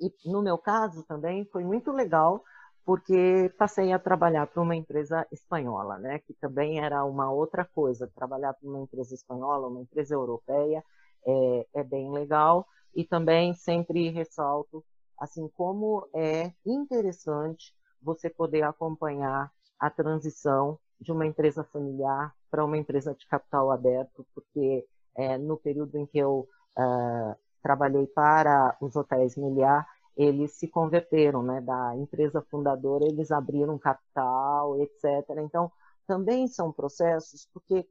E 0.00 0.12
no 0.26 0.42
meu 0.42 0.56
caso 0.56 1.02
também 1.04 1.44
foi 1.46 1.64
muito 1.64 1.90
legal, 1.90 2.44
porque 2.84 3.52
passei 3.58 3.92
a 3.92 3.98
trabalhar 3.98 4.46
para 4.46 4.62
uma 4.62 4.76
empresa 4.76 5.26
espanhola, 5.32 5.98
né, 5.98 6.20
que 6.20 6.34
também 6.34 6.80
era 6.80 7.04
uma 7.04 7.32
outra 7.32 7.64
coisa. 7.64 8.10
Trabalhar 8.14 8.54
para 8.54 8.68
uma 8.68 8.80
empresa 8.80 9.14
espanhola, 9.14 9.66
uma 9.66 9.80
empresa 9.80 10.14
europeia, 10.14 10.84
é, 11.26 11.66
é 11.74 11.84
bem 11.84 12.12
legal. 12.12 12.64
E 12.94 13.04
também 13.04 13.54
sempre 13.54 14.08
ressalto, 14.10 14.84
assim, 15.18 15.48
como 15.48 16.08
é 16.14 16.52
interessante 16.64 17.74
você 18.02 18.30
poder 18.30 18.62
acompanhar 18.62 19.52
a 19.78 19.90
transição 19.90 20.78
de 21.00 21.12
uma 21.12 21.26
empresa 21.26 21.64
familiar 21.64 22.34
para 22.50 22.64
uma 22.64 22.76
empresa 22.76 23.14
de 23.14 23.26
capital 23.26 23.70
aberto, 23.70 24.26
porque 24.34 24.86
é, 25.14 25.36
no 25.38 25.56
período 25.56 25.96
em 25.96 26.06
que 26.06 26.18
eu 26.18 26.48
uh, 26.76 27.36
trabalhei 27.62 28.06
para 28.06 28.76
os 28.80 28.96
hotéis 28.96 29.36
Meliá, 29.36 29.86
eles 30.16 30.52
se 30.52 30.66
converteram, 30.66 31.42
né, 31.42 31.60
da 31.60 31.94
empresa 31.96 32.42
fundadora, 32.50 33.04
eles 33.04 33.30
abriram 33.30 33.78
capital, 33.78 34.80
etc. 34.82 35.04
Então, 35.44 35.70
também 36.06 36.48
são 36.48 36.72
processos, 36.72 37.48
porque 37.52 37.86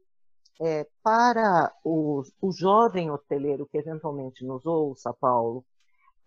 é, 0.59 0.86
para 1.01 1.71
o, 1.84 2.23
o 2.41 2.51
jovem 2.51 3.09
hoteleiro 3.11 3.67
que 3.67 3.78
eventualmente 3.78 4.43
nos 4.43 4.65
ouça, 4.65 5.13
Paulo, 5.13 5.63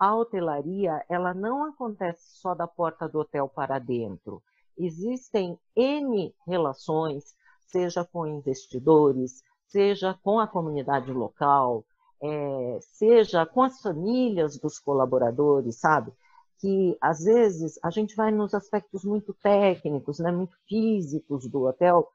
a 0.01 0.17
hotelaria 0.17 1.05
ela 1.11 1.35
não 1.35 1.65
acontece 1.65 2.41
só 2.41 2.55
da 2.55 2.67
porta 2.67 3.07
do 3.07 3.19
hotel 3.19 3.47
para 3.47 3.79
dentro. 3.79 4.43
Existem 4.79 5.59
N 5.77 6.35
relações, 6.47 7.35
seja 7.67 8.03
com 8.03 8.27
investidores, 8.27 9.43
seja 9.67 10.19
com 10.23 10.41
a 10.41 10.47
comunidade 10.47 11.13
local, 11.13 11.85
é, 12.23 12.79
seja 12.81 13.45
com 13.45 13.63
as 13.63 13.83
famílias 13.83 14.59
dos 14.59 14.79
colaboradores, 14.79 15.79
sabe? 15.79 16.11
Que 16.59 16.97
às 16.99 17.25
vezes 17.25 17.79
a 17.85 17.91
gente 17.91 18.17
vai 18.17 18.31
nos 18.31 18.55
aspectos 18.55 19.05
muito 19.05 19.35
técnicos, 19.43 20.19
né, 20.19 20.33
muito 20.33 20.57
físicos 20.67 21.47
do 21.47 21.67
hotel, 21.67 22.09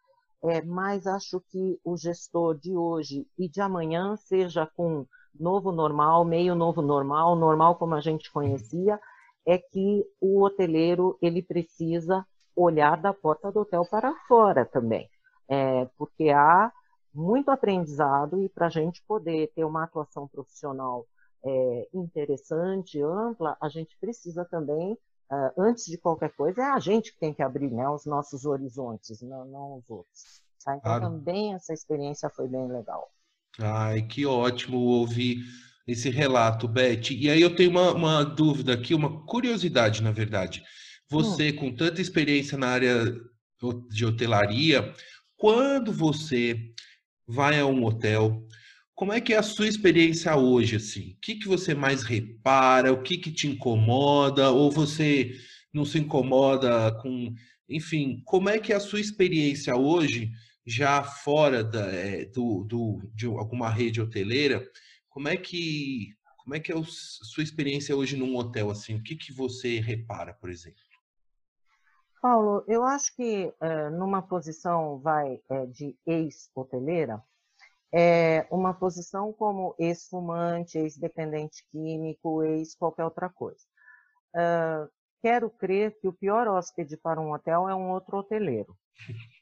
é, 0.44 0.60
mas 0.64 1.06
acho 1.06 1.40
que 1.50 1.80
o 1.84 1.96
gestor 1.96 2.58
de 2.58 2.76
hoje 2.76 3.28
e 3.38 3.48
de 3.48 3.62
amanhã, 3.62 4.16
seja 4.18 4.66
com 4.76 5.06
novo 5.40 5.72
normal, 5.72 6.26
meio 6.26 6.56
novo 6.56 6.82
normal, 6.82 7.36
normal 7.36 7.76
como 7.76 7.96
a 7.96 8.02
gente 8.02 8.32
conhecia, 8.32 9.00
é 9.46 9.58
que 9.58 10.06
o 10.20 10.42
hoteleiro 10.42 11.18
ele 11.22 11.42
precisa 11.42 12.26
olhar 12.56 12.98
da 12.98 13.14
porta 13.14 13.52
do 13.52 13.62
hotel 13.62 13.86
para 13.86 14.14
fora 14.28 14.66
também, 14.66 15.10
é, 15.48 15.86
porque 15.98 16.30
há 16.30 16.72
muito 17.14 17.50
aprendizado 17.50 18.42
e 18.42 18.50
para 18.50 18.68
a 18.68 18.70
gente 18.70 19.04
poder 19.08 19.52
ter 19.56 19.64
uma 19.64 19.84
atuação 19.84 20.28
profissional 20.28 21.06
é, 21.46 21.88
interessante, 21.94 23.02
ampla, 23.02 23.56
a 23.62 23.70
gente 23.70 23.96
precisa 24.00 24.44
também, 24.44 24.94
uh, 24.94 25.52
antes 25.62 25.86
de 25.86 25.98
qualquer 25.98 26.32
coisa, 26.36 26.62
é 26.64 26.66
a 26.66 26.80
gente 26.80 27.14
que 27.14 27.20
tem 27.20 27.34
que 27.34 27.44
abrir 27.44 27.72
né, 27.72 27.88
os 27.88 28.06
nossos 28.06 28.46
horizontes, 28.46 29.22
não, 29.22 29.46
não 29.46 29.76
os 29.76 29.90
outros. 29.90 30.42
Tá? 30.64 30.76
Então 30.76 31.00
claro. 31.00 31.04
também 31.04 31.54
essa 31.54 31.72
experiência 31.72 32.30
foi 32.32 32.48
bem 32.48 32.68
legal. 32.68 33.12
Ai, 33.60 34.02
que 34.02 34.26
ótimo 34.26 34.78
ouvir 34.78 35.44
esse 35.88 36.10
relato, 36.10 36.68
Beth. 36.68 37.12
E 37.12 37.30
aí 37.30 37.42
eu 37.42 37.56
tenho 37.56 37.70
uma, 37.70 37.94
uma 37.94 38.24
dúvida 38.24 38.74
aqui, 38.74 38.94
uma 38.94 39.26
curiosidade, 39.26 40.02
na 40.02 40.12
verdade. 40.12 40.64
Você, 41.10 41.52
hum. 41.52 41.56
com 41.56 41.76
tanta 41.76 42.02
experiência 42.02 42.58
na 42.58 42.68
área 42.68 43.16
de 43.90 44.06
hotelaria, 44.06 44.94
quando 45.38 45.92
você 45.92 46.60
vai 47.28 47.60
a 47.60 47.66
um 47.66 47.84
hotel. 47.84 48.46
Como 48.94 49.12
é 49.12 49.20
que 49.20 49.34
é 49.34 49.38
a 49.38 49.44
sua 49.44 49.68
experiência 49.68 50.36
hoje, 50.36 50.78
assim? 50.78 51.12
O 51.12 51.18
que, 51.22 51.36
que 51.36 51.48
você 51.48 51.74
mais 51.74 52.04
repara? 52.04 52.94
O 52.94 53.02
que, 53.02 53.18
que 53.18 53.32
te 53.32 53.48
incomoda? 53.48 54.52
Ou 54.52 54.72
você 54.72 55.36
não 55.74 55.86
se 55.86 56.00
incomoda 56.00 56.92
com... 57.02 57.34
Enfim, 57.68 58.22
como 58.24 58.48
é 58.48 58.60
que 58.60 58.72
é 58.72 58.76
a 58.76 58.80
sua 58.80 59.02
experiência 59.02 59.76
hoje, 59.76 60.32
já 60.66 61.04
fora 61.04 61.64
da, 61.64 61.86
é, 61.88 62.26
do, 62.26 62.64
do, 62.64 63.02
de 63.14 63.28
alguma 63.28 63.70
rede 63.70 64.02
hoteleira? 64.02 64.68
Como 65.10 65.28
é 65.28 65.38
que, 65.38 66.10
como 66.38 66.56
é, 66.56 66.60
que 66.60 66.72
é 66.72 66.78
a 66.78 66.84
sua 66.84 67.44
experiência 67.44 67.96
hoje 67.96 68.18
num 68.18 68.36
hotel, 68.36 68.70
assim? 68.70 68.96
O 68.96 69.04
que, 69.04 69.16
que 69.16 69.32
você 69.32 69.80
repara, 69.80 70.34
por 70.34 70.50
exemplo? 70.50 70.82
Paulo, 72.22 72.64
eu 72.68 72.84
acho 72.84 73.16
que 73.16 73.54
é, 73.62 73.90
numa 73.92 74.22
posição 74.22 75.00
vai 75.00 75.40
é, 75.48 75.66
de 75.68 75.96
ex-hoteleira, 76.08 77.24
é 77.94 78.46
uma 78.52 78.74
posição 78.74 79.32
como 79.32 79.76
ex-fumante, 79.80 80.78
ex-dependente 80.78 81.64
químico, 81.72 82.44
ex 82.44 82.76
qualquer 82.76 83.06
outra 83.06 83.30
coisa. 83.30 83.64
Uh, 84.36 84.92
quero 85.22 85.50
crer 85.50 85.98
que 86.02 86.08
o 86.08 86.14
pior 86.14 86.46
hóspede 86.48 86.98
para 86.98 87.22
um 87.22 87.32
hotel 87.32 87.70
é 87.70 87.76
um 87.76 87.92
outro 87.92 88.18
hoteleiro. 88.18 88.76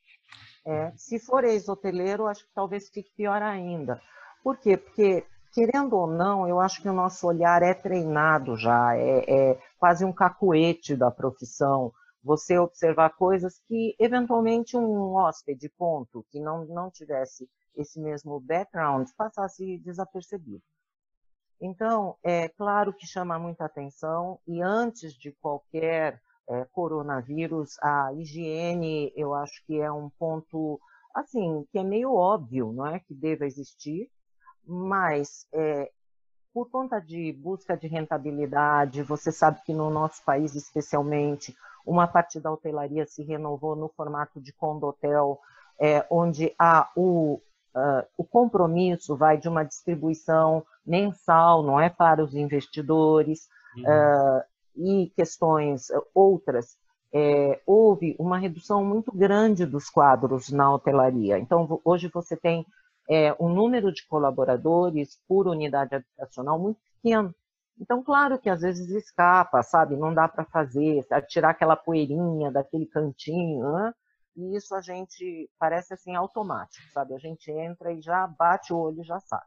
É, 0.66 0.91
se 0.95 1.20
for 1.20 1.43
ex-hoteleiro, 1.43 2.28
acho 2.28 2.45
que 2.45 2.53
talvez 2.53 2.89
fique 2.89 3.11
pior 3.16 3.41
ainda. 3.41 4.01
Por 4.43 4.57
quê? 4.57 4.78
Porque, 4.78 5.26
querendo 5.53 5.95
ou 5.95 6.07
não, 6.07 6.47
eu 6.47 6.59
acho 6.59 6.82
que 6.82 6.89
o 6.89 6.93
nosso 6.93 7.28
olhar 7.28 7.61
é 7.61 7.74
treinado 7.74 8.55
já, 8.55 8.95
é, 8.95 9.51
é 9.51 9.59
quase 9.78 10.05
um 10.05 10.14
cacuete 10.14 10.95
da 10.95 11.11
profissão 11.11 11.91
você 12.24 12.57
observar 12.57 13.09
coisas 13.11 13.59
que, 13.68 13.95
eventualmente, 13.99 14.78
um 14.78 15.14
hóspede, 15.16 15.70
ponto, 15.78 16.26
que 16.32 16.39
não, 16.39 16.64
não 16.66 16.89
tivesse 16.89 17.49
esse 17.76 17.99
mesmo 17.99 18.39
background, 18.39 19.09
passasse 19.18 19.78
desapercebido. 19.80 20.64
Então, 21.59 22.16
é 22.24 22.47
claro 22.49 22.93
que 22.93 23.05
chama 23.05 23.38
muita 23.38 23.66
atenção, 23.66 24.39
e 24.47 24.61
antes 24.61 25.14
de 25.14 25.32
qualquer 25.34 26.22
é, 26.50 26.66
coronavírus, 26.72 27.78
a 27.82 28.14
higiene, 28.14 29.12
eu 29.16 29.34
acho 29.34 29.64
que 29.66 29.80
é 29.80 29.91
um 29.91 30.10
ponto, 30.20 30.80
assim, 31.14 31.66
que 31.72 31.80
é 31.80 31.84
meio 31.84 32.14
óbvio, 32.14 32.72
não 32.72 32.88
é, 32.88 33.00
que 33.00 33.14
deva 33.14 33.46
existir, 33.46 34.10
mas 34.66 35.48
é, 35.54 35.91
por 36.54 36.70
conta 36.70 37.00
de 37.00 37.34
busca 37.34 37.76
de 37.76 37.88
rentabilidade, 37.88 39.02
você 39.02 39.32
sabe 39.32 39.62
que 39.66 39.74
no 39.74 39.89
nosso 39.89 40.24
país, 40.24 40.56
especialmente, 40.56 41.56
uma 41.86 42.08
parte 42.08 42.39
da 42.39 42.52
hotelaria 42.52 43.06
se 43.06 43.24
renovou 43.24 43.76
no 43.76 43.89
formato 43.89 44.39
de 44.39 44.54
condotel, 44.54 45.39
é, 45.80 46.06
onde 46.10 46.54
há 46.58 46.89
o, 46.96 47.41
uh, 47.76 48.06
o 48.18 48.24
compromisso 48.24 49.18
vai 49.18 49.38
de 49.38 49.50
uma 49.50 49.64
distribuição 49.64 50.64
mensal, 50.86 51.64
não 51.64 51.80
é 51.80 51.89
para 51.89 52.24
os 52.24 52.36
investidores, 52.36 53.50
uhum. 53.76 53.84
uh, 53.84 54.44
e 54.76 55.12
questões 55.16 55.88
outras, 56.14 56.78
é, 57.14 57.62
houve 57.66 58.16
uma 58.20 58.38
redução 58.38 58.84
muito 58.84 59.12
grande 59.12 59.66
dos 59.66 59.90
quadros 59.90 60.50
na 60.50 60.74
hotelaria. 60.74 61.38
Então, 61.38 61.80
hoje 61.86 62.10
você 62.12 62.36
tem 62.36 62.66
é, 63.10 63.36
um 63.40 63.50
número 63.50 63.92
de 63.92 64.06
colaboradores 64.08 65.20
por 65.28 65.48
unidade 65.48 65.96
habitacional 65.96 66.58
muito 66.60 66.80
pequeno. 66.96 67.34
Então, 67.80 68.04
claro 68.04 68.40
que 68.40 68.50
às 68.50 68.62
vezes 68.62 68.90
escapa, 68.90 69.62
sabe? 69.62 69.96
Não 69.96 70.14
dá 70.14 70.28
para 70.28 70.46
fazer, 70.46 71.06
tirar 71.28 71.52
aquela 71.52 71.76
poeirinha 71.76 72.52
daquele 72.52 72.86
cantinho, 72.86 73.72
né? 73.74 73.94
e 74.36 74.56
isso 74.56 74.74
a 74.76 74.82
gente 74.82 75.50
parece 75.60 75.94
assim 75.94 76.16
automático, 76.16 76.88
sabe? 76.92 77.14
A 77.14 77.20
gente 77.20 77.52
entra 77.52 77.92
e 77.92 78.02
já 78.02 78.26
bate 78.28 78.74
o 78.74 78.78
olho 78.78 79.02
e 79.02 79.06
já 79.06 79.20
sabe. 79.20 79.46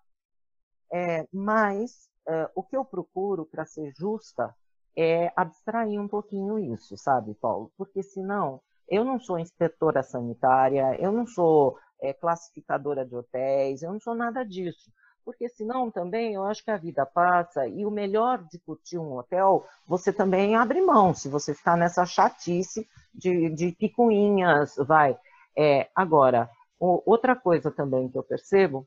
É, 0.93 1.27
mas 1.33 2.09
é, 2.29 2.51
o 2.55 2.63
que 2.63 2.77
eu 2.77 2.85
procuro, 2.85 3.45
para 3.47 3.65
ser 3.65 3.93
justa, 3.97 4.55
é 4.97 5.33
abstrair 5.37 6.01
um 6.01 6.09
pouquinho 6.09 6.59
isso, 6.59 6.97
sabe, 6.97 7.35
Paulo? 7.35 7.71
Porque 7.77 8.03
senão 8.03 8.61
eu 8.89 9.05
não 9.05 9.19
sou 9.21 9.39
inspetora 9.39 10.03
sanitária, 10.03 10.97
eu 11.01 11.13
não 11.13 11.27
sou 11.27 11.79
é, 12.01 12.13
classificadora 12.13 13.05
de 13.05 13.15
hotéis, 13.15 13.83
eu 13.83 13.93
não 13.93 14.01
sou 14.01 14.15
nada 14.15 14.45
disso. 14.45 14.91
Porque 15.25 15.49
senão 15.49 15.91
também 15.91 16.35
eu 16.35 16.45
acho 16.45 16.65
que 16.65 16.71
a 16.71 16.77
vida 16.77 17.05
passa 17.05 17.67
e 17.67 17.85
o 17.85 17.91
melhor 17.91 18.45
de 18.45 18.61
curtir 18.61 18.97
um 18.97 19.17
hotel, 19.17 19.67
você 19.87 20.13
também 20.13 20.55
abre 20.55 20.81
mão, 20.81 21.13
se 21.13 21.29
você 21.29 21.53
ficar 21.53 21.77
nessa 21.77 22.07
chatice 22.07 22.87
de, 23.13 23.51
de 23.51 23.73
picuinhas, 23.73 24.77
vai. 24.77 25.19
É, 25.59 25.89
agora, 25.95 26.49
outra 26.79 27.35
coisa 27.35 27.71
também 27.73 28.09
que 28.09 28.17
eu 28.17 28.23
percebo 28.23 28.87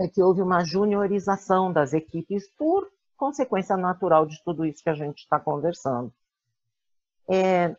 é 0.00 0.08
que 0.08 0.22
houve 0.22 0.40
uma 0.40 0.64
juniorização 0.64 1.70
das 1.70 1.92
equipes 1.92 2.48
por 2.56 2.88
consequência 3.22 3.76
natural 3.76 4.26
de 4.26 4.42
tudo 4.42 4.66
isso 4.66 4.82
que 4.82 4.90
a 4.90 4.94
gente 4.94 5.18
está 5.18 5.38
conversando. 5.38 6.12
É, 7.30 7.72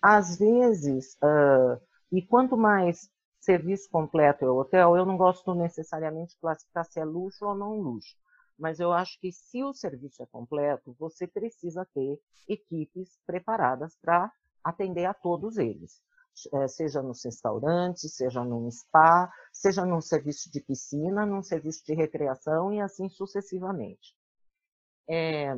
às 0.00 0.38
vezes, 0.38 1.12
uh, 1.16 1.78
e 2.10 2.22
quanto 2.22 2.56
mais 2.56 3.10
serviço 3.38 3.90
completo 3.90 4.46
é 4.46 4.50
o 4.50 4.56
hotel, 4.56 4.96
eu 4.96 5.04
não 5.04 5.18
gosto 5.18 5.54
necessariamente 5.54 6.32
de 6.32 6.40
classificar 6.40 6.86
se 6.86 6.98
é 6.98 7.04
luxo 7.04 7.44
ou 7.44 7.54
não 7.54 7.78
luxo. 7.82 8.16
Mas 8.58 8.80
eu 8.80 8.94
acho 8.94 9.20
que 9.20 9.30
se 9.30 9.62
o 9.62 9.74
serviço 9.74 10.22
é 10.22 10.26
completo, 10.26 10.96
você 10.98 11.26
precisa 11.26 11.86
ter 11.92 12.18
equipes 12.48 13.18
preparadas 13.26 13.94
para 14.00 14.32
atender 14.64 15.04
a 15.04 15.12
todos 15.12 15.58
eles. 15.58 16.00
É, 16.54 16.66
seja 16.66 17.02
nos 17.02 17.22
restaurantes, 17.22 18.16
seja 18.16 18.42
num 18.42 18.70
spa, 18.70 19.30
seja 19.52 19.84
num 19.84 20.00
serviço 20.00 20.50
de 20.50 20.62
piscina, 20.62 21.26
num 21.26 21.42
serviço 21.42 21.84
de 21.84 21.92
recreação 21.92 22.72
e 22.72 22.80
assim 22.80 23.10
sucessivamente. 23.10 24.16
É, 25.14 25.54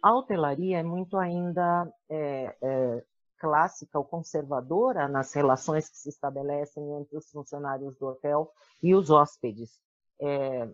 a 0.00 0.14
hotelaria 0.14 0.78
é 0.78 0.82
muito 0.84 1.16
ainda 1.18 1.92
é, 2.08 2.56
é, 2.62 3.04
clássica 3.38 3.98
ou 3.98 4.04
conservadora 4.04 5.08
nas 5.08 5.32
relações 5.34 5.88
que 5.88 5.96
se 5.96 6.08
estabelecem 6.10 6.92
entre 7.00 7.16
os 7.16 7.28
funcionários 7.28 7.96
do 7.98 8.06
hotel 8.06 8.48
e 8.80 8.94
os 8.94 9.10
hóspedes. 9.10 9.80
É, 10.20 10.68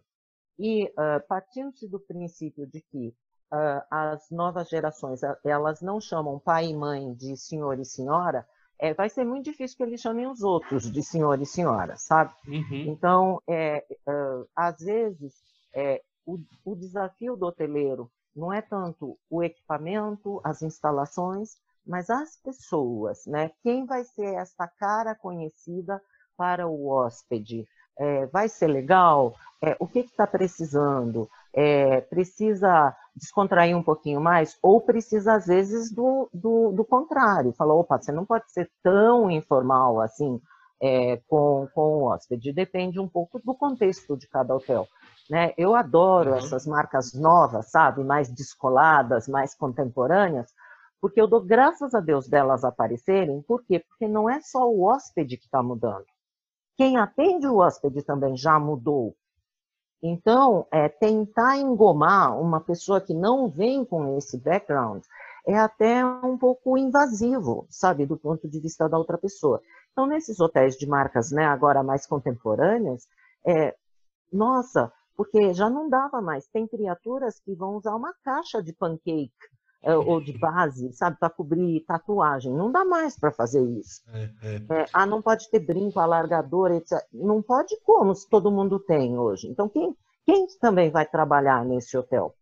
e 0.59 0.85
uh, 0.85 1.27
partindo-se 1.27 1.89
do 1.89 1.99
princípio 1.99 2.67
de 2.67 2.83
que 2.83 3.09
uh, 3.51 3.83
as 3.91 4.31
novas 4.31 4.69
gerações 4.69 5.23
elas 5.43 5.81
não 5.81 5.99
chamam 5.99 6.39
pai 6.39 6.67
e 6.67 6.77
mãe 6.77 7.15
de 7.15 7.35
senhor 7.39 7.79
e 7.79 7.85
senhora, 7.87 8.47
é, 8.79 8.93
vai 8.93 9.09
ser 9.09 9.25
muito 9.25 9.47
difícil 9.47 9.79
que 9.79 9.83
eles 9.83 10.01
chamem 10.03 10.27
os 10.27 10.43
outros 10.43 10.93
de 10.93 11.03
senhor 11.03 11.41
e 11.41 11.47
senhora, 11.47 11.97
sabe? 11.97 12.35
Uhum. 12.47 12.85
Então, 12.89 13.43
é, 13.49 13.83
uh, 14.07 14.47
às 14.55 14.79
vezes, 14.79 15.33
é, 15.75 16.03
o, 16.27 16.39
o 16.65 16.75
desafio 16.75 17.37
do 17.37 17.47
hoteleiro 17.47 18.11
não 18.35 18.53
é 18.53 18.63
tanto 18.63 19.19
o 19.29 19.43
equipamento, 19.43 20.41
as 20.45 20.63
instalações, 20.63 21.57
mas 21.87 22.09
as 22.11 22.37
pessoas, 22.37 23.27
né? 23.27 23.51
Quem 23.63 23.85
vai 23.85 24.05
ser 24.05 24.35
essa 24.35 24.69
cara 24.79 25.15
conhecida 25.15 26.01
para 26.37 26.67
o 26.67 26.89
hóspede? 26.89 27.67
É, 27.99 28.27
vai 28.27 28.49
ser 28.49 28.69
legal? 28.69 29.35
É, 29.63 29.77
o 29.79 29.87
que 29.87 30.01
está 30.01 30.27
precisando? 30.27 31.29
É, 31.53 32.01
precisa 32.03 32.97
descontrair 33.15 33.77
um 33.77 33.83
pouquinho 33.83 34.21
mais, 34.21 34.57
ou 34.63 34.81
precisa, 34.81 35.35
às 35.35 35.47
vezes, 35.47 35.93
do, 35.93 36.31
do, 36.33 36.73
do 36.73 36.85
contrário. 36.85 37.53
Fala, 37.53 37.75
opa, 37.75 37.99
você 37.99 38.13
não 38.13 38.25
pode 38.25 38.51
ser 38.53 38.71
tão 38.83 39.31
informal 39.31 40.01
assim 40.01 40.41
é, 40.81 41.19
com, 41.29 41.69
com 41.75 41.99
o 41.99 42.05
hóspede. 42.05 42.53
Depende 42.53 42.99
um 42.99 43.09
pouco 43.09 43.41
do 43.45 43.55
contexto 43.55 44.17
de 44.17 44.27
cada 44.29 44.55
hotel. 44.55 44.87
Né? 45.31 45.55
Eu 45.57 45.77
adoro 45.77 46.33
uhum. 46.33 46.37
essas 46.39 46.67
marcas 46.67 47.15
novas, 47.15 47.71
sabe? 47.71 48.03
Mais 48.03 48.29
descoladas, 48.29 49.29
mais 49.29 49.55
contemporâneas, 49.55 50.53
porque 51.01 51.21
eu 51.21 51.29
dou 51.29 51.41
graças 51.41 51.95
a 51.95 52.01
Deus 52.01 52.29
delas 52.29 52.65
aparecerem. 52.65 53.41
Por 53.43 53.63
quê? 53.63 53.79
Porque 53.79 54.09
não 54.09 54.29
é 54.29 54.41
só 54.41 54.69
o 54.69 54.83
hóspede 54.83 55.37
que 55.37 55.45
está 55.45 55.63
mudando. 55.63 56.05
Quem 56.77 56.97
atende 56.97 57.47
o 57.47 57.59
hóspede 57.59 58.03
também 58.03 58.37
já 58.37 58.59
mudou. 58.59 59.15
Então, 60.03 60.67
é, 60.73 60.89
tentar 60.89 61.59
engomar 61.59 62.37
uma 62.37 62.61
pessoa 62.61 63.01
que 63.01 63.15
não 63.15 63.49
vem 63.49 63.85
com 63.85 64.17
esse 64.19 64.37
background 64.37 65.05
é 65.47 65.57
até 65.57 66.05
um 66.05 66.37
pouco 66.37 66.77
invasivo, 66.77 67.67
sabe, 67.71 68.05
do 68.05 68.17
ponto 68.17 68.49
de 68.49 68.59
vista 68.59 68.89
da 68.89 68.99
outra 68.99 69.17
pessoa. 69.17 69.61
Então, 69.93 70.07
nesses 70.07 70.41
hotéis 70.41 70.77
de 70.77 70.89
marcas, 70.89 71.31
né, 71.31 71.45
agora 71.45 71.85
mais 71.85 72.05
contemporâneas, 72.07 73.07
é, 73.47 73.77
nossa, 74.33 74.93
porque 75.21 75.53
já 75.53 75.69
não 75.69 75.87
dava 75.87 76.23
mais. 76.23 76.49
Tem 76.49 76.67
criaturas 76.67 77.39
que 77.41 77.55
vão 77.55 77.77
usar 77.77 77.95
uma 77.95 78.15
caixa 78.25 78.63
de 78.63 78.73
pancake 78.73 79.31
é, 79.83 79.95
ou 79.95 80.19
de 80.19 80.33
base, 80.41 80.91
sabe, 80.95 81.19
para 81.19 81.29
cobrir 81.29 81.85
tatuagem. 81.85 82.51
Não 82.51 82.73
dá 82.73 82.87
mais 82.87 83.19
para 83.19 83.31
fazer 83.31 83.63
isso. 83.63 84.01
É, 84.15 84.23
é. 84.43 84.81
É, 84.81 84.87
ah, 84.95 85.05
não 85.05 85.21
pode 85.21 85.51
ter 85.51 85.61
brinco, 85.61 86.01
alargador, 86.01 86.73
etc. 86.73 86.99
Não 87.13 87.43
pode 87.43 87.79
como, 87.83 88.15
se 88.15 88.27
todo 88.31 88.51
mundo 88.51 88.81
tem 88.81 89.19
hoje. 89.19 89.47
Então, 89.47 89.69
quem, 89.69 89.95
quem 90.25 90.47
também 90.59 90.91
vai 90.91 91.05
trabalhar 91.05 91.67
nesse 91.67 91.99
hotel? 91.99 92.35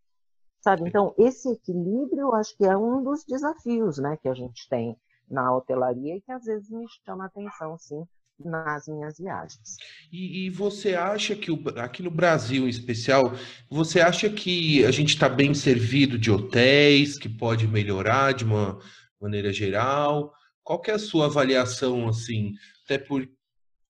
Sabe, 0.60 0.88
então, 0.88 1.12
esse 1.18 1.50
equilíbrio, 1.50 2.32
acho 2.32 2.56
que 2.56 2.64
é 2.64 2.76
um 2.76 3.02
dos 3.02 3.24
desafios 3.24 3.98
né, 3.98 4.16
que 4.22 4.28
a 4.28 4.34
gente 4.34 4.68
tem 4.68 4.96
na 5.28 5.52
hotelaria 5.52 6.14
e 6.14 6.20
que 6.20 6.30
às 6.30 6.44
vezes 6.44 6.70
me 6.70 6.86
chama 7.04 7.26
atenção, 7.26 7.76
sim, 7.76 8.06
nas 8.38 8.86
minhas 8.86 9.18
viagens. 9.18 9.76
E, 10.12 10.46
e, 10.46 10.50
você 10.50 10.94
acha 10.94 11.34
que 11.34 11.50
o, 11.50 11.60
aqui 11.76 12.02
no 12.02 12.10
Brasil 12.10 12.66
em 12.66 12.70
especial, 12.70 13.34
você 13.68 14.00
acha 14.00 14.30
que 14.30 14.84
a 14.84 14.90
gente 14.90 15.10
está 15.10 15.28
bem 15.28 15.52
servido 15.54 16.18
de 16.18 16.30
hotéis, 16.30 17.18
que 17.18 17.28
pode 17.28 17.66
melhorar 17.66 18.32
de 18.32 18.44
uma 18.44 18.78
maneira 19.20 19.52
geral? 19.52 20.32
Qual 20.62 20.80
é 20.86 20.92
a 20.92 20.98
sua 20.98 21.26
avaliação, 21.26 22.08
assim, 22.08 22.54
até 22.84 22.98
por 22.98 23.28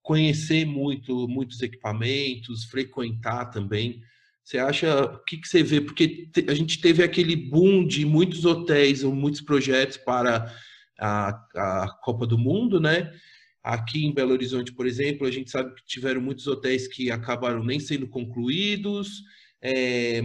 conhecer 0.03 0.65
muito, 0.65 1.29
muitos 1.29 1.61
equipamentos, 1.61 2.65
frequentar 2.65 3.47
também? 3.47 4.01
Você 4.43 4.57
acha, 4.57 5.05
o 5.05 5.25
que, 5.25 5.37
que 5.37 5.47
você 5.47 5.63
vê? 5.63 5.79
Porque 5.79 6.31
a 6.49 6.55
gente 6.55 6.81
teve 6.81 7.03
aquele 7.03 7.37
boom 7.37 7.87
de 7.87 8.07
muitos 8.07 8.47
hotéis, 8.47 9.03
muitos 9.03 9.43
projetos 9.43 9.99
para 9.99 10.51
a, 10.99 11.29
a 11.55 11.99
Copa 12.03 12.27
do 12.27 12.39
Mundo, 12.39 12.81
né? 12.81 13.13
Aqui 13.63 14.07
em 14.07 14.15
Belo 14.15 14.33
Horizonte, 14.33 14.73
por 14.73 14.87
exemplo, 14.87 15.27
a 15.27 15.31
gente 15.31 15.51
sabe 15.51 15.75
que 15.75 15.85
tiveram 15.85 16.21
muitos 16.21 16.47
hotéis 16.47 16.87
que 16.89 17.11
acabaram 17.11 17.63
nem 17.65 17.81
sendo 17.81 18.09
concluídos, 18.09 19.23
é, 19.61 20.23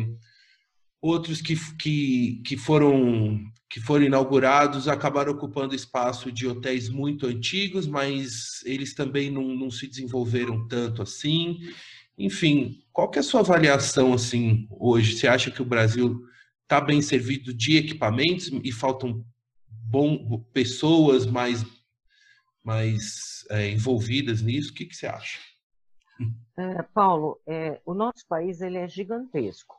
outros 1.01 1.41
que, 1.41 1.55
que, 1.77 2.41
que, 2.45 2.55
foram, 2.55 3.39
que 3.69 3.81
foram 3.81 4.05
inaugurados 4.05 4.87
acabaram 4.87 5.33
ocupando 5.33 5.75
espaço 5.75 6.31
de 6.31 6.47
hotéis 6.47 6.87
muito 6.87 7.27
antigos, 7.27 7.85
mas 7.85 8.63
eles 8.65 8.93
também 8.93 9.29
não, 9.29 9.43
não 9.55 9.69
se 9.69 9.87
desenvolveram 9.87 10.65
tanto 10.67 11.01
assim. 11.01 11.59
Enfim, 12.17 12.79
qual 12.93 13.09
que 13.09 13.17
é 13.17 13.21
a 13.21 13.23
sua 13.23 13.41
avaliação 13.41 14.13
assim 14.13 14.67
hoje? 14.69 15.17
Você 15.17 15.27
acha 15.27 15.51
que 15.51 15.61
o 15.61 15.65
Brasil 15.65 16.21
está 16.61 16.79
bem 16.79 17.01
servido 17.01 17.53
de 17.53 17.77
equipamentos 17.77 18.49
e 18.63 18.71
faltam 18.71 19.25
bom, 19.67 20.39
pessoas 20.53 21.25
mais 21.25 21.65
mais 22.63 23.45
é, 23.49 23.69
envolvidas 23.69 24.41
nisso. 24.41 24.71
O 24.71 24.73
que, 24.73 24.85
que 24.85 24.95
você 24.95 25.07
acha? 25.07 25.39
É, 26.57 26.83
Paulo, 26.93 27.39
é, 27.47 27.81
o 27.85 27.93
nosso 27.93 28.25
país 28.27 28.61
ele 28.61 28.77
é 28.77 28.87
gigantesco. 28.87 29.75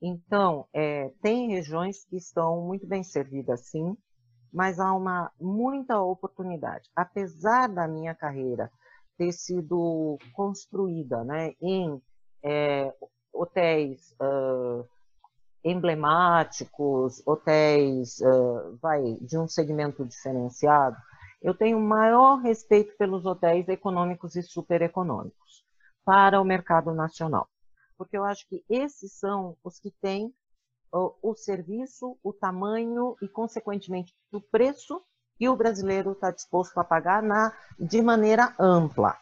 Então, 0.00 0.66
é, 0.72 1.10
tem 1.22 1.48
regiões 1.48 2.04
que 2.04 2.16
estão 2.16 2.60
muito 2.60 2.86
bem 2.86 3.02
servidas, 3.02 3.68
sim, 3.68 3.96
mas 4.52 4.78
há 4.78 4.92
uma 4.92 5.32
muita 5.40 5.98
oportunidade. 6.00 6.90
Apesar 6.94 7.68
da 7.68 7.88
minha 7.88 8.14
carreira 8.14 8.70
ter 9.16 9.32
sido 9.32 10.18
construída 10.34 11.24
né, 11.24 11.54
em 11.60 12.00
é, 12.42 12.92
hotéis 13.32 14.14
uh, 14.20 14.86
emblemáticos, 15.64 17.22
hotéis 17.26 18.20
uh, 18.20 18.76
vai, 18.80 19.02
de 19.20 19.38
um 19.38 19.48
segmento 19.48 20.04
diferenciado, 20.04 20.96
eu 21.44 21.54
tenho 21.54 21.78
maior 21.78 22.36
respeito 22.36 22.96
pelos 22.96 23.26
hotéis 23.26 23.68
econômicos 23.68 24.34
e 24.34 24.42
supereconômicos 24.42 25.62
para 26.02 26.40
o 26.40 26.44
mercado 26.44 26.94
nacional, 26.94 27.46
porque 27.98 28.16
eu 28.16 28.24
acho 28.24 28.48
que 28.48 28.64
esses 28.68 29.12
são 29.18 29.54
os 29.62 29.78
que 29.78 29.90
têm 30.00 30.34
o, 30.90 31.14
o 31.22 31.36
serviço, 31.36 32.18
o 32.22 32.32
tamanho 32.32 33.14
e, 33.20 33.28
consequentemente, 33.28 34.14
o 34.32 34.40
preço 34.40 35.02
que 35.36 35.46
o 35.46 35.56
brasileiro 35.56 36.12
está 36.12 36.30
disposto 36.30 36.78
a 36.78 36.84
pagar 36.84 37.22
na, 37.22 37.52
de 37.78 38.00
maneira 38.00 38.54
ampla. 38.58 39.14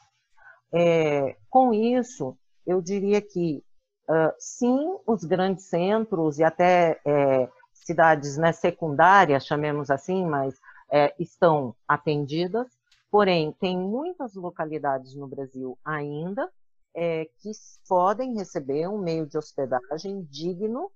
É, 0.73 1.37
com 1.51 1.75
isso, 1.75 2.39
eu 2.65 2.81
diria 2.81 3.21
que 3.21 3.65
uh, 4.09 4.33
sim, 4.39 4.79
os 5.07 5.25
grandes 5.25 5.65
centros 5.65 6.39
e 6.39 6.45
até 6.45 7.01
é, 7.05 7.49
cidades 7.73 8.37
né, 8.37 8.53
secundárias, 8.53 9.45
chamemos 9.45 9.91
assim, 9.91 10.25
mas 10.25 10.55
é, 10.93 11.15
estão 11.19 11.75
atendidas, 11.89 12.67
porém, 13.11 13.53
tem 13.53 13.79
muitas 13.79 14.35
localidades 14.35 15.15
no 15.15 15.27
Brasil 15.27 15.79
ainda 15.85 16.51
é, 16.95 17.25
que 17.41 17.51
podem 17.89 18.35
receber 18.35 18.87
um 18.89 18.99
meio 18.99 19.27
de 19.27 19.39
hospedagem 19.39 20.23
digno, 20.31 20.91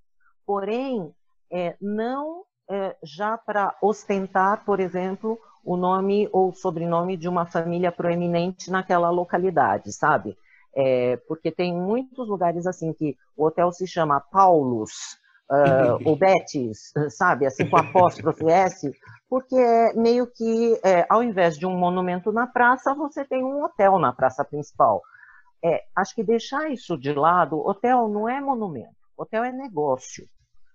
porém, 0.45 1.15
é, 1.51 1.77
não 1.81 2.45
é, 2.69 2.97
já 3.03 3.39
para 3.39 3.77
ostentar, 3.81 4.65
por 4.65 4.81
exemplo, 4.81 5.39
o 5.65 5.77
nome 5.77 6.29
ou 6.33 6.53
sobrenome 6.53 7.17
de 7.17 7.29
uma 7.29 7.47
família 7.47 7.91
proeminente 7.91 8.71
naquela 8.71 9.11
localidade, 9.11 9.93
sabe? 9.93 10.37
É, 10.75 11.17
porque 11.29 11.51
tem 11.51 11.75
muitos 11.75 12.29
lugares 12.29 12.67
assim 12.67 12.93
que 12.93 13.17
o 13.37 13.47
hotel 13.47 13.73
se 13.73 13.87
chama 13.87 14.21
Paulus, 14.21 15.19
uh, 15.51 16.09
ou 16.09 16.17
Betis, 16.17 16.93
sabe, 17.11 17.47
assim 17.47 17.69
com 17.69 17.77
apóstrofe 17.77 18.45
S, 18.51 18.91
porque 19.29 19.57
é 19.57 19.93
meio 19.95 20.27
que, 20.27 20.81
é, 20.85 21.07
ao 21.09 21.23
invés 21.23 21.59
de 21.59 21.67
um 21.67 21.77
monumento 21.77 22.33
na 22.33 22.47
praça, 22.47 22.95
você 22.95 23.25
tem 23.25 23.45
um 23.45 23.65
hotel 23.65 23.99
na 23.99 24.13
praça 24.13 24.45
principal. 24.45 25.03
É, 25.65 25.85
acho 25.97 26.15
que 26.15 26.23
deixar 26.23 26.71
isso 26.71 26.97
de 26.97 27.13
lado, 27.13 27.59
hotel 27.59 28.09
não 28.09 28.29
é 28.29 28.41
monumento, 28.41 28.95
hotel 29.17 29.45
é 29.45 29.53
negócio. 29.53 30.29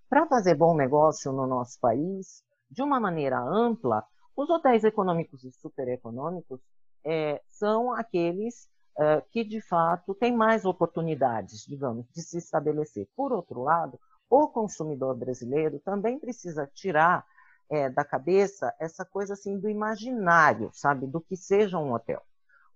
Para 0.10 0.28
fazer 0.28 0.56
bom 0.56 0.76
negócio 0.76 1.32
no 1.32 1.48
nosso 1.48 1.80
país, 1.80 2.44
de 2.70 2.82
uma 2.82 3.00
maneira 3.00 3.40
ampla, 3.40 4.04
os 4.36 4.50
hotéis 4.50 4.84
econômicos 4.84 5.44
e 5.44 5.52
supereconômicos 5.52 6.60
é, 7.06 7.42
são 7.48 7.94
aqueles 7.94 8.68
é, 8.98 9.22
que, 9.32 9.44
de 9.44 9.62
fato, 9.62 10.14
têm 10.14 10.36
mais 10.36 10.66
oportunidades, 10.66 11.66
digamos, 11.66 12.06
de 12.14 12.22
se 12.22 12.38
estabelecer. 12.38 13.08
Por 13.16 13.32
outro 13.32 13.62
lado, 13.62 14.00
o 14.32 14.48
consumidor 14.48 15.14
brasileiro 15.14 15.78
também 15.82 16.18
precisa 16.18 16.66
tirar 16.74 17.26
é, 17.70 17.90
da 17.90 18.06
cabeça 18.06 18.74
essa 18.80 19.04
coisa 19.04 19.34
assim 19.34 19.60
do 19.60 19.70
imaginário, 19.70 20.70
sabe, 20.72 21.06
do 21.06 21.20
que 21.20 21.36
seja 21.36 21.78
um 21.78 21.94
hotel. 21.94 22.22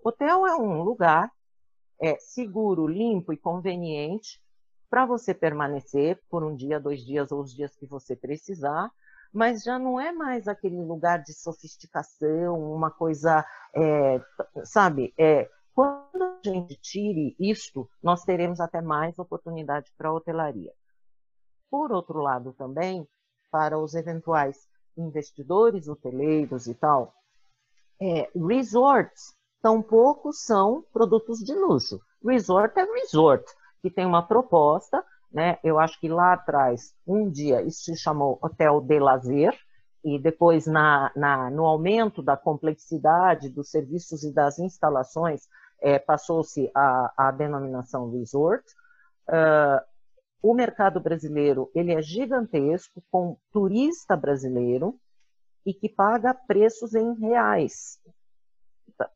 Hotel 0.04 0.46
é 0.46 0.56
um 0.58 0.84
lugar 0.84 1.32
é, 2.02 2.18
seguro, 2.20 2.86
limpo 2.86 3.32
e 3.32 3.38
conveniente 3.38 4.42
para 4.90 5.06
você 5.06 5.34
permanecer 5.34 6.22
por 6.30 6.44
um 6.44 6.54
dia, 6.54 6.78
dois 6.78 7.00
dias 7.06 7.32
ou 7.32 7.42
os 7.42 7.56
dias 7.56 7.74
que 7.74 7.86
você 7.86 8.18
precisar, 8.18 8.92
mas 9.32 9.64
já 9.64 9.80
não 9.80 9.98
é 9.98 10.12
mais 10.12 10.50
aquele 10.50 10.82
lugar 10.82 11.24
de 11.24 11.34
sofisticação, 11.34 12.74
uma 12.74 12.92
coisa, 12.92 13.46
é, 13.74 14.22
sabe? 14.66 15.14
É, 15.18 15.50
quando 15.74 16.22
a 16.22 16.40
gente 16.44 16.76
tire 16.82 17.34
isto, 17.40 17.90
nós 18.04 18.24
teremos 18.24 18.60
até 18.60 18.82
mais 18.82 19.18
oportunidade 19.18 19.92
para 19.98 20.10
a 20.10 20.14
hotelaria. 20.14 20.74
Por 21.76 21.92
outro 21.92 22.22
lado, 22.22 22.54
também, 22.54 23.06
para 23.52 23.78
os 23.78 23.96
eventuais 23.96 24.66
investidores 24.98 25.90
hoteleiros 25.90 26.68
e 26.68 26.74
tal, 26.74 27.14
é, 28.02 28.32
resorts 28.34 29.36
tampouco 29.62 30.32
são 30.32 30.86
produtos 30.94 31.40
de 31.40 31.54
luxo. 31.54 32.00
Resort 32.26 32.80
é 32.80 32.86
resort, 32.86 33.44
que 33.82 33.92
tem 33.92 34.06
uma 34.06 34.26
proposta, 34.26 35.04
né? 35.30 35.60
Eu 35.62 35.78
acho 35.78 36.00
que 36.00 36.08
lá 36.08 36.32
atrás, 36.32 36.94
um 37.06 37.30
dia, 37.30 37.62
isso 37.62 37.84
se 37.84 37.98
chamou 37.98 38.40
Hotel 38.42 38.80
de 38.80 38.98
Lazer, 38.98 39.54
e 40.02 40.18
depois, 40.18 40.66
na, 40.66 41.12
na 41.14 41.50
no 41.52 41.66
aumento 41.66 42.24
da 42.24 42.38
complexidade 42.38 43.50
dos 43.50 43.70
serviços 43.70 44.24
e 44.24 44.34
das 44.34 44.60
instalações, 44.60 45.42
é, 45.82 46.00
passou-se 46.00 46.72
a, 46.74 47.14
a 47.18 47.32
denominação 47.32 48.10
resort. 48.12 48.64
Uh, 49.28 49.95
o 50.46 50.54
mercado 50.54 51.00
brasileiro 51.00 51.72
ele 51.74 51.92
é 51.92 52.00
gigantesco, 52.04 53.02
com 53.10 53.36
turista 53.52 54.16
brasileiro 54.16 54.96
e 55.66 55.74
que 55.74 55.90
paga 55.90 56.36
preços 56.36 56.94
em 56.94 57.16
reais. 57.16 58.00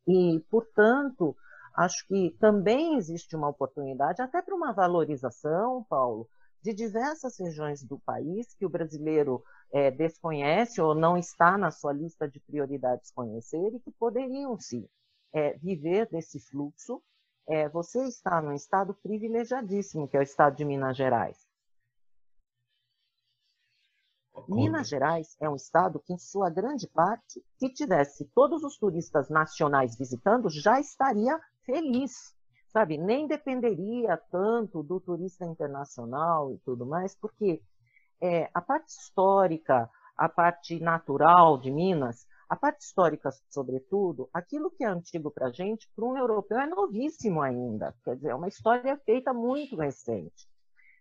E, 0.08 0.44
portanto, 0.50 1.38
acho 1.76 2.08
que 2.08 2.36
também 2.40 2.98
existe 2.98 3.36
uma 3.36 3.48
oportunidade, 3.48 4.24
até 4.24 4.42
para 4.42 4.56
uma 4.56 4.74
valorização, 4.74 5.86
Paulo, 5.88 6.28
de 6.64 6.74
diversas 6.74 7.38
regiões 7.40 7.84
do 7.84 8.00
país 8.00 8.52
que 8.56 8.66
o 8.66 8.70
brasileiro 8.70 9.44
é, 9.72 9.92
desconhece 9.92 10.82
ou 10.82 10.96
não 10.96 11.16
está 11.16 11.60
na 11.60 11.70
sua 11.70 11.94
lista 11.94 12.28
de 12.28 12.40
prioridades 12.40 13.12
conhecer 13.12 13.76
e 13.76 13.80
que 13.80 13.92
poderiam 13.92 14.58
sim 14.60 14.90
é, 15.32 15.56
viver 15.60 16.10
desse 16.10 16.40
fluxo. 16.40 17.04
É, 17.50 17.68
você 17.68 18.04
está 18.04 18.40
num 18.40 18.54
estado 18.54 18.94
privilegiadíssimo, 18.94 20.08
que 20.08 20.16
é 20.16 20.20
o 20.20 20.24
estado 20.24 20.56
de 20.56 20.64
Minas 20.64 20.96
Gerais. 20.96 21.36
Minas 24.48 24.88
Gerais 24.88 25.36
é 25.42 25.50
um 25.50 25.56
estado 25.56 26.00
que, 26.00 26.14
em 26.14 26.18
sua 26.20 26.52
grande 26.52 26.88
parte, 26.88 27.44
se 27.58 27.74
tivesse 27.74 28.26
todos 28.36 28.64
os 28.64 28.78
turistas 28.78 29.30
nacionais 29.30 29.98
visitando, 29.98 30.48
já 30.48 30.80
estaria 30.80 31.40
feliz, 31.66 32.36
sabe? 32.68 33.00
Nem 33.00 33.28
dependeria 33.28 34.16
tanto 34.32 34.84
do 34.84 35.00
turista 35.00 35.44
internacional 35.44 36.54
e 36.54 36.60
tudo 36.60 36.86
mais, 36.86 37.16
porque 37.16 37.64
é, 38.22 38.48
a 38.54 38.62
parte 38.62 38.90
histórica, 38.90 39.90
a 40.16 40.30
parte 40.30 40.80
natural 40.80 41.58
de 41.58 41.72
Minas, 41.72 42.28
a 42.50 42.56
parte 42.56 42.82
histórica, 42.82 43.30
sobretudo, 43.48 44.28
aquilo 44.34 44.72
que 44.72 44.84
é 44.84 44.88
antigo 44.88 45.30
para 45.30 45.48
a 45.48 45.52
gente, 45.52 45.88
para 45.96 46.04
um 46.04 46.18
europeu 46.18 46.60
é 46.60 46.66
novíssimo 46.66 47.42
ainda. 47.44 47.96
Quer 48.04 48.16
dizer, 48.16 48.30
é 48.30 48.36
uma 48.36 48.48
história 48.48 48.98
feita 49.06 49.32
muito 49.32 49.76
recente. 49.76 50.50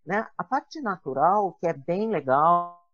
Né? 0.05 0.28
A 0.36 0.44
parte 0.44 0.78
natural, 0.82 1.57
que 1.59 1.66
é 1.66 1.72
bem 1.72 2.11
legal, 2.11 2.86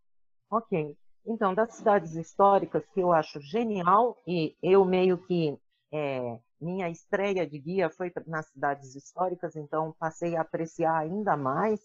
ok. 0.48 0.96
Então, 1.26 1.52
das 1.52 1.74
cidades 1.74 2.14
históricas, 2.14 2.86
que 2.94 3.00
eu 3.00 3.12
acho 3.12 3.40
genial, 3.40 4.16
e 4.26 4.56
eu 4.62 4.84
meio 4.84 5.18
que. 5.18 5.58
É, 5.92 6.38
minha 6.60 6.88
estreia 6.88 7.46
de 7.46 7.58
guia 7.58 7.90
foi 7.90 8.12
nas 8.26 8.46
cidades 8.46 8.94
históricas, 8.94 9.54
então 9.54 9.94
passei 9.98 10.36
a 10.36 10.40
apreciar 10.40 10.96
ainda 10.96 11.36
mais. 11.36 11.80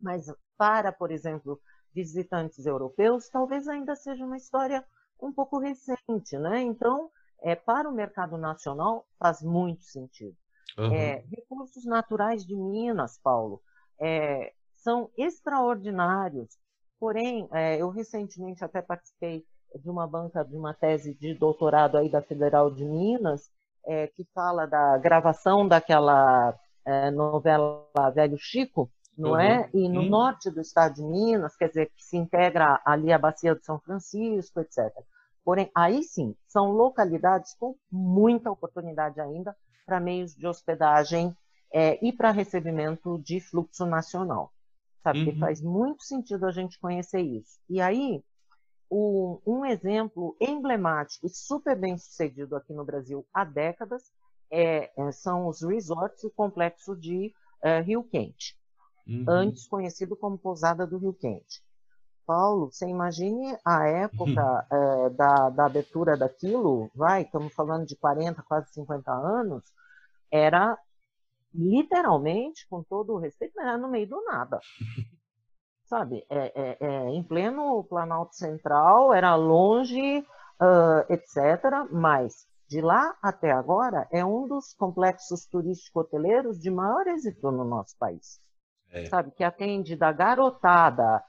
Mas 0.00 0.32
para, 0.56 0.92
por 0.92 1.10
exemplo, 1.10 1.60
visitantes 1.92 2.64
europeus, 2.66 3.28
talvez 3.28 3.68
ainda 3.68 3.94
seja 3.94 4.24
uma 4.24 4.36
história 4.36 4.84
um 5.20 5.32
pouco 5.32 5.58
recente, 5.58 6.38
né? 6.38 6.62
Então, 6.62 7.10
é, 7.42 7.54
para 7.54 7.88
o 7.88 7.92
mercado 7.92 8.36
nacional, 8.36 9.06
faz 9.18 9.42
muito 9.42 9.84
sentido. 9.84 10.36
Uhum. 10.78 10.92
É, 10.92 11.24
recursos 11.30 11.84
naturais 11.84 12.44
de 12.44 12.54
Minas, 12.54 13.18
Paulo, 13.22 13.62
é, 14.00 14.52
são 14.74 15.10
extraordinários. 15.16 16.58
Porém, 16.98 17.48
é, 17.52 17.80
eu 17.80 17.90
recentemente 17.90 18.64
até 18.64 18.80
participei 18.82 19.44
de 19.74 19.90
uma 19.90 20.06
banca 20.06 20.44
de 20.44 20.56
uma 20.56 20.72
tese 20.72 21.14
de 21.14 21.34
doutorado 21.34 21.96
aí 21.96 22.08
da 22.08 22.22
Federal 22.22 22.70
de 22.70 22.84
Minas, 22.84 23.50
é, 23.84 24.06
que 24.08 24.24
fala 24.34 24.66
da 24.66 24.96
gravação 24.98 25.66
daquela 25.66 26.58
é, 26.84 27.10
novela 27.10 27.86
Velho 28.14 28.38
Chico, 28.38 28.90
não 29.16 29.30
uhum. 29.30 29.40
é? 29.40 29.70
E 29.72 29.88
no 29.88 30.00
uhum. 30.00 30.08
norte 30.08 30.50
do 30.50 30.60
estado 30.60 30.96
de 30.96 31.02
Minas, 31.02 31.56
quer 31.56 31.68
dizer, 31.68 31.90
que 31.96 32.04
se 32.04 32.16
integra 32.16 32.80
ali 32.84 33.12
a 33.12 33.18
bacia 33.18 33.54
do 33.54 33.64
São 33.64 33.78
Francisco, 33.78 34.60
etc. 34.60 34.92
Porém, 35.44 35.70
aí 35.74 36.02
sim, 36.02 36.34
são 36.46 36.72
localidades 36.72 37.54
com 37.54 37.76
muita 37.90 38.50
oportunidade 38.50 39.20
ainda 39.20 39.56
para 39.86 40.00
meios 40.00 40.34
de 40.34 40.46
hospedagem 40.46 41.34
é, 41.72 42.04
e 42.04 42.12
para 42.12 42.30
recebimento 42.30 43.18
de 43.20 43.40
fluxo 43.40 43.86
nacional. 43.86 44.52
Sabe? 45.02 45.30
Uhum. 45.30 45.38
faz 45.38 45.62
muito 45.62 46.02
sentido 46.02 46.46
a 46.46 46.50
gente 46.50 46.78
conhecer 46.80 47.20
isso. 47.20 47.60
E 47.70 47.80
aí, 47.80 48.22
o, 48.90 49.40
um 49.46 49.64
exemplo 49.64 50.36
emblemático 50.40 51.26
e 51.26 51.30
super 51.30 51.76
bem 51.76 51.96
sucedido 51.96 52.56
aqui 52.56 52.72
no 52.74 52.84
Brasil 52.84 53.24
há 53.32 53.44
décadas 53.44 54.02
é, 54.50 54.90
é, 54.96 55.12
são 55.12 55.46
os 55.46 55.62
resorts 55.62 56.22
e 56.22 56.26
o 56.26 56.30
complexo 56.30 56.96
de 56.96 57.32
é, 57.62 57.80
Rio 57.80 58.02
Quente 58.02 58.56
uhum. 59.06 59.24
antes 59.28 59.66
conhecido 59.66 60.16
como 60.16 60.38
Pousada 60.38 60.86
do 60.86 60.98
Rio 60.98 61.14
Quente. 61.14 61.62
Paulo, 62.26 62.72
você 62.72 62.88
imagine 62.88 63.56
a 63.64 63.86
época 63.86 64.66
é, 64.70 65.10
da, 65.10 65.48
da 65.48 65.66
abertura 65.66 66.16
daquilo, 66.16 66.90
vai, 66.94 67.22
estamos 67.22 67.54
falando 67.54 67.86
de 67.86 67.96
40, 67.96 68.42
quase 68.42 68.72
50 68.72 69.12
anos, 69.12 69.62
era 70.30 70.76
literalmente, 71.54 72.66
com 72.68 72.82
todo 72.82 73.14
o 73.14 73.18
respeito, 73.18 73.58
era 73.60 73.78
no 73.78 73.88
meio 73.88 74.08
do 74.08 74.22
nada. 74.24 74.58
Sabe, 75.84 76.26
é, 76.28 76.52
é, 76.60 76.76
é, 76.80 77.08
em 77.10 77.22
pleno 77.22 77.84
Planalto 77.84 78.34
Central, 78.34 79.14
era 79.14 79.36
longe, 79.36 80.18
uh, 80.18 81.12
etc., 81.12 81.88
mas 81.92 82.48
de 82.68 82.80
lá 82.80 83.16
até 83.22 83.52
agora 83.52 84.08
é 84.10 84.24
um 84.24 84.48
dos 84.48 84.74
complexos 84.74 85.46
turístico-hoteleiros 85.46 86.58
de 86.58 86.72
maior 86.72 87.06
êxito 87.06 87.52
no 87.52 87.62
nosso 87.62 87.96
país 87.98 88.44
é. 88.92 89.06
sabe, 89.06 89.30
que 89.32 89.44
atende 89.44 89.96
da 89.96 90.12
garotada, 90.12 91.22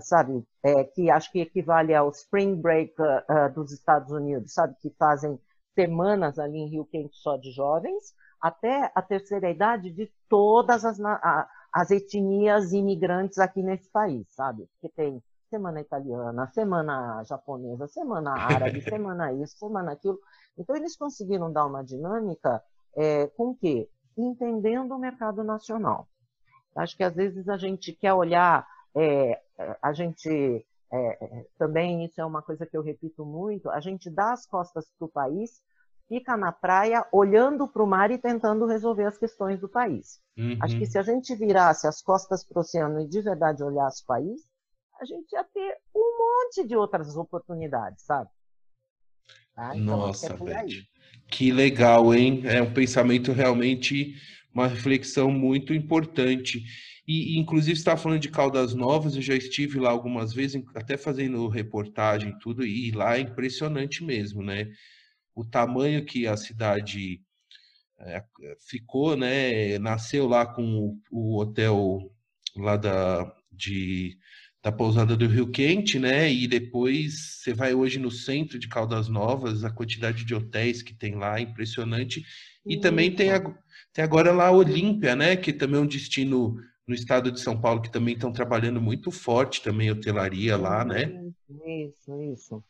sabe, 0.00 0.44
é, 0.62 0.84
que 0.84 1.10
acho 1.10 1.30
que 1.32 1.40
equivale 1.40 1.94
ao 1.94 2.10
Spring 2.10 2.54
Break 2.54 2.94
uh, 3.00 3.52
dos 3.52 3.72
Estados 3.72 4.12
Unidos, 4.12 4.52
sabe, 4.52 4.76
que 4.80 4.90
fazem 4.98 5.38
semanas 5.74 6.38
ali 6.38 6.58
em 6.58 6.68
Rio 6.68 6.84
Quente 6.84 7.16
só 7.16 7.36
de 7.36 7.50
jovens, 7.50 8.14
até 8.40 8.90
a 8.94 9.02
terceira 9.02 9.50
idade 9.50 9.90
de 9.90 10.10
todas 10.28 10.84
as, 10.84 11.00
a, 11.00 11.48
as 11.72 11.90
etnias 11.90 12.72
imigrantes 12.72 13.38
aqui 13.38 13.62
nesse 13.62 13.88
país, 13.90 14.26
sabe? 14.30 14.68
Que 14.80 14.88
tem 14.88 15.22
semana 15.50 15.80
italiana, 15.80 16.46
semana 16.54 17.22
japonesa, 17.24 17.86
semana 17.88 18.32
árabe, 18.32 18.80
semana 18.88 19.32
isso, 19.32 19.58
semana 19.58 19.92
aquilo. 19.92 20.18
Então, 20.56 20.76
eles 20.76 20.96
conseguiram 20.96 21.52
dar 21.52 21.66
uma 21.66 21.82
dinâmica 21.82 22.62
é, 22.96 23.26
com 23.28 23.50
o 23.50 23.56
quê? 23.56 23.88
Entendendo 24.16 24.94
o 24.94 24.98
mercado 24.98 25.42
nacional. 25.42 26.08
Acho 26.76 26.96
que 26.96 27.04
às 27.04 27.14
vezes 27.14 27.48
a 27.48 27.56
gente 27.56 27.92
quer 27.92 28.12
olhar, 28.12 28.66
é, 28.94 29.40
é 29.58 29.76
a 29.82 29.92
gente 29.92 30.64
é, 30.92 31.24
é, 31.24 31.46
também, 31.58 32.04
isso 32.04 32.20
é 32.20 32.24
uma 32.24 32.42
coisa 32.42 32.66
que 32.66 32.76
eu 32.76 32.82
repito 32.82 33.24
muito, 33.24 33.70
a 33.70 33.80
gente 33.80 34.10
dá 34.10 34.32
as 34.32 34.46
costas 34.46 34.86
para 34.98 35.06
o 35.06 35.10
país, 35.10 35.62
fica 36.08 36.36
na 36.36 36.50
praia 36.50 37.06
olhando 37.12 37.68
para 37.68 37.82
o 37.82 37.86
mar 37.86 38.10
e 38.10 38.18
tentando 38.18 38.66
resolver 38.66 39.04
as 39.04 39.16
questões 39.16 39.60
do 39.60 39.68
país. 39.68 40.20
Uhum. 40.36 40.58
Acho 40.60 40.76
que 40.76 40.84
uhum. 40.84 40.90
se 40.90 40.98
a 40.98 41.02
gente 41.02 41.34
virasse 41.36 41.86
as 41.86 42.02
costas 42.02 42.44
para 42.44 42.58
o 42.58 42.60
oceano 42.60 43.00
e 43.00 43.08
de 43.08 43.20
verdade 43.22 43.62
olhasse 43.62 44.02
o 44.02 44.06
país, 44.06 44.42
a 45.00 45.04
gente 45.04 45.32
ia 45.32 45.44
ter 45.44 45.76
um 45.94 46.18
monte 46.18 46.66
de 46.66 46.76
outras 46.76 47.16
oportunidades, 47.16 48.04
sabe? 48.04 48.28
Tá? 49.54 49.76
Então, 49.76 49.96
Nossa, 49.96 50.32
é 50.32 50.66
que 51.30 51.52
legal, 51.52 52.12
hein? 52.12 52.42
É 52.44 52.60
um 52.60 52.74
pensamento 52.74 53.32
realmente 53.32 54.14
uma 54.52 54.66
reflexão 54.66 55.30
muito 55.30 55.72
importante. 55.74 56.64
E, 57.06 57.38
inclusive, 57.38 57.76
está 57.76 57.96
falando 57.96 58.20
de 58.20 58.28
Caldas 58.28 58.74
Novas, 58.74 59.16
eu 59.16 59.22
já 59.22 59.34
estive 59.34 59.78
lá 59.80 59.90
algumas 59.90 60.32
vezes, 60.32 60.62
até 60.74 60.96
fazendo 60.96 61.48
reportagem 61.48 62.38
tudo, 62.38 62.64
e 62.64 62.90
lá 62.92 63.16
é 63.16 63.20
impressionante 63.20 64.04
mesmo, 64.04 64.42
né? 64.42 64.70
O 65.34 65.44
tamanho 65.44 66.04
que 66.04 66.26
a 66.26 66.36
cidade 66.36 67.20
é, 67.98 68.22
ficou, 68.68 69.16
né? 69.16 69.78
Nasceu 69.78 70.26
lá 70.26 70.46
com 70.46 70.62
o, 70.62 71.00
o 71.10 71.40
hotel 71.40 72.10
lá 72.56 72.76
da, 72.76 73.32
de, 73.52 74.16
da 74.62 74.70
pousada 74.70 75.16
do 75.16 75.26
Rio 75.26 75.50
Quente, 75.50 75.98
né? 75.98 76.32
E 76.32 76.46
depois 76.46 77.40
você 77.42 77.52
vai 77.54 77.74
hoje 77.74 77.98
no 77.98 78.10
centro 78.10 78.58
de 78.58 78.68
Caldas 78.68 79.08
Novas, 79.08 79.64
a 79.64 79.70
quantidade 79.70 80.24
de 80.24 80.34
hotéis 80.34 80.82
que 80.82 80.94
tem 80.94 81.14
lá 81.14 81.38
é 81.38 81.42
impressionante. 81.42 82.22
E 82.66 82.78
também 82.78 83.14
tem, 83.14 83.30
a, 83.30 83.42
tem 83.92 84.04
agora 84.04 84.32
lá 84.32 84.48
a 84.48 84.52
Olímpia, 84.52 85.16
né? 85.16 85.36
Que 85.36 85.52
também 85.52 85.80
é 85.80 85.82
um 85.82 85.86
destino 85.86 86.56
no 86.86 86.94
estado 86.94 87.30
de 87.30 87.40
São 87.40 87.60
Paulo 87.60 87.82
que 87.82 87.90
também 87.90 88.14
estão 88.14 88.32
trabalhando 88.32 88.80
muito 88.80 89.10
forte 89.10 89.62
também 89.62 89.90
hotelaria 89.90 90.56
lá, 90.56 90.84
né? 90.84 91.32
Isso, 91.66 92.20
isso. 92.22 92.64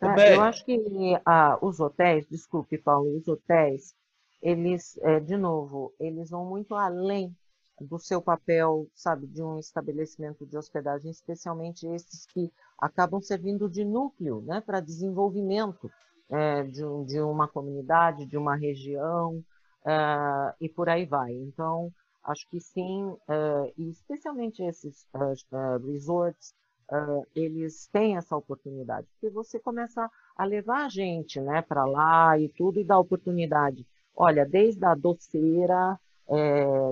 Ah, 0.00 0.14
eu 0.28 0.40
acho 0.42 0.64
que 0.64 0.80
ah, 1.26 1.58
os 1.60 1.80
hotéis, 1.80 2.24
desculpe, 2.28 2.78
Paulo, 2.78 3.16
os 3.16 3.26
hotéis, 3.26 3.96
eles, 4.40 4.96
é, 5.02 5.18
de 5.18 5.36
novo, 5.36 5.92
eles 5.98 6.30
vão 6.30 6.44
muito 6.44 6.74
além 6.74 7.34
do 7.80 7.98
seu 7.98 8.20
papel, 8.22 8.86
sabe, 8.94 9.26
de 9.26 9.42
um 9.42 9.58
estabelecimento 9.58 10.46
de 10.46 10.56
hospedagem, 10.56 11.10
especialmente 11.10 11.86
esses 11.86 12.26
que 12.26 12.52
acabam 12.78 13.20
servindo 13.20 13.68
de 13.68 13.84
núcleo, 13.84 14.40
né, 14.42 14.60
para 14.60 14.80
desenvolvimento 14.80 15.90
é, 16.30 16.62
de, 16.64 16.82
de, 17.06 17.20
uma 17.20 17.48
comunidade, 17.48 18.26
de 18.26 18.36
uma 18.36 18.56
região, 18.56 19.42
é, 19.86 20.54
e 20.60 20.68
por 20.68 20.88
aí 20.88 21.06
vai. 21.06 21.32
Então, 21.32 21.92
acho 22.24 22.48
que 22.48 22.60
sim, 22.60 23.16
é, 23.28 23.72
e 23.76 23.90
especialmente 23.90 24.62
esses 24.62 25.06
é, 25.14 25.56
é, 25.56 25.76
resorts, 25.78 26.54
eles 27.36 27.86
têm 27.92 28.16
essa 28.16 28.34
oportunidade, 28.34 29.06
porque 29.12 29.28
você 29.28 29.60
começa 29.60 30.10
a 30.34 30.44
levar 30.46 30.86
a 30.86 30.88
gente 30.88 31.38
né, 31.38 31.60
para 31.60 31.84
lá 31.84 32.38
e 32.38 32.48
tudo, 32.48 32.80
e 32.80 32.84
dá 32.84 32.98
oportunidade. 32.98 33.86
Olha, 34.16 34.46
desde 34.46 34.82
a 34.86 34.94
doceira, 34.94 36.00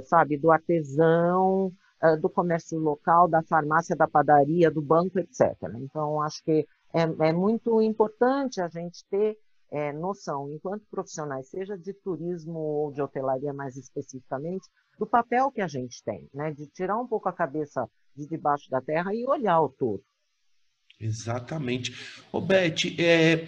sabe, 0.05 0.37
do 0.37 0.51
artesão, 0.51 1.73
uh, 2.03 2.21
do 2.21 2.29
comércio 2.29 2.79
local, 2.79 3.29
da 3.29 3.43
farmácia, 3.43 3.97
da 3.97 4.07
padaria, 4.07 4.71
do 4.71 4.83
banco, 4.83 5.19
etc. 5.19 5.57
Então, 5.77 6.21
acho 6.21 6.43
que 6.45 6.67
é, 6.93 7.29
é 7.29 7.33
muito 7.33 7.81
importante 7.83 8.61
a 8.61 8.69
gente 8.69 9.05
ter 9.11 9.39
é, 9.71 9.93
noção, 9.93 10.51
enquanto 10.53 10.87
profissionais, 10.91 11.49
seja 11.49 11.77
de 11.77 11.93
turismo 11.93 12.59
ou 12.59 12.93
de 12.93 13.03
hotelaria 13.03 13.53
mais 13.53 13.77
especificamente, 13.77 14.67
do 14.99 15.07
papel 15.07 15.51
que 15.51 15.61
a 15.61 15.69
gente 15.69 16.03
tem, 16.05 16.29
né? 16.33 16.53
de 16.53 16.67
tirar 16.69 16.99
um 16.99 17.07
pouco 17.07 17.29
a 17.29 17.33
cabeça 17.33 17.89
de 18.15 18.27
debaixo 18.27 18.71
da 18.71 18.81
terra 18.81 19.15
e 19.15 19.27
olhar 19.27 19.61
o 19.61 19.69
todo. 19.69 20.03
Exatamente. 20.99 21.93
Ô, 22.33 22.41
Beth, 22.41 22.99
é, 22.99 23.47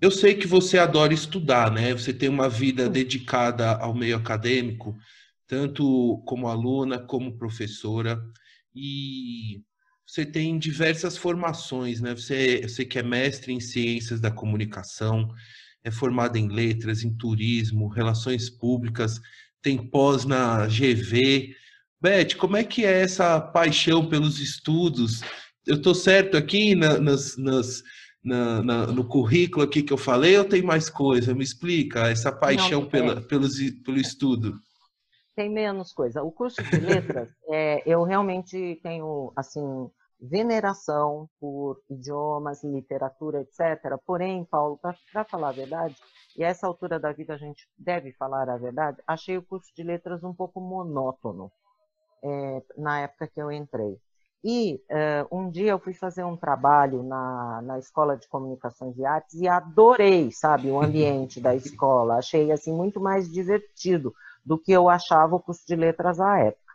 eu 0.00 0.10
sei 0.10 0.34
que 0.34 0.48
você 0.48 0.78
adora 0.78 1.14
estudar, 1.14 1.70
né? 1.70 1.92
Você 1.92 2.12
tem 2.12 2.28
uma 2.28 2.48
vida 2.48 2.88
dedicada 2.88 3.76
ao 3.76 3.94
meio 3.94 4.16
acadêmico, 4.16 4.96
tanto 5.46 6.20
como 6.26 6.48
aluna 6.48 6.98
como 6.98 7.38
professora, 7.38 8.20
e 8.74 9.62
você 10.12 10.26
tem 10.26 10.58
diversas 10.58 11.16
formações, 11.16 12.02
né? 12.02 12.14
Você, 12.14 12.60
você 12.68 12.84
que 12.84 12.98
é 12.98 13.02
mestre 13.02 13.50
em 13.50 13.60
ciências 13.60 14.20
da 14.20 14.30
comunicação, 14.30 15.26
é 15.82 15.90
formada 15.90 16.38
em 16.38 16.48
letras, 16.48 17.02
em 17.02 17.16
turismo, 17.16 17.88
relações 17.88 18.50
públicas, 18.50 19.18
tem 19.62 19.78
pós 19.78 20.26
na 20.26 20.66
GV. 20.66 21.56
Beth, 21.98 22.36
como 22.36 22.58
é 22.58 22.62
que 22.62 22.84
é 22.84 23.00
essa 23.00 23.40
paixão 23.40 24.06
pelos 24.06 24.38
estudos? 24.38 25.22
Eu 25.66 25.76
estou 25.76 25.94
certo 25.94 26.36
aqui 26.36 26.74
na, 26.74 26.98
nas, 26.98 27.38
nas 27.38 27.82
na, 28.22 28.62
na, 28.62 28.86
no 28.88 29.08
currículo 29.08 29.64
aqui 29.64 29.82
que 29.82 29.94
eu 29.94 29.98
falei 29.98 30.36
ou 30.36 30.44
tem 30.44 30.60
mais 30.60 30.90
coisa? 30.90 31.34
Me 31.34 31.42
explica 31.42 32.10
essa 32.10 32.30
paixão 32.30 32.82
Não, 32.82 32.88
pela, 32.90 33.22
pelo, 33.22 33.48
pelo 33.82 33.96
estudo. 33.96 34.60
Tem 35.34 35.48
menos 35.48 35.90
coisa. 35.94 36.22
O 36.22 36.30
curso 36.30 36.62
de 36.62 36.76
letras, 36.80 37.30
é, 37.48 37.82
eu 37.90 38.02
realmente 38.02 38.78
tenho 38.82 39.32
assim 39.34 39.90
veneração 40.22 41.28
por 41.40 41.82
idiomas, 41.90 42.62
literatura, 42.62 43.40
etc. 43.40 43.98
Porém, 44.06 44.44
Paulo, 44.44 44.78
para 44.78 45.24
falar 45.24 45.48
a 45.48 45.52
verdade, 45.52 45.96
e 46.36 46.44
a 46.44 46.48
essa 46.48 46.66
altura 46.66 47.00
da 47.00 47.12
vida 47.12 47.34
a 47.34 47.36
gente 47.36 47.68
deve 47.76 48.12
falar 48.12 48.48
a 48.48 48.56
verdade, 48.56 49.02
achei 49.06 49.36
o 49.36 49.42
curso 49.42 49.74
de 49.74 49.82
letras 49.82 50.22
um 50.22 50.32
pouco 50.32 50.60
monótono 50.60 51.50
é, 52.22 52.62
na 52.78 53.00
época 53.00 53.26
que 53.26 53.42
eu 53.42 53.50
entrei. 53.50 53.98
E 54.44 54.82
uh, 54.90 55.36
um 55.36 55.48
dia 55.48 55.70
eu 55.70 55.78
fui 55.78 55.94
fazer 55.94 56.24
um 56.24 56.36
trabalho 56.36 57.02
na, 57.04 57.62
na 57.62 57.78
Escola 57.78 58.16
de 58.16 58.26
Comunicações 58.28 58.96
e 58.98 59.04
Artes 59.04 59.34
e 59.40 59.46
adorei, 59.46 60.32
sabe, 60.32 60.68
o 60.68 60.82
ambiente 60.82 61.40
da 61.40 61.54
escola. 61.54 62.16
Achei, 62.16 62.50
assim, 62.50 62.72
muito 62.72 63.00
mais 63.00 63.30
divertido 63.30 64.12
do 64.44 64.58
que 64.58 64.72
eu 64.72 64.88
achava 64.88 65.36
o 65.36 65.40
curso 65.40 65.64
de 65.66 65.76
letras 65.76 66.18
à 66.18 66.40
época. 66.40 66.72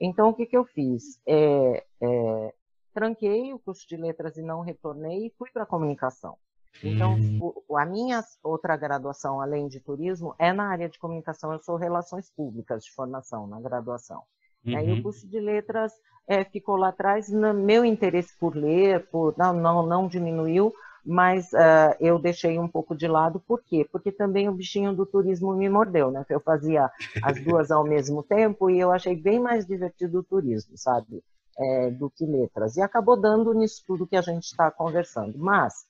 Então, 0.00 0.28
o 0.28 0.34
que, 0.34 0.44
que 0.44 0.56
eu 0.56 0.64
fiz? 0.64 1.18
É, 1.26 1.84
é, 2.00 2.54
tranquei 2.98 3.54
o 3.54 3.60
curso 3.60 3.86
de 3.88 3.96
letras 3.96 4.36
e 4.36 4.42
não 4.42 4.60
retornei 4.60 5.26
e 5.26 5.32
fui 5.38 5.48
para 5.52 5.62
a 5.62 5.66
comunicação. 5.66 6.36
Então, 6.82 7.14
hum. 7.14 7.76
a 7.76 7.86
minha 7.86 8.20
outra 8.42 8.76
graduação, 8.76 9.40
além 9.40 9.68
de 9.68 9.78
turismo, 9.78 10.34
é 10.36 10.52
na 10.52 10.68
área 10.68 10.88
de 10.88 10.98
comunicação. 10.98 11.52
Eu 11.52 11.60
sou 11.60 11.76
relações 11.76 12.28
públicas 12.30 12.84
de 12.84 12.92
formação 12.92 13.46
na 13.46 13.60
graduação. 13.60 14.22
Uhum. 14.66 14.76
Aí 14.76 14.92
o 14.92 15.02
curso 15.02 15.28
de 15.28 15.38
letras 15.38 15.92
é, 16.26 16.44
ficou 16.44 16.76
lá 16.76 16.88
atrás. 16.88 17.28
No, 17.28 17.54
meu 17.54 17.84
interesse 17.84 18.36
por 18.36 18.56
ler, 18.56 19.08
por, 19.10 19.32
não, 19.38 19.52
não, 19.52 19.86
não 19.86 20.08
diminuiu, 20.08 20.72
mas 21.04 21.52
uh, 21.52 21.94
eu 22.00 22.18
deixei 22.18 22.58
um 22.58 22.68
pouco 22.68 22.96
de 22.96 23.06
lado. 23.06 23.40
Por 23.46 23.62
quê? 23.62 23.88
Porque 23.92 24.10
também 24.10 24.48
o 24.48 24.54
bichinho 24.54 24.92
do 24.92 25.06
turismo 25.06 25.54
me 25.54 25.68
mordeu, 25.68 26.10
né? 26.10 26.24
Eu 26.28 26.40
fazia 26.40 26.90
as 27.22 27.42
duas 27.44 27.70
ao 27.70 27.84
mesmo 27.84 28.24
tempo 28.24 28.68
e 28.68 28.78
eu 28.78 28.90
achei 28.90 29.14
bem 29.14 29.38
mais 29.38 29.64
divertido 29.66 30.18
o 30.18 30.24
turismo, 30.24 30.76
sabe? 30.76 31.22
É, 31.60 31.90
do 31.90 32.08
que 32.08 32.24
letras. 32.24 32.76
E 32.76 32.80
acabou 32.80 33.20
dando 33.20 33.52
nisso 33.52 33.82
tudo 33.84 34.06
que 34.06 34.16
a 34.16 34.22
gente 34.22 34.44
está 34.44 34.70
conversando. 34.70 35.36
Mas, 35.36 35.88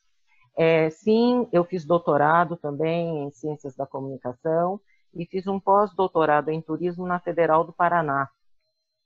é, 0.56 0.88
sim, 0.88 1.46
eu 1.52 1.62
fiz 1.62 1.84
doutorado 1.84 2.56
também 2.56 3.24
em 3.24 3.30
Ciências 3.32 3.76
da 3.76 3.86
Comunicação 3.86 4.80
e 5.14 5.26
fiz 5.26 5.46
um 5.46 5.60
pós-doutorado 5.60 6.50
em 6.50 6.62
Turismo 6.62 7.06
na 7.06 7.20
Federal 7.20 7.64
do 7.64 7.72
Paraná, 7.72 8.30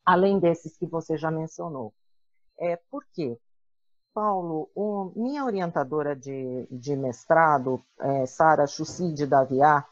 além 0.04 0.38
desses 0.38 0.76
que 0.76 0.86
você 0.86 1.16
já 1.16 1.30
mencionou. 1.30 1.92
É, 2.58 2.78
por 2.90 3.04
quê? 3.12 3.36
Paulo, 4.14 4.70
minha 5.16 5.44
orientadora 5.44 6.14
de, 6.14 6.68
de 6.70 6.94
mestrado, 6.94 7.82
é, 7.98 8.26
Sara 8.26 8.66
Chucide 8.66 9.26
Daviá, 9.26 9.84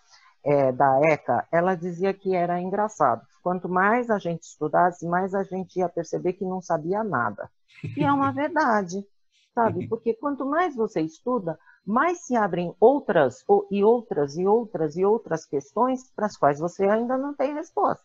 é, 0.44 0.72
da 0.72 1.00
ECA, 1.10 1.46
ela 1.50 1.74
dizia 1.74 2.12
que 2.14 2.34
era 2.34 2.60
engraçado. 2.60 3.26
Quanto 3.42 3.68
mais 3.68 4.10
a 4.10 4.18
gente 4.18 4.42
estudasse, 4.42 5.06
mais 5.06 5.34
a 5.34 5.42
gente 5.42 5.78
ia 5.78 5.88
perceber 5.88 6.34
que 6.34 6.44
não 6.44 6.60
sabia 6.60 7.02
nada. 7.02 7.50
E 7.96 8.04
é 8.04 8.12
uma 8.12 8.30
verdade, 8.32 9.04
sabe? 9.54 9.88
Porque 9.88 10.14
quanto 10.14 10.44
mais 10.44 10.76
você 10.76 11.00
estuda, 11.00 11.58
mais 11.86 12.26
se 12.26 12.36
abrem 12.36 12.74
outras 12.78 13.44
e 13.70 13.82
outras 13.82 14.36
e 14.36 14.46
outras 14.46 14.96
e 14.96 15.04
outras 15.04 15.46
questões 15.46 16.10
para 16.14 16.26
as 16.26 16.36
quais 16.36 16.58
você 16.58 16.84
ainda 16.84 17.16
não 17.16 17.34
tem 17.34 17.54
resposta. 17.54 18.04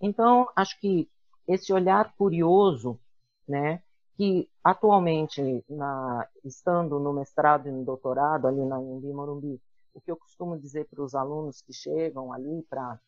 Então, 0.00 0.48
acho 0.56 0.78
que 0.80 1.08
esse 1.46 1.72
olhar 1.72 2.14
curioso, 2.16 2.98
né, 3.46 3.82
que 4.16 4.48
atualmente, 4.62 5.64
na, 5.68 6.28
estando 6.44 6.98
no 6.98 7.12
mestrado 7.12 7.68
e 7.68 7.72
no 7.72 7.84
doutorado 7.84 8.46
ali 8.46 8.64
na 8.64 8.78
Umbi 8.78 9.12
Morumbi, 9.12 9.60
o 9.94 10.00
que 10.00 10.10
eu 10.10 10.16
costumo 10.16 10.58
dizer 10.58 10.86
para 10.88 11.02
os 11.02 11.14
alunos 11.14 11.60
que 11.62 11.72
chegam 11.72 12.32
ali 12.32 12.62
para 12.68 12.98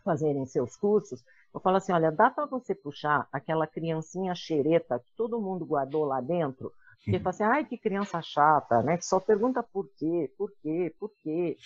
fazerem 0.00 0.46
seus 0.46 0.76
cursos, 0.76 1.22
eu 1.52 1.60
falo 1.60 1.76
assim, 1.76 1.92
olha, 1.92 2.10
dá 2.10 2.30
para 2.30 2.46
você 2.46 2.74
puxar 2.74 3.28
aquela 3.30 3.66
criancinha 3.66 4.34
xereta 4.34 4.98
que 4.98 5.12
todo 5.16 5.40
mundo 5.40 5.66
guardou 5.66 6.04
lá 6.04 6.20
dentro, 6.20 6.72
porque 7.04 7.18
fala 7.18 7.30
assim, 7.30 7.44
ai, 7.44 7.64
que 7.64 7.76
criança 7.76 8.22
chata, 8.22 8.82
né, 8.82 8.96
que 8.96 9.04
só 9.04 9.20
pergunta 9.20 9.62
por 9.62 9.88
quê, 9.96 10.32
por 10.38 10.50
quê, 10.62 10.94
por 10.98 11.10
quê. 11.22 11.56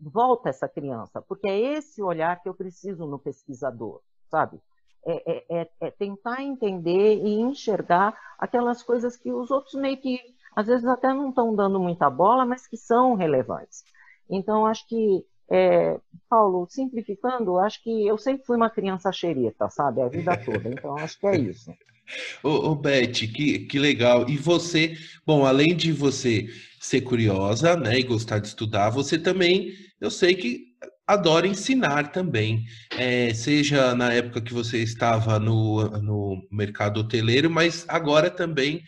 Volta 0.00 0.48
essa 0.48 0.66
criança, 0.66 1.20
porque 1.20 1.46
é 1.46 1.58
esse 1.76 2.02
olhar 2.02 2.40
que 2.42 2.48
eu 2.48 2.54
preciso 2.54 3.06
no 3.06 3.18
pesquisador, 3.18 4.00
sabe? 4.30 4.58
É, 5.04 5.32
é, 5.32 5.60
é, 5.60 5.70
é, 5.80 5.90
tentar 5.90 6.42
entender 6.42 7.16
e 7.16 7.40
enxergar 7.40 8.18
aquelas 8.38 8.82
coisas 8.82 9.16
que 9.16 9.30
os 9.30 9.50
outros 9.50 9.74
meio 9.74 9.98
que, 9.98 10.18
às 10.56 10.66
vezes, 10.66 10.86
até 10.86 11.08
não 11.08 11.28
estão 11.30 11.54
dando 11.54 11.78
muita 11.78 12.08
bola, 12.08 12.44
mas 12.46 12.66
que 12.66 12.76
são 12.76 13.14
relevantes. 13.14 13.82
Então, 14.28 14.66
acho 14.66 14.86
que, 14.86 15.24
é, 15.50 15.98
Paulo, 16.28 16.66
simplificando, 16.70 17.58
acho 17.58 17.82
que 17.82 18.06
eu 18.06 18.16
sempre 18.16 18.46
fui 18.46 18.56
uma 18.56 18.70
criança 18.70 19.10
xereta, 19.10 19.68
sabe, 19.68 20.00
a 20.00 20.08
vida 20.08 20.36
toda. 20.36 20.68
Então, 20.68 20.96
acho 20.96 21.18
que 21.18 21.26
é 21.26 21.36
isso. 21.36 21.74
Ô, 22.42 22.70
ô 22.70 22.74
Beth, 22.74 23.12
que, 23.12 23.60
que 23.60 23.78
legal. 23.78 24.28
E 24.28 24.36
você, 24.36 24.96
bom, 25.24 25.46
além 25.46 25.76
de 25.76 25.92
você 25.92 26.48
ser 26.80 27.02
curiosa, 27.02 27.76
né, 27.76 27.98
e 27.98 28.02
gostar 28.02 28.38
de 28.38 28.48
estudar, 28.48 28.90
você 28.90 29.16
também, 29.18 29.72
eu 30.00 30.10
sei 30.10 30.34
que 30.34 30.70
adora 31.06 31.46
ensinar 31.46 32.10
também, 32.10 32.64
é, 32.96 33.34
seja 33.34 33.94
na 33.94 34.12
época 34.12 34.40
que 34.40 34.52
você 34.52 34.78
estava 34.78 35.38
no, 35.38 35.88
no 36.00 36.48
mercado 36.50 37.00
hoteleiro, 37.00 37.50
mas 37.50 37.84
agora 37.88 38.30
também, 38.30 38.82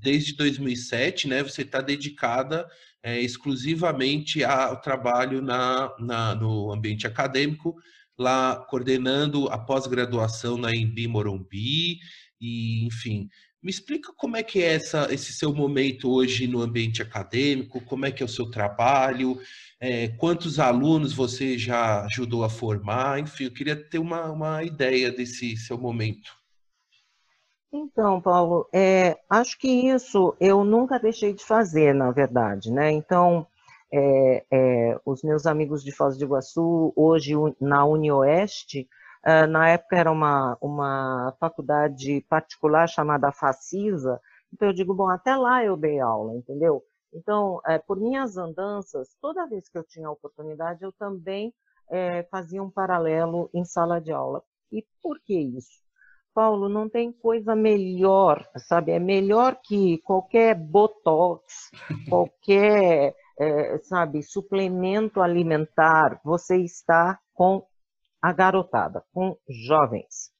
desde 0.00 0.34
2007, 0.34 1.28
né, 1.28 1.42
você 1.42 1.62
está 1.62 1.80
dedicada 1.80 2.66
é, 3.02 3.20
exclusivamente 3.20 4.42
ao 4.44 4.80
trabalho 4.80 5.40
na, 5.40 5.94
na, 5.98 6.34
no 6.34 6.72
ambiente 6.72 7.06
acadêmico, 7.06 7.76
lá 8.18 8.56
coordenando 8.68 9.48
a 9.48 9.58
pós-graduação 9.58 10.56
na 10.56 10.74
Embi 10.74 11.06
Morumbi, 11.06 11.98
e 12.40 12.84
enfim. 12.86 13.28
Me 13.60 13.70
explica 13.70 14.12
como 14.16 14.36
é 14.36 14.42
que 14.42 14.62
é 14.62 14.74
essa, 14.74 15.12
esse 15.12 15.32
seu 15.32 15.52
momento 15.52 16.08
hoje 16.08 16.46
no 16.46 16.62
ambiente 16.62 17.02
acadêmico, 17.02 17.80
como 17.80 18.06
é 18.06 18.12
que 18.12 18.22
é 18.22 18.26
o 18.26 18.28
seu 18.28 18.48
trabalho, 18.48 19.36
é, 19.80 20.08
quantos 20.08 20.60
alunos 20.60 21.12
você 21.12 21.58
já 21.58 22.04
ajudou 22.04 22.44
a 22.44 22.48
formar? 22.48 23.18
Enfim, 23.18 23.44
eu 23.44 23.52
queria 23.52 23.74
ter 23.74 23.98
uma, 23.98 24.30
uma 24.30 24.62
ideia 24.62 25.10
desse 25.10 25.56
seu 25.56 25.76
momento. 25.76 26.37
Então, 27.72 28.20
Paulo, 28.20 28.66
é, 28.72 29.18
acho 29.28 29.58
que 29.58 29.68
isso 29.68 30.34
eu 30.40 30.64
nunca 30.64 30.98
deixei 30.98 31.34
de 31.34 31.44
fazer, 31.44 31.94
na 31.94 32.10
verdade, 32.10 32.72
né? 32.72 32.90
Então, 32.90 33.46
é, 33.92 34.44
é, 34.50 35.00
os 35.04 35.22
meus 35.22 35.46
amigos 35.46 35.84
de 35.84 35.92
Foz 35.92 36.16
do 36.16 36.24
Iguaçu, 36.24 36.92
hoje 36.96 37.34
na 37.60 37.84
UniOeste, 37.84 38.88
é, 39.24 39.46
na 39.46 39.68
época 39.68 39.96
era 39.96 40.10
uma, 40.10 40.56
uma 40.62 41.34
faculdade 41.38 42.22
particular 42.28 42.88
chamada 42.88 43.30
Facisa, 43.32 44.18
então 44.52 44.68
eu 44.68 44.74
digo, 44.74 44.94
bom, 44.94 45.08
até 45.08 45.36
lá 45.36 45.62
eu 45.64 45.76
dei 45.76 46.00
aula, 46.00 46.34
entendeu? 46.34 46.82
Então, 47.12 47.60
é, 47.66 47.78
por 47.78 47.98
minhas 47.98 48.36
andanças, 48.38 49.14
toda 49.20 49.46
vez 49.46 49.68
que 49.68 49.76
eu 49.78 49.84
tinha 49.84 50.10
oportunidade, 50.10 50.82
eu 50.82 50.92
também 50.92 51.52
é, 51.90 52.22
fazia 52.24 52.62
um 52.62 52.70
paralelo 52.70 53.50
em 53.52 53.64
sala 53.64 54.00
de 54.00 54.12
aula. 54.12 54.42
E 54.72 54.84
por 55.02 55.18
que 55.20 55.34
isso? 55.38 55.87
Paulo, 56.38 56.68
não 56.68 56.88
tem 56.88 57.10
coisa 57.10 57.56
melhor, 57.56 58.48
sabe? 58.68 58.92
É 58.92 59.00
melhor 59.00 59.60
que 59.60 59.98
qualquer 60.02 60.54
botox, 60.54 61.68
qualquer, 62.08 63.12
é, 63.36 63.78
sabe, 63.78 64.22
suplemento 64.22 65.20
alimentar. 65.20 66.20
Você 66.24 66.58
está 66.58 67.18
com 67.34 67.66
a 68.22 68.32
garotada, 68.32 69.04
com 69.12 69.36
jovens. 69.66 70.30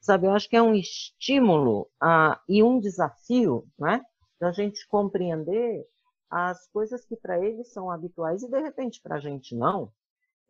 Sabe, 0.00 0.28
eu 0.28 0.30
acho 0.30 0.48
que 0.48 0.54
é 0.54 0.62
um 0.62 0.72
estímulo 0.72 1.88
a, 2.00 2.40
e 2.48 2.62
um 2.62 2.78
desafio, 2.78 3.66
né? 3.76 4.02
Da 4.40 4.52
gente 4.52 4.86
compreender 4.86 5.84
as 6.30 6.64
coisas 6.68 7.04
que 7.04 7.16
para 7.16 7.44
eles 7.44 7.72
são 7.72 7.90
habituais 7.90 8.44
e 8.44 8.48
de 8.48 8.60
repente 8.60 9.00
para 9.02 9.16
a 9.16 9.20
gente 9.20 9.56
não. 9.56 9.90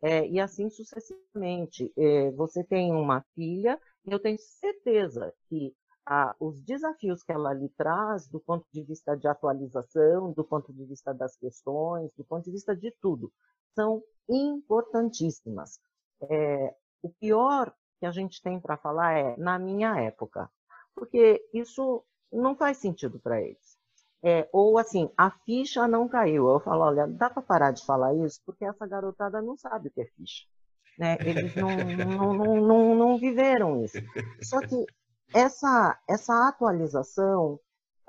É, 0.03 0.27
e 0.27 0.39
assim 0.39 0.69
sucessivamente. 0.69 1.91
É, 1.97 2.29
você 2.33 2.63
tem 2.63 2.91
uma 2.91 3.25
filha, 3.33 3.79
eu 4.05 4.19
tenho 4.19 4.37
certeza 4.39 5.33
que 5.47 5.75
ah, 6.05 6.35
os 6.39 6.61
desafios 6.61 7.23
que 7.23 7.31
ela 7.31 7.53
lhe 7.53 7.69
traz, 7.69 8.27
do 8.27 8.39
ponto 8.39 8.65
de 8.73 8.83
vista 8.83 9.15
de 9.15 9.27
atualização, 9.27 10.31
do 10.31 10.43
ponto 10.43 10.73
de 10.73 10.83
vista 10.85 11.13
das 11.13 11.35
questões, 11.37 12.11
do 12.17 12.23
ponto 12.23 12.45
de 12.45 12.51
vista 12.51 12.75
de 12.75 12.91
tudo, 13.01 13.31
são 13.75 14.03
importantíssimas. 14.27 15.79
É, 16.29 16.75
o 17.01 17.09
pior 17.09 17.73
que 17.99 18.05
a 18.05 18.11
gente 18.11 18.41
tem 18.41 18.59
para 18.59 18.77
falar 18.77 19.13
é 19.13 19.37
na 19.37 19.59
minha 19.59 19.99
época, 19.99 20.49
porque 20.95 21.47
isso 21.53 22.03
não 22.31 22.55
faz 22.55 22.77
sentido 22.77 23.19
para 23.19 23.41
eles. 23.41 23.77
É, 24.23 24.47
ou 24.51 24.77
assim, 24.77 25.09
a 25.17 25.31
ficha 25.31 25.87
não 25.87 26.07
caiu. 26.07 26.47
Eu 26.49 26.59
falo, 26.59 26.83
olha, 26.83 27.07
dá 27.07 27.29
para 27.29 27.41
parar 27.41 27.71
de 27.71 27.85
falar 27.85 28.13
isso, 28.15 28.39
porque 28.45 28.65
essa 28.65 28.85
garotada 28.87 29.41
não 29.41 29.57
sabe 29.57 29.87
o 29.87 29.91
que 29.91 30.01
é 30.01 30.05
ficha. 30.05 30.45
Né? 30.97 31.17
Eles 31.21 31.55
não, 31.55 31.69
não, 31.75 32.33
não, 32.33 32.55
não, 32.61 32.95
não 32.95 33.17
viveram 33.17 33.83
isso. 33.83 33.97
Só 34.41 34.59
que 34.59 34.85
essa, 35.33 35.97
essa 36.07 36.47
atualização, 36.47 37.59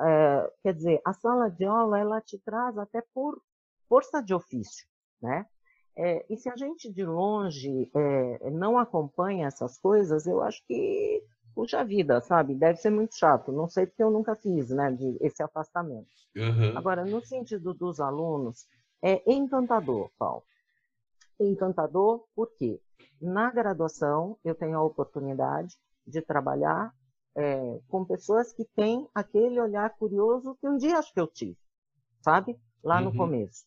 é, 0.01 0.53
quer 0.62 0.74
dizer, 0.74 1.01
a 1.05 1.12
sala 1.12 1.51
de 1.51 1.64
aula, 1.64 1.99
ela 1.99 2.20
te 2.20 2.39
traz 2.39 2.76
até 2.76 3.03
por 3.14 3.41
força 3.89 4.22
de 4.22 4.35
ofício, 4.35 4.87
né? 5.20 5.47
É, 5.97 6.24
e 6.30 6.37
se 6.39 6.49
a 6.49 6.57
gente 6.57 6.91
de 6.91 7.05
longe 7.05 7.91
é, 7.95 8.51
não 8.51 8.78
acompanha 8.78 9.47
essas 9.47 9.78
coisas, 9.78 10.26
eu 10.26 10.43
acho 10.43 10.62
que, 10.66 11.22
puxa 11.55 11.85
vida, 11.85 12.20
sabe? 12.22 12.55
Deve 12.55 12.78
ser 12.78 12.91
muito 12.91 13.16
chato. 13.16 13.53
Não 13.53 13.68
sei 13.68 13.87
porque 13.87 14.03
eu 14.03 14.11
nunca 14.11 14.35
fiz, 14.35 14.70
né, 14.70 14.91
de, 14.91 15.18
esse 15.20 15.43
afastamento. 15.43 16.09
Uhum. 16.35 16.76
Agora, 16.76 17.05
no 17.05 17.22
sentido 17.22 17.74
dos 17.74 18.01
alunos, 18.01 18.66
é 19.03 19.22
encantador, 19.30 20.11
Paulo. 20.18 20.43
Encantador 21.41 22.24
porque 22.35 22.80
na 23.20 23.51
graduação 23.51 24.39
eu 24.45 24.55
tenho 24.55 24.78
a 24.78 24.83
oportunidade 24.83 25.76
de 26.07 26.20
trabalhar 26.20 26.93
é, 27.37 27.80
com 27.89 28.05
pessoas 28.05 28.53
que 28.53 28.64
têm 28.76 29.09
aquele 29.14 29.61
olhar 29.61 29.91
curioso 29.97 30.57
que 30.61 30.68
um 30.68 30.76
dia 30.76 30.99
acho 30.99 31.12
que 31.12 31.20
eu 31.20 31.26
tive, 31.26 31.59
sabe? 32.20 32.59
Lá 32.83 33.01
no 33.01 33.11
uhum. 33.11 33.16
começo. 33.16 33.64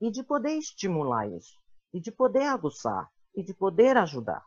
E 0.00 0.10
de 0.10 0.22
poder 0.22 0.52
estimular 0.52 1.28
isso, 1.28 1.58
e 1.92 2.00
de 2.00 2.10
poder 2.10 2.44
aguçar, 2.44 3.10
e 3.34 3.42
de 3.42 3.54
poder 3.54 3.96
ajudar. 3.96 4.44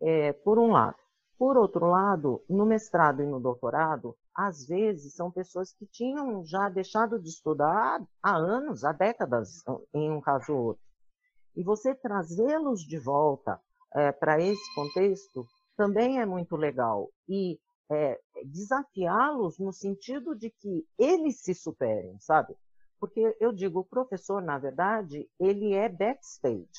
É, 0.00 0.32
por 0.32 0.58
um 0.58 0.72
lado. 0.72 0.96
Por 1.38 1.56
outro 1.56 1.86
lado, 1.86 2.44
no 2.48 2.64
mestrado 2.64 3.22
e 3.22 3.26
no 3.26 3.40
doutorado, 3.40 4.16
às 4.34 4.66
vezes 4.66 5.14
são 5.14 5.30
pessoas 5.30 5.72
que 5.72 5.86
tinham 5.86 6.44
já 6.44 6.68
deixado 6.68 7.20
de 7.20 7.28
estudar 7.28 8.00
há 8.22 8.36
anos, 8.36 8.84
há 8.84 8.92
décadas, 8.92 9.62
em 9.92 10.10
um 10.10 10.20
caso 10.20 10.52
ou 10.52 10.64
outro. 10.66 10.82
E 11.56 11.62
você 11.62 11.94
trazê-los 11.94 12.80
de 12.82 12.98
volta 12.98 13.60
é, 13.94 14.10
para 14.10 14.40
esse 14.40 14.74
contexto 14.74 15.46
também 15.76 16.20
é 16.20 16.26
muito 16.26 16.56
legal. 16.56 17.10
E 17.28 17.58
é, 17.90 18.20
desafiá-los 18.44 19.58
no 19.58 19.72
sentido 19.72 20.34
de 20.34 20.50
que 20.50 20.86
eles 20.98 21.40
se 21.40 21.54
superem, 21.54 22.18
sabe? 22.20 22.56
Porque 22.98 23.36
eu 23.40 23.52
digo, 23.52 23.80
o 23.80 23.84
professor, 23.84 24.40
na 24.40 24.58
verdade, 24.58 25.28
ele 25.38 25.74
é 25.74 25.88
backstage. 25.88 26.70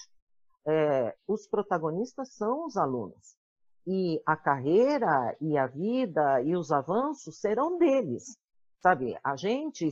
É, 0.65 1.15
os 1.27 1.47
protagonistas 1.47 2.33
são 2.33 2.65
os 2.65 2.77
alunos. 2.77 3.35
E 3.85 4.21
a 4.25 4.37
carreira 4.37 5.35
e 5.41 5.57
a 5.57 5.67
vida 5.67 6.41
e 6.41 6.55
os 6.55 6.71
avanços 6.71 7.39
serão 7.39 7.77
deles, 7.77 8.37
sabe? 8.81 9.17
A 9.21 9.35
gente 9.35 9.89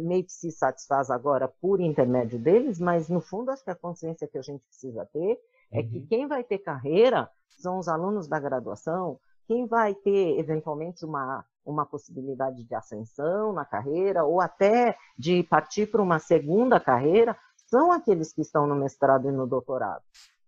meio 0.00 0.24
que 0.24 0.32
se 0.32 0.50
satisfaz 0.50 1.10
agora 1.10 1.48
por 1.48 1.80
intermédio 1.80 2.38
deles, 2.38 2.78
mas 2.78 3.08
no 3.08 3.20
fundo 3.20 3.50
acho 3.50 3.64
que 3.64 3.70
a 3.70 3.74
consciência 3.74 4.28
que 4.28 4.38
a 4.38 4.42
gente 4.42 4.62
precisa 4.64 5.06
ter 5.12 5.38
é 5.70 5.80
uhum. 5.80 5.88
que 5.88 6.00
quem 6.06 6.26
vai 6.26 6.42
ter 6.44 6.58
carreira 6.58 7.30
são 7.48 7.78
os 7.78 7.88
alunos 7.88 8.26
da 8.28 8.38
graduação, 8.38 9.18
quem 9.46 9.66
vai 9.66 9.94
ter, 9.94 10.38
eventualmente, 10.38 11.04
uma, 11.04 11.44
uma 11.64 11.86
possibilidade 11.86 12.64
de 12.64 12.74
ascensão 12.74 13.52
na 13.52 13.64
carreira, 13.64 14.24
ou 14.24 14.40
até 14.40 14.96
de 15.18 15.42
partir 15.44 15.90
para 15.90 16.02
uma 16.02 16.18
segunda 16.18 16.80
carreira, 16.80 17.36
são 17.66 17.92
aqueles 17.92 18.32
que 18.32 18.42
estão 18.42 18.66
no 18.66 18.74
mestrado 18.74 19.28
e 19.28 19.32
no 19.32 19.46
doutorado. 19.46 20.02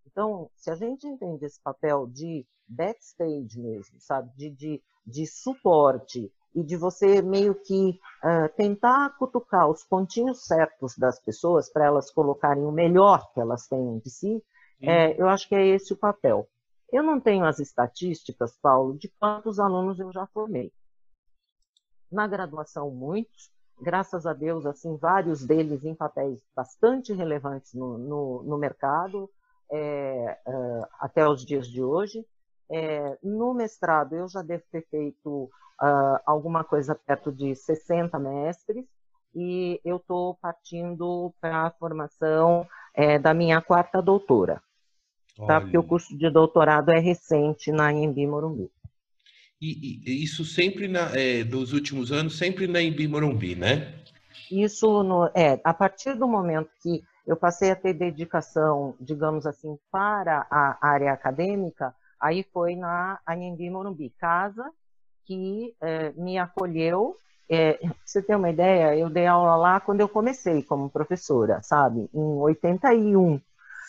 Então, 0.07 0.51
se 0.57 0.71
a 0.71 0.75
gente 0.75 1.07
entende 1.07 1.45
esse 1.45 1.61
papel 1.63 2.07
de 2.07 2.47
backstage 2.67 3.59
mesmo, 3.59 4.01
sabe, 4.01 4.31
de, 4.37 4.51
de, 4.51 4.83
de 5.07 5.27
suporte 5.27 6.33
e 6.57 6.65
de 6.65 6.75
você 6.75 7.21
meio 7.21 7.55
que 7.55 8.01
uh, 8.25 8.49
tentar 8.57 9.11
cutucar 9.19 9.69
os 9.69 9.85
pontinhos 9.85 10.47
certos 10.47 10.97
das 10.97 11.21
pessoas 11.21 11.71
para 11.71 11.85
elas 11.85 12.11
colocarem 12.11 12.65
o 12.65 12.73
melhor 12.73 13.31
que 13.35 13.41
elas 13.41 13.69
têm 13.69 13.99
de 13.99 14.09
si, 14.09 14.43
é, 14.81 15.21
eu 15.21 15.29
acho 15.29 15.49
que 15.49 15.55
é 15.55 15.67
esse 15.67 15.93
o 15.93 15.97
papel. 15.97 16.49
Eu 16.91 17.03
não 17.03 17.21
tenho 17.21 17.45
as 17.45 17.59
estatísticas, 17.59 18.57
Paulo, 18.61 18.97
de 18.97 19.09
quantos 19.19 19.59
alunos 19.59 19.99
eu 19.99 20.11
já 20.13 20.27
formei. 20.29 20.73
Na 22.11 22.27
graduação, 22.27 22.91
muitos. 22.91 23.51
Graças 23.81 24.25
a 24.25 24.33
Deus, 24.33 24.65
assim, 24.65 24.97
vários 24.97 25.45
deles 25.45 25.85
em 25.85 25.95
papéis 25.95 26.43
bastante 26.55 27.13
relevantes 27.13 27.75
no, 27.75 27.99
no, 27.99 28.43
no 28.43 28.57
mercado, 28.57 29.29
é, 29.71 30.39
é, 30.47 30.89
até 31.01 31.29
os 31.29 31.45
dias 31.45 31.67
de 31.67 31.83
hoje. 31.83 32.25
É, 32.71 33.19
no 33.23 33.55
mestrado, 33.55 34.15
eu 34.15 34.29
já 34.29 34.43
devo 34.43 34.65
ter 34.71 34.87
feito 34.91 35.45
uh, 35.81 36.21
alguma 36.27 36.65
coisa 36.65 36.95
perto 36.95 37.31
de 37.31 37.55
60 37.55 38.19
mestres, 38.19 38.85
e 39.35 39.81
eu 39.85 39.97
estou 39.97 40.35
partindo 40.37 41.33
para 41.41 41.67
a 41.67 41.71
formação 41.71 42.67
é, 42.95 43.19
da 43.19 43.35
minha 43.35 43.61
quarta 43.61 44.01
doutora 44.01 44.63
tá? 45.45 45.61
Porque 45.61 45.77
o 45.77 45.83
curso 45.83 46.17
de 46.17 46.31
doutorado 46.31 46.91
é 46.91 46.99
recente 46.99 47.71
na 47.71 47.93
Embi 47.93 48.27
Morumbi. 48.27 48.71
E, 49.61 50.01
e, 50.07 50.23
isso 50.25 50.45
sempre 50.45 50.87
na, 50.87 51.11
é, 51.15 51.43
dos 51.43 51.73
últimos 51.73 52.13
anos, 52.13 52.39
sempre 52.39 52.67
na 52.67 52.81
Embi 52.81 53.09
Morumbi, 53.09 53.55
né? 53.55 53.95
Isso 54.51 55.03
no, 55.03 55.27
é 55.35 55.61
a 55.65 55.75
partir 55.75 56.15
do 56.15 56.29
momento 56.29 56.71
que 56.81 57.03
eu 57.27 57.37
passei 57.37 57.71
a 57.71 57.77
ter 57.77 57.93
dedicação, 57.93 58.95
digamos 59.01 59.47
assim, 59.47 59.77
para 59.91 60.47
a 60.51 60.79
área 60.81 61.13
acadêmica, 61.13 61.93
aí 62.21 62.45
foi 62.53 62.77
na 62.77 63.19
Anhembi 63.27 63.71
Morumbi, 63.71 64.11
casa 64.19 64.71
que 65.25 65.75
é, 65.81 66.13
me 66.13 66.39
acolheu. 66.39 67.15
É, 67.49 67.79
você 68.05 68.21
ter 68.21 68.37
uma 68.37 68.51
ideia, 68.51 68.97
eu 68.97 69.09
dei 69.09 69.27
aula 69.27 69.57
lá 69.57 69.81
quando 69.81 70.01
eu 70.01 70.09
comecei 70.09 70.63
como 70.63 70.91
professora, 70.91 71.63
sabe? 71.63 72.09
Em 72.13 72.39
81. 72.39 73.41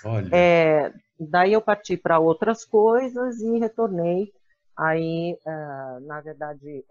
Olha. 0.05 0.29
É, 0.31 0.93
Daí 1.19 1.53
eu 1.53 1.61
parti 1.61 1.97
para 1.97 2.19
outras 2.19 2.63
coisas 2.63 3.39
e 3.39 3.57
retornei 3.57 4.31
aí, 4.75 5.37
na 6.03 6.21
verdade, 6.21 6.85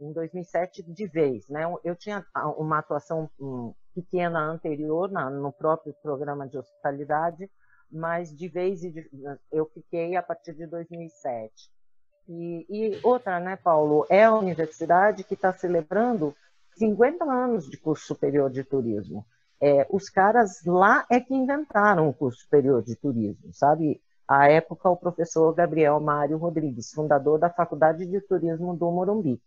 em 0.00 0.12
2007 0.12 0.82
de 0.82 1.06
vez, 1.06 1.48
né? 1.48 1.62
Eu 1.84 1.94
tinha 1.94 2.24
uma 2.56 2.78
atuação 2.78 3.30
um, 3.38 3.72
pequena 3.94 4.40
anterior 4.40 5.08
na, 5.10 5.30
no 5.30 5.52
próprio 5.52 5.94
programa 6.02 6.48
de 6.48 6.58
hospitalidade, 6.58 7.48
mas 7.90 8.34
de 8.34 8.48
vez 8.48 8.80
eu 9.50 9.66
fiquei 9.66 10.16
a 10.16 10.22
partir 10.22 10.54
de 10.54 10.66
2007. 10.66 11.52
E, 12.28 12.66
e 12.68 13.00
outra, 13.02 13.40
né, 13.40 13.56
Paulo, 13.56 14.06
é 14.10 14.24
a 14.24 14.34
universidade 14.34 15.24
que 15.24 15.34
está 15.34 15.52
celebrando 15.52 16.34
50 16.76 17.24
anos 17.24 17.68
de 17.68 17.76
curso 17.78 18.06
superior 18.06 18.50
de 18.50 18.62
turismo. 18.62 19.26
É, 19.60 19.86
os 19.90 20.08
caras 20.08 20.64
lá 20.64 21.04
é 21.10 21.18
que 21.18 21.34
inventaram 21.34 22.08
o 22.08 22.14
curso 22.14 22.42
superior 22.42 22.82
de 22.82 22.94
turismo, 22.94 23.52
sabe? 23.52 24.00
À 24.26 24.48
época, 24.48 24.88
o 24.90 24.96
professor 24.96 25.52
Gabriel 25.54 25.98
Mário 25.98 26.36
Rodrigues, 26.36 26.92
fundador 26.92 27.38
da 27.38 27.48
Faculdade 27.48 28.06
de 28.06 28.20
Turismo 28.20 28.76
do 28.76 28.90
Morumbi. 28.90 29.40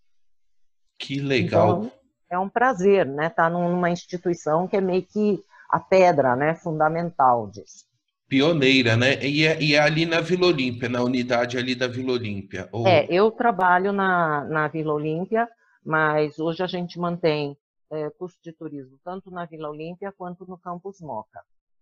Que 0.97 1.21
legal. 1.21 1.83
Então, 1.83 1.91
é 2.29 2.39
um 2.39 2.49
prazer, 2.49 3.05
né? 3.05 3.27
Estar 3.27 3.43
tá 3.43 3.49
numa 3.49 3.91
instituição 3.91 4.67
que 4.67 4.75
é 4.75 4.81
meio 4.81 5.03
que 5.03 5.43
a 5.69 5.79
pedra, 5.79 6.35
né? 6.35 6.55
Fundamental 6.55 7.47
disso. 7.47 7.85
Pioneira, 8.31 8.95
né? 8.95 9.21
E 9.21 9.45
é, 9.45 9.61
e 9.61 9.75
é 9.75 9.79
ali 9.79 10.05
na 10.05 10.21
Vila 10.21 10.47
Olímpia, 10.47 10.87
na 10.87 11.03
unidade 11.03 11.57
ali 11.57 11.75
da 11.75 11.85
Vila 11.85 12.13
Olímpia. 12.13 12.69
Ou... 12.71 12.87
É, 12.87 13.05
eu 13.09 13.29
trabalho 13.29 13.91
na, 13.91 14.45
na 14.45 14.69
Vila 14.69 14.93
Olímpia, 14.93 15.49
mas 15.85 16.39
hoje 16.39 16.63
a 16.63 16.67
gente 16.67 16.97
mantém 16.97 17.57
é, 17.91 18.09
curso 18.11 18.37
de 18.41 18.53
turismo, 18.53 18.97
tanto 19.03 19.29
na 19.29 19.43
Vila 19.43 19.69
Olímpia 19.69 20.13
quanto 20.17 20.45
no 20.45 20.57
Campus 20.57 21.01
Moca, 21.01 21.41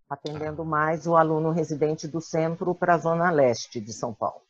atendendo 0.10 0.66
mais 0.66 1.06
o 1.06 1.16
aluno 1.16 1.52
residente 1.52 2.08
do 2.08 2.20
centro 2.20 2.74
para 2.74 2.96
a 2.96 2.98
zona 2.98 3.30
leste 3.30 3.80
de 3.80 3.94
São 3.94 4.12
Paulo. 4.12 4.42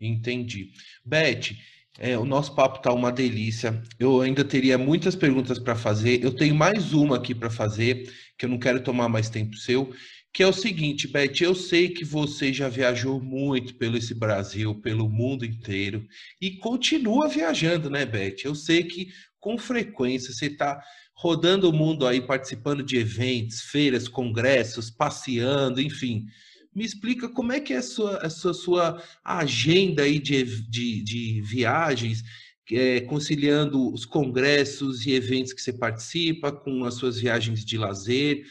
Entendi. 0.00 0.72
Beth, 1.04 1.54
é, 1.96 2.18
o 2.18 2.24
nosso 2.24 2.56
papo 2.56 2.78
está 2.78 2.92
uma 2.92 3.12
delícia. 3.12 3.80
Eu 4.00 4.20
ainda 4.20 4.44
teria 4.44 4.76
muitas 4.76 5.14
perguntas 5.14 5.60
para 5.60 5.76
fazer. 5.76 6.24
Eu 6.24 6.34
tenho 6.34 6.56
mais 6.56 6.92
uma 6.92 7.18
aqui 7.18 7.36
para 7.36 7.50
fazer, 7.50 8.12
que 8.36 8.46
eu 8.46 8.50
não 8.50 8.58
quero 8.58 8.82
tomar 8.82 9.08
mais 9.08 9.30
tempo 9.30 9.54
seu, 9.54 9.94
que 10.36 10.42
é 10.42 10.46
o 10.46 10.52
seguinte, 10.52 11.08
Beth, 11.08 11.40
eu 11.40 11.54
sei 11.54 11.88
que 11.88 12.04
você 12.04 12.52
já 12.52 12.68
viajou 12.68 13.18
muito 13.18 13.74
pelo 13.76 13.96
esse 13.96 14.12
Brasil, 14.12 14.74
pelo 14.74 15.08
mundo 15.08 15.46
inteiro, 15.46 16.06
e 16.38 16.50
continua 16.58 17.26
viajando, 17.26 17.88
né, 17.88 18.04
Beth? 18.04 18.44
Eu 18.44 18.54
sei 18.54 18.84
que 18.84 19.08
com 19.40 19.56
frequência 19.56 20.34
você 20.34 20.48
está 20.48 20.78
rodando 21.14 21.70
o 21.70 21.72
mundo 21.72 22.06
aí, 22.06 22.20
participando 22.20 22.82
de 22.82 22.98
eventos, 22.98 23.62
feiras, 23.62 24.08
congressos, 24.08 24.90
passeando, 24.90 25.80
enfim. 25.80 26.26
Me 26.74 26.84
explica 26.84 27.30
como 27.30 27.54
é 27.54 27.58
que 27.58 27.72
é 27.72 27.78
a 27.78 27.82
sua, 27.82 28.18
a 28.18 28.28
sua, 28.28 28.52
sua 28.52 29.02
agenda 29.24 30.02
aí 30.02 30.18
de, 30.18 30.44
de, 30.68 31.02
de 31.02 31.40
viagens, 31.46 32.22
é, 32.70 33.00
conciliando 33.00 33.90
os 33.90 34.04
congressos 34.04 35.06
e 35.06 35.12
eventos 35.12 35.54
que 35.54 35.62
você 35.62 35.72
participa 35.72 36.52
com 36.52 36.84
as 36.84 36.92
suas 36.92 37.18
viagens 37.18 37.64
de 37.64 37.78
lazer. 37.78 38.44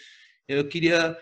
Eu 0.47 0.67
queria 0.67 1.15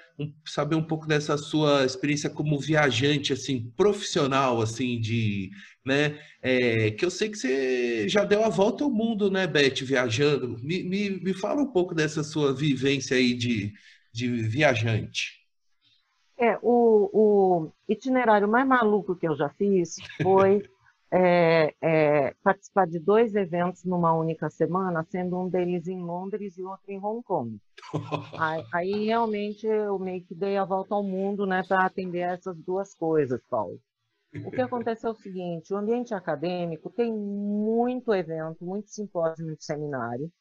saber 0.46 0.76
um 0.76 0.84
pouco 0.84 1.08
dessa 1.08 1.38
sua 1.38 1.86
experiência 1.86 2.30
como 2.30 2.60
viajante, 2.60 3.34
assim, 3.34 3.72
profissional, 3.76 4.62
assim, 4.62 5.00
de, 5.00 5.50
né? 5.86 6.20
É, 6.42 6.92
que 6.92 7.04
eu 7.04 7.12
sei 7.12 7.30
que 7.30 7.38
você 7.38 8.08
já 8.08 8.24
deu 8.24 8.44
a 8.44 8.50
volta 8.50 8.84
ao 8.84 8.92
mundo, 8.92 9.32
né, 9.32 9.48
Beth, 9.48 9.84
viajando. 9.84 10.58
Me, 10.62 10.84
me, 10.84 11.10
me 11.10 11.34
fala 11.34 11.62
um 11.62 11.72
pouco 11.72 11.96
dessa 11.96 12.24
sua 12.24 12.54
vivência 12.54 13.18
aí 13.18 13.34
de, 13.34 13.74
de 14.12 14.28
viajante. 14.28 15.44
É, 16.38 16.58
o, 16.62 17.10
o 17.14 17.72
itinerário 17.88 18.48
mais 18.48 18.68
maluco 18.68 19.16
que 19.16 19.28
eu 19.28 19.36
já 19.36 19.50
fiz 19.50 19.98
foi 20.22 20.64
é, 21.16 21.76
é, 21.80 22.34
participar 22.44 22.88
de 22.88 22.98
dois 22.98 23.36
eventos 23.36 23.84
numa 23.84 24.12
única 24.14 24.50
semana, 24.50 25.06
sendo 25.12 25.38
um 25.38 25.48
deles 25.48 25.88
em 25.88 26.02
Londres 26.02 26.58
e 26.58 26.64
outro 26.64 26.92
em 26.92 26.98
Hong 26.98 27.22
Kong. 27.22 27.60
aí, 28.40 28.66
aí, 28.74 29.06
realmente 29.06 29.68
eu 29.68 30.00
meio 30.00 30.24
que 30.24 30.34
dei 30.34 30.58
a 30.58 30.66
volta 30.66 30.96
ao 30.96 31.04
mundo 31.04 31.46
né, 31.46 31.62
para 31.68 31.86
atender 31.86 32.22
essas 32.22 32.58
duas 32.58 32.96
coisas, 32.96 33.40
Paulo. 33.48 33.80
O 34.44 34.50
que 34.50 34.62
acontece 34.62 35.06
é 35.06 35.10
o 35.10 35.14
seguinte: 35.14 35.72
o 35.72 35.78
ambiente 35.78 36.16
acadêmico 36.16 36.90
tem 36.90 37.14
muito 37.14 38.12
evento, 38.12 38.66
muito 38.66 38.90
simpósio, 38.90 39.46
muito 39.46 39.64
seminário. 39.64 40.32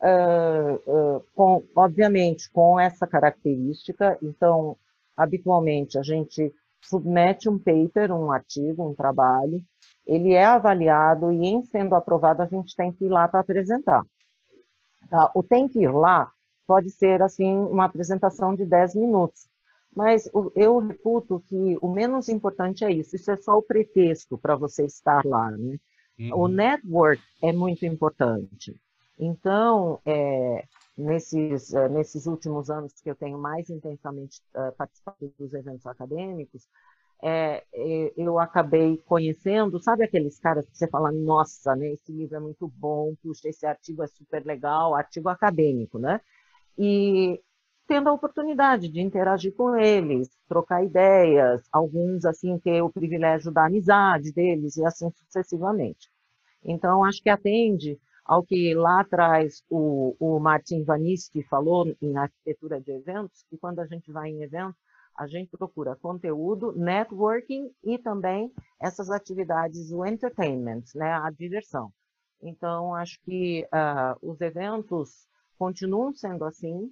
Uh, 0.00 1.16
uh, 1.16 1.24
com, 1.34 1.64
obviamente, 1.74 2.48
com 2.52 2.78
essa 2.78 3.08
característica, 3.08 4.16
então, 4.22 4.76
habitualmente, 5.16 5.98
a 5.98 6.02
gente 6.02 6.54
submete 6.80 7.48
um 7.48 7.58
paper, 7.58 8.12
um 8.12 8.30
artigo, 8.30 8.88
um 8.88 8.94
trabalho, 8.94 9.62
ele 10.06 10.32
é 10.32 10.44
avaliado 10.44 11.32
e, 11.32 11.46
em 11.46 11.62
sendo 11.64 11.94
aprovado, 11.94 12.42
a 12.42 12.46
gente 12.46 12.74
tem 12.74 12.92
que 12.92 13.04
ir 13.04 13.08
lá 13.08 13.28
para 13.28 13.40
apresentar. 13.40 14.04
Tá? 15.08 15.30
O 15.34 15.42
tem 15.42 15.68
que 15.68 15.80
ir 15.80 15.92
lá 15.92 16.30
pode 16.66 16.90
ser, 16.90 17.22
assim, 17.22 17.52
uma 17.52 17.84
apresentação 17.84 18.54
de 18.54 18.64
10 18.64 18.94
minutos, 18.94 19.48
mas 19.94 20.30
eu 20.54 20.78
reputo 20.78 21.42
que 21.46 21.76
o 21.80 21.88
menos 21.88 22.28
importante 22.28 22.84
é 22.84 22.92
isso, 22.92 23.16
isso 23.16 23.30
é 23.30 23.36
só 23.36 23.58
o 23.58 23.62
pretexto 23.62 24.38
para 24.38 24.54
você 24.54 24.84
estar 24.84 25.24
lá, 25.24 25.50
né? 25.50 25.78
Uhum. 26.18 26.42
O 26.42 26.48
network 26.48 27.22
é 27.42 27.52
muito 27.52 27.84
importante. 27.84 28.78
Então, 29.18 30.00
é, 30.06 30.64
nesses, 30.96 31.72
é, 31.74 31.88
nesses 31.88 32.26
últimos 32.26 32.70
anos 32.70 32.92
que 33.02 33.10
eu 33.10 33.16
tenho 33.16 33.38
mais 33.38 33.68
intensamente 33.68 34.40
uh, 34.54 34.72
participado 34.76 35.32
dos 35.38 35.52
eventos 35.52 35.86
acadêmicos, 35.86 36.68
é, 37.22 37.64
é, 37.72 38.12
eu 38.16 38.38
acabei 38.38 38.96
conhecendo, 39.06 39.78
sabe 39.80 40.04
aqueles 40.04 40.38
caras 40.38 40.68
que 40.68 40.76
você 40.76 40.88
fala, 40.88 41.12
nossa, 41.12 41.76
né, 41.76 41.92
esse 41.92 42.12
livro 42.12 42.36
é 42.36 42.40
muito 42.40 42.68
bom, 42.68 43.14
puxa, 43.22 43.48
esse 43.48 43.66
artigo 43.66 44.02
é 44.02 44.06
super 44.06 44.44
legal, 44.44 44.94
artigo 44.94 45.28
acadêmico, 45.28 45.98
né? 45.98 46.20
E 46.78 47.40
tendo 47.86 48.08
a 48.08 48.12
oportunidade 48.12 48.88
de 48.88 49.00
interagir 49.00 49.52
com 49.54 49.76
eles, 49.76 50.30
trocar 50.48 50.84
ideias, 50.84 51.62
alguns, 51.72 52.24
assim, 52.24 52.58
ter 52.58 52.82
o 52.82 52.90
privilégio 52.90 53.50
da 53.50 53.66
amizade 53.66 54.32
deles 54.32 54.76
e 54.76 54.84
assim 54.84 55.10
sucessivamente. 55.10 56.08
Então, 56.64 57.04
acho 57.04 57.22
que 57.22 57.28
atende 57.28 57.98
ao 58.24 58.44
que 58.44 58.74
lá 58.74 59.00
atrás 59.00 59.64
o, 59.68 60.14
o 60.20 60.38
Martin 60.38 60.84
Vaniski 60.84 61.42
falou 61.42 61.92
em 62.00 62.16
arquitetura 62.16 62.80
de 62.80 62.92
eventos, 62.92 63.44
que 63.50 63.58
quando 63.58 63.80
a 63.80 63.86
gente 63.86 64.12
vai 64.12 64.30
em 64.30 64.42
evento, 64.42 64.76
a 65.16 65.26
gente 65.26 65.56
procura 65.56 65.96
conteúdo, 65.96 66.72
networking 66.72 67.70
e 67.84 67.98
também 67.98 68.52
essas 68.80 69.10
atividades, 69.10 69.90
o 69.90 70.04
entertainment, 70.04 70.84
né, 70.94 71.12
a 71.12 71.30
diversão. 71.30 71.92
Então, 72.42 72.94
acho 72.94 73.20
que 73.22 73.66
uh, 73.66 74.30
os 74.30 74.40
eventos 74.40 75.28
continuam 75.58 76.14
sendo 76.14 76.44
assim, 76.44 76.90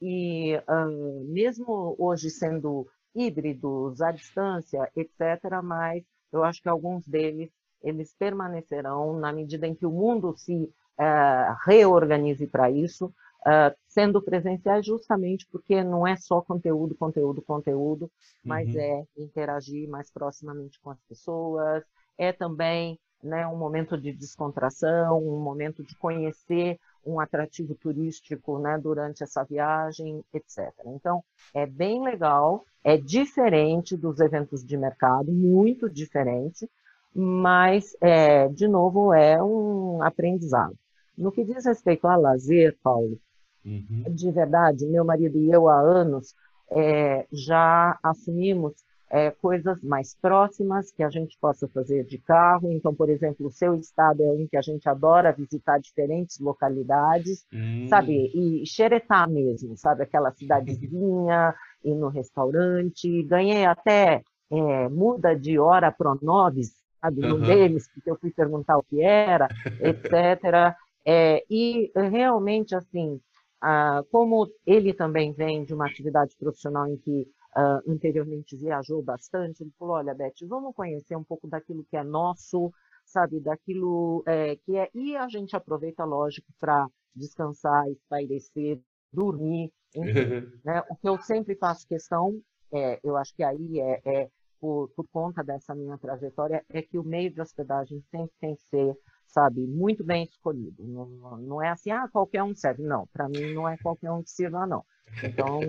e 0.00 0.56
uh, 0.56 1.24
mesmo 1.32 1.94
hoje 1.98 2.30
sendo 2.30 2.86
híbridos, 3.14 4.00
à 4.00 4.12
distância, 4.12 4.90
etc., 4.96 5.60
mas 5.62 6.04
eu 6.32 6.44
acho 6.44 6.62
que 6.62 6.68
alguns 6.68 7.06
deles 7.06 7.50
eles 7.82 8.14
permanecerão 8.14 9.18
na 9.18 9.32
medida 9.32 9.66
em 9.66 9.74
que 9.74 9.86
o 9.86 9.90
mundo 9.90 10.34
se 10.36 10.54
uh, 10.54 11.56
reorganize 11.64 12.46
para 12.46 12.70
isso, 12.70 13.12
uh, 13.46 13.74
sendo 13.86 14.22
presenciais 14.22 14.86
justamente 14.86 15.46
porque 15.50 15.82
não 15.82 16.06
é 16.06 16.16
só 16.16 16.40
conteúdo, 16.40 16.94
conteúdo, 16.94 17.42
conteúdo, 17.42 18.10
mas 18.44 18.68
uhum. 18.74 18.80
é 18.80 19.04
interagir 19.16 19.88
mais 19.88 20.10
proximamente 20.10 20.80
com 20.80 20.90
as 20.90 21.00
pessoas, 21.08 21.84
é 22.16 22.32
também 22.32 22.98
né, 23.22 23.46
um 23.46 23.56
momento 23.56 23.98
de 23.98 24.12
descontração, 24.12 25.18
um 25.18 25.40
momento 25.40 25.82
de 25.82 25.96
conhecer 25.96 26.78
um 27.04 27.18
atrativo 27.18 27.74
turístico 27.74 28.58
né, 28.58 28.78
durante 28.78 29.22
essa 29.22 29.42
viagem, 29.44 30.22
etc. 30.32 30.72
Então, 30.86 31.24
é 31.54 31.66
bem 31.66 32.02
legal, 32.02 32.64
é 32.84 32.96
diferente 32.96 33.96
dos 33.96 34.20
eventos 34.20 34.64
de 34.64 34.76
mercado, 34.76 35.32
muito 35.32 35.88
diferente, 35.88 36.68
mas, 37.14 37.96
é, 38.00 38.48
de 38.48 38.68
novo, 38.68 39.12
é 39.12 39.42
um 39.42 40.02
aprendizado. 40.02 40.76
No 41.16 41.32
que 41.32 41.44
diz 41.44 41.64
respeito 41.64 42.06
a 42.06 42.14
lazer, 42.14 42.76
Paulo, 42.82 43.18
Uhum. 43.64 44.04
De 44.08 44.30
verdade, 44.30 44.86
meu 44.86 45.04
marido 45.04 45.38
e 45.38 45.50
eu 45.50 45.68
há 45.68 45.80
anos 45.80 46.34
é, 46.70 47.26
já 47.32 47.98
assumimos 48.02 48.74
é, 49.10 49.30
coisas 49.30 49.82
mais 49.82 50.14
próximas 50.14 50.92
que 50.92 51.02
a 51.02 51.08
gente 51.08 51.36
possa 51.40 51.66
fazer 51.68 52.04
de 52.04 52.18
carro. 52.18 52.70
Então, 52.72 52.94
por 52.94 53.08
exemplo, 53.08 53.46
o 53.46 53.50
seu 53.50 53.74
estado 53.76 54.22
é 54.22 54.30
um 54.30 54.46
que 54.46 54.56
a 54.56 54.62
gente 54.62 54.88
adora 54.88 55.32
visitar 55.32 55.78
diferentes 55.78 56.38
localidades, 56.38 57.46
uhum. 57.52 57.86
sabe? 57.88 58.30
E 58.34 58.66
xeretar 58.66 59.28
mesmo, 59.28 59.76
sabe? 59.76 60.02
Aquela 60.02 60.30
cidadezinha, 60.32 61.54
ir 61.82 61.94
no 61.94 62.08
restaurante. 62.08 63.22
Ganhei 63.22 63.64
até 63.64 64.22
é, 64.50 64.88
muda 64.88 65.34
de 65.34 65.58
hora 65.58 65.90
pronovis, 65.90 66.74
sabe? 67.00 67.22
Uhum. 67.22 67.28
No 67.28 67.46
deles, 67.46 67.88
porque 67.92 68.10
eu 68.10 68.18
fui 68.18 68.30
perguntar 68.30 68.76
o 68.76 68.82
que 68.82 69.00
era, 69.00 69.48
etc. 69.80 70.76
É, 71.06 71.42
e 71.48 71.90
realmente, 71.94 72.74
assim, 72.74 73.18
ah, 73.60 74.02
como 74.10 74.48
ele 74.66 74.94
também 74.94 75.32
vem 75.32 75.64
de 75.64 75.74
uma 75.74 75.86
atividade 75.86 76.36
profissional 76.36 76.86
em 76.86 76.96
que 76.96 77.26
ah, 77.54 77.80
anteriormente 77.88 78.56
viajou 78.56 79.02
bastante, 79.02 79.62
ele 79.62 79.72
falou: 79.78 79.96
olha, 79.96 80.14
Beth, 80.14 80.34
vamos 80.46 80.74
conhecer 80.74 81.16
um 81.16 81.24
pouco 81.24 81.48
daquilo 81.48 81.84
que 81.84 81.96
é 81.96 82.04
nosso, 82.04 82.72
sabe, 83.04 83.40
daquilo 83.40 84.22
é, 84.26 84.56
que 84.56 84.76
é. 84.76 84.88
E 84.94 85.16
a 85.16 85.28
gente 85.28 85.56
aproveita, 85.56 86.04
lógico, 86.04 86.46
para 86.58 86.86
descansar, 87.14 87.88
espairecer, 87.90 88.80
dormir, 89.12 89.72
enfim. 89.94 90.04
né? 90.64 90.82
O 90.90 90.96
que 90.96 91.08
eu 91.08 91.18
sempre 91.20 91.56
faço 91.56 91.86
questão, 91.86 92.40
é, 92.72 93.00
eu 93.02 93.16
acho 93.16 93.34
que 93.34 93.42
aí 93.42 93.80
é, 93.80 94.00
é 94.04 94.30
por, 94.60 94.88
por 94.90 95.06
conta 95.08 95.42
dessa 95.42 95.74
minha 95.74 95.98
trajetória, 95.98 96.64
é 96.68 96.82
que 96.82 96.98
o 96.98 97.04
meio 97.04 97.32
de 97.32 97.40
hospedagem 97.40 98.02
sempre 98.10 98.34
tem 98.40 98.54
que 98.54 98.62
ser 98.64 98.96
sabe, 99.28 99.66
muito 99.66 100.02
bem 100.02 100.24
escolhido. 100.24 100.84
Não, 100.84 101.36
não 101.38 101.62
é 101.62 101.68
assim, 101.68 101.90
ah, 101.90 102.08
qualquer 102.10 102.42
um 102.42 102.54
serve. 102.54 102.82
Não, 102.82 103.06
para 103.12 103.28
mim 103.28 103.54
não 103.54 103.68
é 103.68 103.76
qualquer 103.78 104.10
um 104.10 104.22
que 104.22 104.30
sirva, 104.30 104.66
não. 104.66 104.84
Então, 105.22 105.60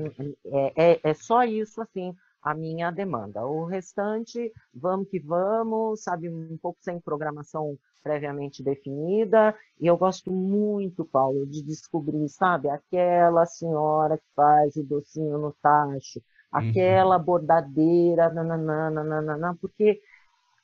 é, 0.46 0.92
é, 0.92 1.00
é, 1.04 1.14
só 1.14 1.44
isso, 1.44 1.82
assim, 1.82 2.14
a 2.42 2.54
minha 2.54 2.92
demanda. 2.92 3.46
O 3.46 3.66
restante, 3.66 4.52
vamos 4.74 5.10
que 5.10 5.20
vamos, 5.20 6.04
sabe, 6.04 6.30
um 6.30 6.58
pouco 6.62 6.80
sem 6.82 7.00
programação 7.00 7.78
previamente 8.02 8.64
definida. 8.64 9.56
E 9.80 9.88
eu 9.88 9.98
gosto 9.98 10.32
muito, 10.32 11.06
Paulo, 11.06 11.46
de 11.46 11.62
descobrir, 11.62 12.28
sabe, 12.30 12.70
aquela 12.70 13.46
senhora 13.46 14.18
que 14.18 14.28
faz 14.36 14.76
o 14.76 14.84
docinho 14.84 15.38
no 15.38 15.54
tacho, 15.62 16.22
aquela 16.52 17.18
uhum. 17.18 17.24
bordadeira, 17.24 18.30
nananana, 18.30 19.04
nananana, 19.04 19.58
porque 19.60 20.02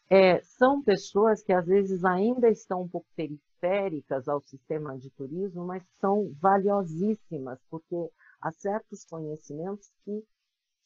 é, 0.10 0.42
são 0.42 0.84
pessoas 0.84 1.44
que 1.44 1.52
às 1.52 1.66
vezes 1.66 2.04
ainda 2.04 2.50
estão 2.50 2.84
um 2.84 2.88
pouco 2.88 3.08
periféricas 3.16 4.28
ao 4.28 4.42
sistema 4.42 4.98
de 4.98 5.10
turismo, 5.12 5.66
mas 5.66 5.84
são 6.00 6.32
valiosíssimas, 6.40 7.60
porque 7.70 8.10
há 8.42 8.52
certos 8.52 9.04
conhecimentos 9.06 9.92
que, 10.04 10.24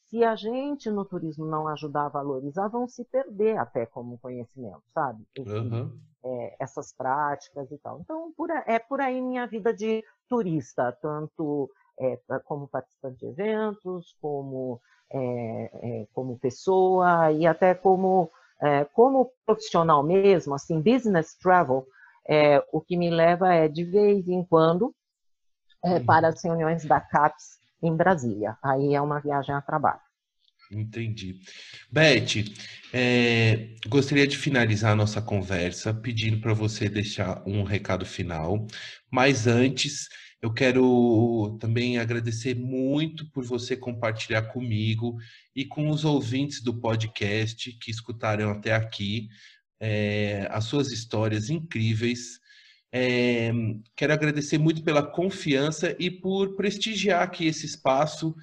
se 0.06 0.24
a 0.24 0.34
gente 0.34 0.90
no 0.90 1.04
turismo 1.04 1.46
não 1.46 1.68
ajudar 1.68 2.06
a 2.06 2.08
valorizar, 2.08 2.68
vão 2.68 2.88
se 2.88 3.04
perder 3.04 3.58
até 3.58 3.86
como 3.86 4.18
conhecimento, 4.18 4.82
sabe? 4.92 5.24
Uhum. 5.38 5.96
É, 6.24 6.56
essas 6.58 6.92
práticas 6.92 7.70
e 7.70 7.78
tal. 7.78 8.00
Então, 8.00 8.32
por, 8.36 8.50
é 8.50 8.78
por 8.78 9.00
aí 9.00 9.20
minha 9.20 9.46
vida 9.46 9.72
de 9.72 10.04
turista, 10.28 10.92
tanto 11.00 11.70
é, 12.00 12.18
como 12.44 12.66
participante 12.66 13.18
de 13.18 13.26
eventos, 13.26 14.16
como, 14.20 14.80
é, 15.12 15.70
é, 16.00 16.06
como 16.12 16.38
pessoa 16.38 17.30
e 17.32 17.46
até 17.46 17.74
como, 17.74 18.30
é, 18.62 18.84
como 18.84 19.32
profissional 19.46 20.02
mesmo, 20.02 20.54
assim, 20.54 20.80
business 20.80 21.34
travel, 21.34 21.86
é, 22.28 22.62
o 22.72 22.80
que 22.80 22.96
me 22.96 23.10
leva 23.10 23.52
é 23.54 23.68
de 23.68 23.84
vez 23.84 24.28
em 24.28 24.44
quando 24.44 24.94
uhum. 25.82 26.04
para 26.04 26.28
as 26.28 26.42
reuniões 26.42 26.84
da 26.84 27.00
CAPES 27.00 27.58
em 27.82 27.96
Brasília. 27.96 28.56
Aí 28.62 28.94
é 28.94 29.00
uma 29.00 29.20
viagem 29.20 29.54
a 29.54 29.60
trabalho. 29.60 30.00
Entendi. 30.70 31.40
Beth, 31.90 32.44
é, 32.92 33.74
gostaria 33.88 34.26
de 34.26 34.36
finalizar 34.36 34.92
a 34.92 34.96
nossa 34.96 35.20
conversa 35.20 35.92
pedindo 35.92 36.40
para 36.40 36.54
você 36.54 36.88
deixar 36.88 37.42
um 37.44 37.64
recado 37.64 38.06
final, 38.06 38.66
mas 39.10 39.48
antes 39.48 40.08
eu 40.42 40.52
quero 40.52 41.56
também 41.60 41.98
agradecer 41.98 42.54
muito 42.54 43.30
por 43.30 43.44
você 43.44 43.76
compartilhar 43.76 44.42
comigo 44.42 45.18
e 45.54 45.64
com 45.64 45.90
os 45.90 46.04
ouvintes 46.04 46.62
do 46.62 46.80
podcast 46.80 47.72
que 47.72 47.90
escutaram 47.90 48.50
até 48.50 48.74
aqui 48.74 49.28
é, 49.78 50.48
as 50.50 50.64
suas 50.64 50.92
histórias 50.92 51.50
incríveis. 51.50 52.40
É, 52.92 53.52
quero 53.94 54.12
agradecer 54.12 54.58
muito 54.58 54.82
pela 54.82 55.02
confiança 55.02 55.94
e 55.98 56.10
por 56.10 56.56
prestigiar 56.56 57.22
aqui 57.22 57.46
esse 57.46 57.66
espaço 57.66 58.34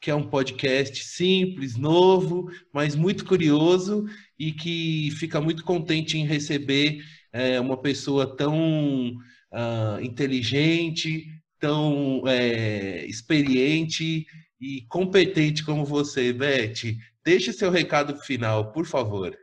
que 0.00 0.10
é 0.10 0.14
um 0.14 0.28
podcast 0.28 1.04
simples, 1.04 1.76
novo, 1.76 2.50
mas 2.72 2.94
muito 2.94 3.24
curioso 3.24 4.06
e 4.38 4.52
que 4.52 5.10
fica 5.18 5.40
muito 5.40 5.64
contente 5.64 6.16
em 6.16 6.24
receber 6.24 7.04
é, 7.32 7.60
uma 7.60 7.76
pessoa 7.76 8.36
tão 8.36 9.16
uh, 9.52 10.00
inteligente, 10.02 11.26
tão 11.58 12.22
é, 12.26 13.04
experiente 13.06 14.26
e 14.60 14.82
competente 14.88 15.64
como 15.64 15.84
você, 15.84 16.32
Beth. 16.32 16.96
Deixe 17.24 17.52
seu 17.52 17.70
recado 17.70 18.16
final, 18.16 18.72
por 18.72 18.86
favor. 18.86 19.36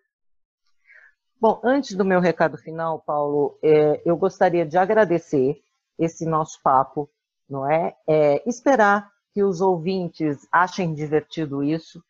Bom, 1.39 1.59
antes 1.63 1.95
do 1.95 2.05
meu 2.05 2.19
recado 2.19 2.57
final, 2.57 2.99
Paulo, 2.99 3.59
é, 3.61 4.01
eu 4.05 4.17
gostaria 4.17 4.65
de 4.65 4.77
agradecer 4.77 5.61
esse 5.99 6.25
nosso 6.25 6.59
papo, 6.63 7.09
não 7.47 7.69
é? 7.69 7.95
é 8.07 8.41
esperar 8.49 9.11
que 9.33 9.43
os 9.43 9.61
ouvintes 9.61 10.47
achem 10.51 10.93
divertido 10.93 11.63
isso. 11.63 12.03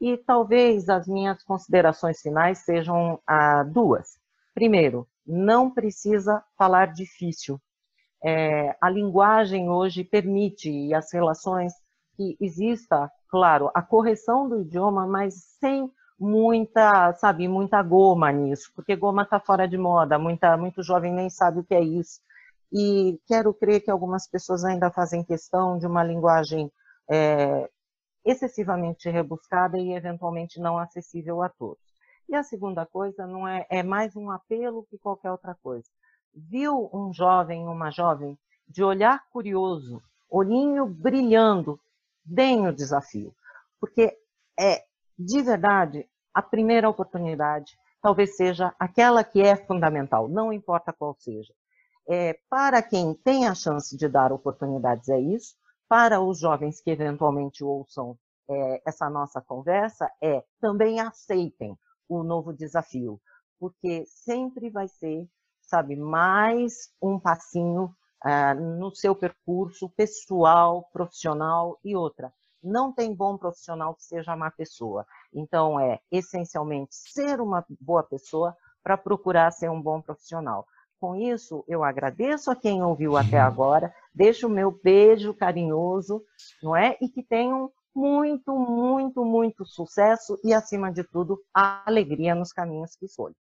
E 0.00 0.16
talvez 0.16 0.88
as 0.88 1.06
minhas 1.06 1.42
considerações 1.44 2.22
finais 2.22 2.60
sejam 2.60 3.20
ah, 3.26 3.62
duas. 3.62 4.18
Primeiro, 4.54 5.06
não 5.30 5.70
precisa 5.70 6.42
falar 6.56 6.92
difícil. 6.92 7.60
É, 8.22 8.76
a 8.80 8.90
linguagem 8.90 9.70
hoje 9.70 10.04
permite 10.04 10.70
e 10.70 10.92
as 10.92 11.12
relações 11.12 11.72
que 12.16 12.36
exista, 12.40 13.10
claro, 13.28 13.70
a 13.74 13.80
correção 13.80 14.48
do 14.48 14.60
idioma, 14.60 15.06
mas 15.06 15.34
sem 15.58 15.90
muita, 16.18 17.14
sabe, 17.14 17.48
muita 17.48 17.82
goma 17.82 18.30
nisso, 18.30 18.70
porque 18.74 18.94
goma 18.94 19.22
está 19.22 19.40
fora 19.40 19.66
de 19.66 19.78
moda, 19.78 20.18
muita, 20.18 20.56
muito 20.56 20.82
jovem 20.82 21.14
nem 21.14 21.30
sabe 21.30 21.60
o 21.60 21.64
que 21.64 21.74
é 21.74 21.80
isso 21.80 22.20
e 22.72 23.18
quero 23.26 23.52
crer 23.52 23.80
que 23.80 23.90
algumas 23.90 24.28
pessoas 24.28 24.64
ainda 24.64 24.90
fazem 24.90 25.24
questão 25.24 25.78
de 25.78 25.86
uma 25.86 26.04
linguagem 26.04 26.70
é, 27.10 27.68
excessivamente 28.24 29.10
rebuscada 29.10 29.76
e 29.76 29.92
eventualmente 29.92 30.60
não 30.60 30.78
acessível 30.78 31.42
a 31.42 31.48
todos. 31.48 31.89
E 32.30 32.36
a 32.36 32.44
segunda 32.44 32.86
coisa 32.86 33.26
não 33.26 33.46
é, 33.46 33.66
é 33.68 33.82
mais 33.82 34.14
um 34.14 34.30
apelo 34.30 34.86
que 34.88 34.96
qualquer 34.96 35.32
outra 35.32 35.52
coisa. 35.60 35.88
Viu 36.32 36.88
um 36.92 37.12
jovem, 37.12 37.66
uma 37.66 37.90
jovem, 37.90 38.38
de 38.68 38.84
olhar 38.84 39.28
curioso, 39.32 40.00
olhinho 40.30 40.86
brilhando, 40.86 41.80
deem 42.24 42.68
o 42.68 42.72
desafio, 42.72 43.34
porque 43.80 44.16
é 44.56 44.84
de 45.18 45.42
verdade 45.42 46.08
a 46.32 46.40
primeira 46.40 46.88
oportunidade 46.88 47.76
talvez 48.00 48.36
seja 48.36 48.72
aquela 48.78 49.24
que 49.24 49.42
é 49.42 49.56
fundamental, 49.56 50.28
não 50.28 50.52
importa 50.52 50.92
qual 50.92 51.16
seja. 51.18 51.52
É, 52.08 52.38
para 52.48 52.80
quem 52.80 53.12
tem 53.12 53.48
a 53.48 53.56
chance 53.56 53.96
de 53.96 54.08
dar 54.08 54.32
oportunidades 54.32 55.08
é 55.08 55.18
isso, 55.18 55.56
para 55.88 56.20
os 56.20 56.38
jovens 56.38 56.80
que 56.80 56.92
eventualmente 56.92 57.64
ouçam 57.64 58.16
é, 58.48 58.82
essa 58.86 59.10
nossa 59.10 59.40
conversa, 59.40 60.08
é 60.22 60.44
também 60.60 61.00
aceitem 61.00 61.76
o 62.10 62.24
novo 62.24 62.52
desafio, 62.52 63.20
porque 63.58 64.04
sempre 64.06 64.68
vai 64.68 64.88
ser, 64.88 65.28
sabe, 65.62 65.94
mais 65.94 66.92
um 67.00 67.20
passinho 67.20 67.94
ah, 68.22 68.52
no 68.52 68.92
seu 68.94 69.14
percurso 69.14 69.88
pessoal, 69.90 70.88
profissional 70.92 71.78
e 71.84 71.94
outra. 71.94 72.32
Não 72.62 72.92
tem 72.92 73.14
bom 73.14 73.38
profissional 73.38 73.94
que 73.94 74.02
seja 74.02 74.36
má 74.36 74.50
pessoa. 74.50 75.06
Então, 75.32 75.78
é 75.78 76.00
essencialmente 76.10 76.94
ser 76.94 77.40
uma 77.40 77.64
boa 77.80 78.02
pessoa 78.02 78.56
para 78.82 78.98
procurar 78.98 79.52
ser 79.52 79.70
um 79.70 79.80
bom 79.80 80.02
profissional. 80.02 80.66
Com 80.98 81.14
isso, 81.14 81.64
eu 81.66 81.84
agradeço 81.84 82.50
a 82.50 82.56
quem 82.56 82.82
ouviu 82.82 83.16
até 83.16 83.38
agora, 83.38 83.94
deixo 84.14 84.48
o 84.48 84.50
meu 84.50 84.70
beijo 84.70 85.32
carinhoso, 85.32 86.22
não 86.62 86.76
é? 86.76 86.98
E 87.00 87.08
que 87.08 87.22
tenham 87.22 87.72
muito, 87.94 88.56
muito, 88.56 89.24
muito 89.24 89.64
sucesso 89.64 90.38
e, 90.44 90.52
acima 90.52 90.92
de 90.92 91.04
tudo, 91.04 91.40
alegria 91.54 92.34
nos 92.34 92.52
caminhos 92.52 92.96
que 92.96 93.06
escolhem. 93.06 93.36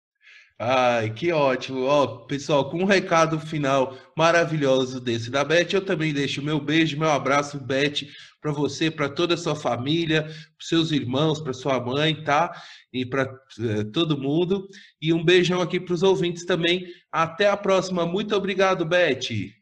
Ai, 0.60 1.14
que 1.14 1.32
ótimo. 1.32 1.84
Ó, 1.84 2.26
pessoal, 2.26 2.69
com 2.72 2.80
um 2.80 2.86
recado 2.86 3.40
final 3.40 3.95
maravilhoso 4.18 4.99
desse 4.99 5.30
da 5.30 5.44
Beth, 5.44 5.68
eu 5.74 5.86
também 5.86 6.11
deixo 6.11 6.41
meu 6.41 6.60
beijo, 6.60 6.98
meu 6.98 7.11
abraço, 7.11 7.60
Beth, 7.60 8.07
para 8.41 8.52
você, 8.52 8.90
para 8.90 9.07
toda 9.07 9.36
a 9.36 9.38
sua 9.38 9.56
família, 9.56 10.24
para 10.24 10.34
seus 10.60 10.91
irmãos, 10.91 11.40
para 11.40 11.53
sua 11.53 11.80
mãe, 11.80 12.24
tá? 12.24 12.60
E 12.91 13.06
para 13.06 13.24
eh, 13.60 13.84
todo 13.94 14.19
mundo. 14.19 14.68
E 14.99 15.14
um 15.14 15.24
beijão 15.24 15.61
aqui 15.61 15.80
para 15.80 15.94
os 15.94 16.02
ouvintes 16.02 16.44
também. 16.44 16.88
Até 17.11 17.48
a 17.48 17.57
próxima. 17.57 18.06
Muito 18.06 18.36
obrigado, 18.36 18.84
Beth. 18.84 19.57